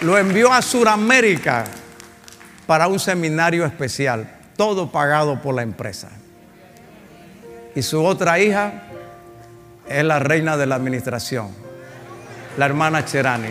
lo 0.00 0.18
envió 0.18 0.52
a 0.52 0.62
Sudamérica 0.62 1.64
para 2.66 2.88
un 2.88 2.98
seminario 2.98 3.64
especial, 3.64 4.28
todo 4.56 4.90
pagado 4.90 5.40
por 5.40 5.54
la 5.54 5.62
empresa. 5.62 6.10
Y 7.74 7.82
su 7.82 8.04
otra 8.04 8.38
hija 8.38 8.82
es 9.88 10.04
la 10.04 10.18
reina 10.18 10.56
de 10.56 10.66
la 10.66 10.74
administración, 10.74 11.50
la 12.56 12.66
hermana 12.66 13.04
Cherani. 13.04 13.50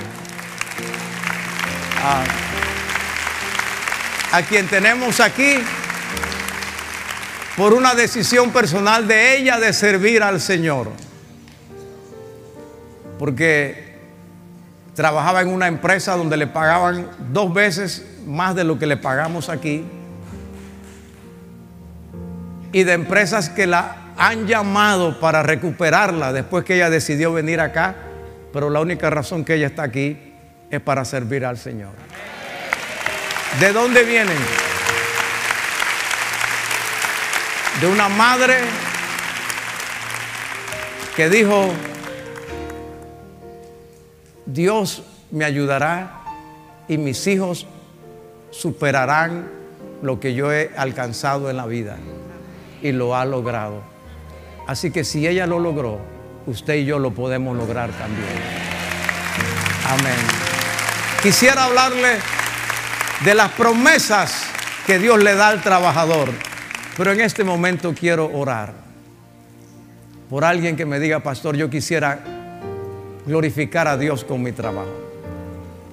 Ah, 2.03 2.23
a 4.31 4.41
quien 4.41 4.67
tenemos 4.67 5.19
aquí 5.19 5.59
por 7.55 7.73
una 7.73 7.95
decisión 7.95 8.51
personal 8.51 9.07
de 9.07 9.37
ella 9.37 9.59
de 9.59 9.71
servir 9.71 10.23
al 10.23 10.41
Señor. 10.41 10.89
Porque 13.17 13.95
trabajaba 14.93 15.41
en 15.41 15.47
una 15.49 15.67
empresa 15.67 16.15
donde 16.15 16.37
le 16.37 16.47
pagaban 16.47 17.09
dos 17.31 17.53
veces 17.53 18.05
más 18.25 18.55
de 18.55 18.63
lo 18.65 18.77
que 18.77 18.85
le 18.85 18.97
pagamos 18.97 19.49
aquí. 19.49 19.85
Y 22.73 22.83
de 22.83 22.91
empresas 22.91 23.49
que 23.49 23.67
la 23.67 24.13
han 24.17 24.47
llamado 24.47 25.19
para 25.19 25.43
recuperarla 25.43 26.33
después 26.33 26.65
que 26.65 26.75
ella 26.75 26.89
decidió 26.89 27.31
venir 27.31 27.61
acá. 27.61 27.95
Pero 28.51 28.69
la 28.69 28.81
única 28.81 29.09
razón 29.09 29.45
que 29.45 29.55
ella 29.55 29.67
está 29.67 29.83
aquí 29.83 30.33
es 30.69 30.81
para 30.81 31.05
servir 31.05 31.45
al 31.45 31.57
Señor. 31.57 31.91
¿De 33.61 33.71
dónde 33.71 34.03
vienen? 34.03 34.37
De 37.81 37.87
una 37.87 38.09
madre 38.09 38.59
que 41.15 41.29
dijo, 41.29 41.69
Dios 44.45 45.03
me 45.31 45.45
ayudará 45.45 46.21
y 46.87 46.97
mis 46.97 47.25
hijos 47.27 47.67
superarán 48.51 49.49
lo 50.01 50.19
que 50.19 50.33
yo 50.33 50.51
he 50.51 50.71
alcanzado 50.77 51.49
en 51.49 51.57
la 51.57 51.65
vida. 51.65 51.97
Y 52.81 52.91
lo 52.91 53.15
ha 53.15 53.25
logrado. 53.25 53.81
Así 54.67 54.91
que 54.91 55.03
si 55.03 55.27
ella 55.27 55.47
lo 55.47 55.59
logró, 55.59 55.99
usted 56.45 56.75
y 56.75 56.85
yo 56.85 56.99
lo 56.99 57.11
podemos 57.11 57.57
lograr 57.57 57.89
también. 57.91 58.27
Amén. 59.87 60.17
Quisiera 61.21 61.65
hablarle 61.65 62.19
de 63.23 63.33
las 63.33 63.51
promesas 63.51 64.43
que 64.85 64.99
Dios 64.99 65.23
le 65.23 65.35
da 65.35 65.49
al 65.49 65.61
trabajador. 65.61 66.29
Pero 66.97 67.11
en 67.11 67.21
este 67.21 67.43
momento 67.43 67.93
quiero 67.93 68.31
orar 68.33 68.73
por 70.29 70.45
alguien 70.45 70.75
que 70.75 70.85
me 70.85 70.99
diga, 70.99 71.19
pastor, 71.19 71.55
yo 71.55 71.69
quisiera 71.69 72.19
glorificar 73.25 73.87
a 73.87 73.97
Dios 73.97 74.23
con 74.23 74.41
mi 74.41 74.53
trabajo. 74.53 74.93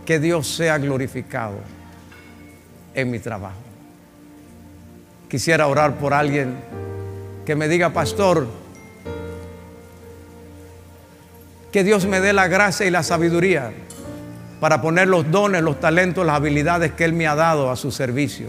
Que 0.07 0.18
Dios 0.18 0.48
sea 0.48 0.78
glorificado 0.78 1.57
en 2.94 3.11
mi 3.11 3.18
trabajo. 3.18 3.57
Quisiera 5.28 5.66
orar 5.66 5.96
por 5.96 6.14
alguien 6.14 6.55
que 7.46 7.57
me 7.57 7.66
diga, 7.66 7.90
pastor, 7.90 8.46
que 11.72 11.82
Dios 11.82 12.07
me 12.07 12.20
dé 12.20 12.32
la 12.32 12.48
gracia 12.48 12.86
y 12.86 12.90
la 12.90 13.03
sabiduría 13.03 13.72
para 14.61 14.80
poner 14.80 15.09
los 15.09 15.28
dones, 15.30 15.62
los 15.62 15.80
talentos, 15.80 16.24
las 16.24 16.36
habilidades 16.36 16.92
que 16.92 17.05
Él 17.05 17.14
me 17.14 17.26
ha 17.26 17.34
dado 17.34 17.70
a 17.70 17.76
su 17.76 17.90
servicio. 17.90 18.46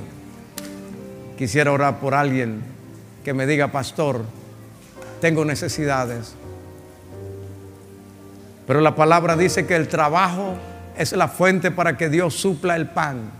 Quisiera 1.37 1.71
orar 1.71 1.99
por 1.99 2.13
alguien 2.13 2.61
que 3.23 3.33
me 3.33 3.45
diga, 3.45 3.69
pastor, 3.69 4.21
tengo 5.19 5.45
necesidades. 5.45 6.35
Pero 8.67 8.81
la 8.81 8.95
palabra 8.95 9.35
dice 9.35 9.65
que 9.65 9.75
el 9.75 9.87
trabajo 9.87 10.55
es 10.97 11.13
la 11.13 11.27
fuente 11.27 11.71
para 11.71 11.97
que 11.97 12.09
Dios 12.09 12.35
supla 12.35 12.75
el 12.75 12.87
pan. 12.87 13.31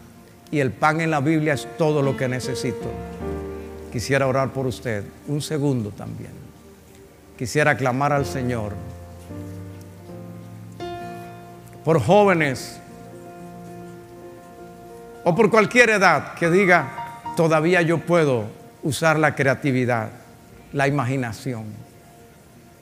Y 0.52 0.60
el 0.60 0.72
pan 0.72 1.02
en 1.02 1.12
la 1.12 1.20
Biblia 1.20 1.54
es 1.54 1.68
todo 1.78 2.02
lo 2.02 2.16
que 2.16 2.28
necesito. 2.28 2.92
Quisiera 3.92 4.28
orar 4.28 4.50
por 4.50 4.66
usted. 4.66 5.04
Un 5.28 5.42
segundo 5.42 5.92
también. 5.92 6.32
Quisiera 7.38 7.76
clamar 7.76 8.14
al 8.14 8.26
Señor. 8.26 8.74
Por 11.84 12.00
jóvenes 12.02 12.80
o 15.24 15.36
por 15.36 15.50
cualquier 15.50 15.90
edad 15.90 16.34
que 16.36 16.50
diga, 16.50 17.03
todavía 17.36 17.82
yo 17.82 18.00
puedo 18.00 18.46
usar 18.84 19.18
la 19.20 19.36
creatividad, 19.36 20.10
la 20.72 20.88
imaginación. 20.88 21.66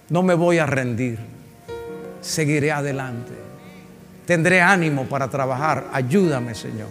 No 0.10 0.24
me 0.24 0.34
voy 0.34 0.58
a 0.58 0.66
rendir. 0.66 1.20
Seguiré 2.22 2.72
adelante. 2.72 3.34
Tendré 4.26 4.62
ánimo 4.62 5.06
para 5.06 5.30
trabajar. 5.30 5.88
Ayúdame, 5.94 6.54
Señor. 6.56 6.90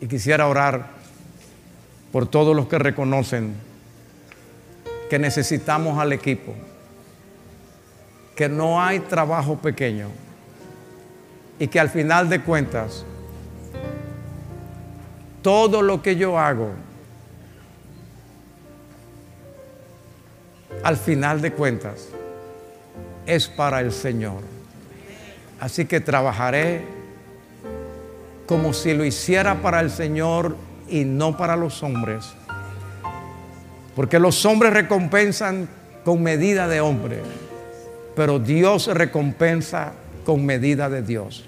Y 0.00 0.06
quisiera 0.06 0.46
orar 0.48 0.90
por 2.12 2.26
todos 2.26 2.54
los 2.54 2.66
que 2.66 2.78
reconocen 2.78 3.54
que 5.08 5.18
necesitamos 5.18 5.98
al 5.98 6.12
equipo, 6.12 6.54
que 8.36 8.48
no 8.48 8.82
hay 8.82 9.00
trabajo 9.00 9.56
pequeño 9.58 10.08
y 11.58 11.68
que 11.68 11.80
al 11.80 11.88
final 11.88 12.28
de 12.28 12.40
cuentas 12.40 13.04
todo 15.44 15.82
lo 15.82 16.00
que 16.00 16.16
yo 16.16 16.38
hago, 16.38 16.70
al 20.82 20.96
final 20.96 21.42
de 21.42 21.52
cuentas, 21.52 22.08
es 23.26 23.46
para 23.46 23.80
el 23.80 23.92
Señor. 23.92 24.40
Así 25.60 25.84
que 25.84 26.00
trabajaré 26.00 26.86
como 28.46 28.72
si 28.72 28.94
lo 28.94 29.04
hiciera 29.04 29.60
para 29.60 29.80
el 29.80 29.90
Señor 29.90 30.56
y 30.88 31.04
no 31.04 31.36
para 31.36 31.56
los 31.56 31.82
hombres. 31.82 32.24
Porque 33.94 34.18
los 34.18 34.46
hombres 34.46 34.72
recompensan 34.72 35.68
con 36.06 36.22
medida 36.22 36.68
de 36.68 36.80
hombre, 36.80 37.20
pero 38.16 38.38
Dios 38.38 38.86
recompensa 38.86 39.92
con 40.24 40.46
medida 40.46 40.88
de 40.88 41.02
Dios. 41.02 41.44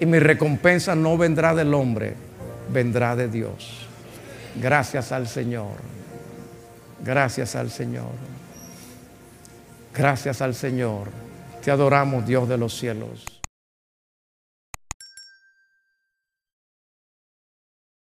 Y 0.00 0.06
mi 0.06 0.18
recompensa 0.18 0.96
no 0.96 1.16
vendrá 1.16 1.54
del 1.54 1.72
hombre, 1.74 2.25
vendrá 2.68 3.16
de 3.16 3.28
Dios. 3.28 3.86
Gracias 4.56 5.12
al 5.12 5.26
Señor. 5.26 5.76
Gracias 7.04 7.54
al 7.56 7.70
Señor. 7.70 8.12
Gracias 9.94 10.42
al 10.42 10.54
Señor. 10.54 11.08
Te 11.62 11.70
adoramos, 11.70 12.26
Dios 12.26 12.48
de 12.48 12.58
los 12.58 12.76
cielos. 12.76 13.35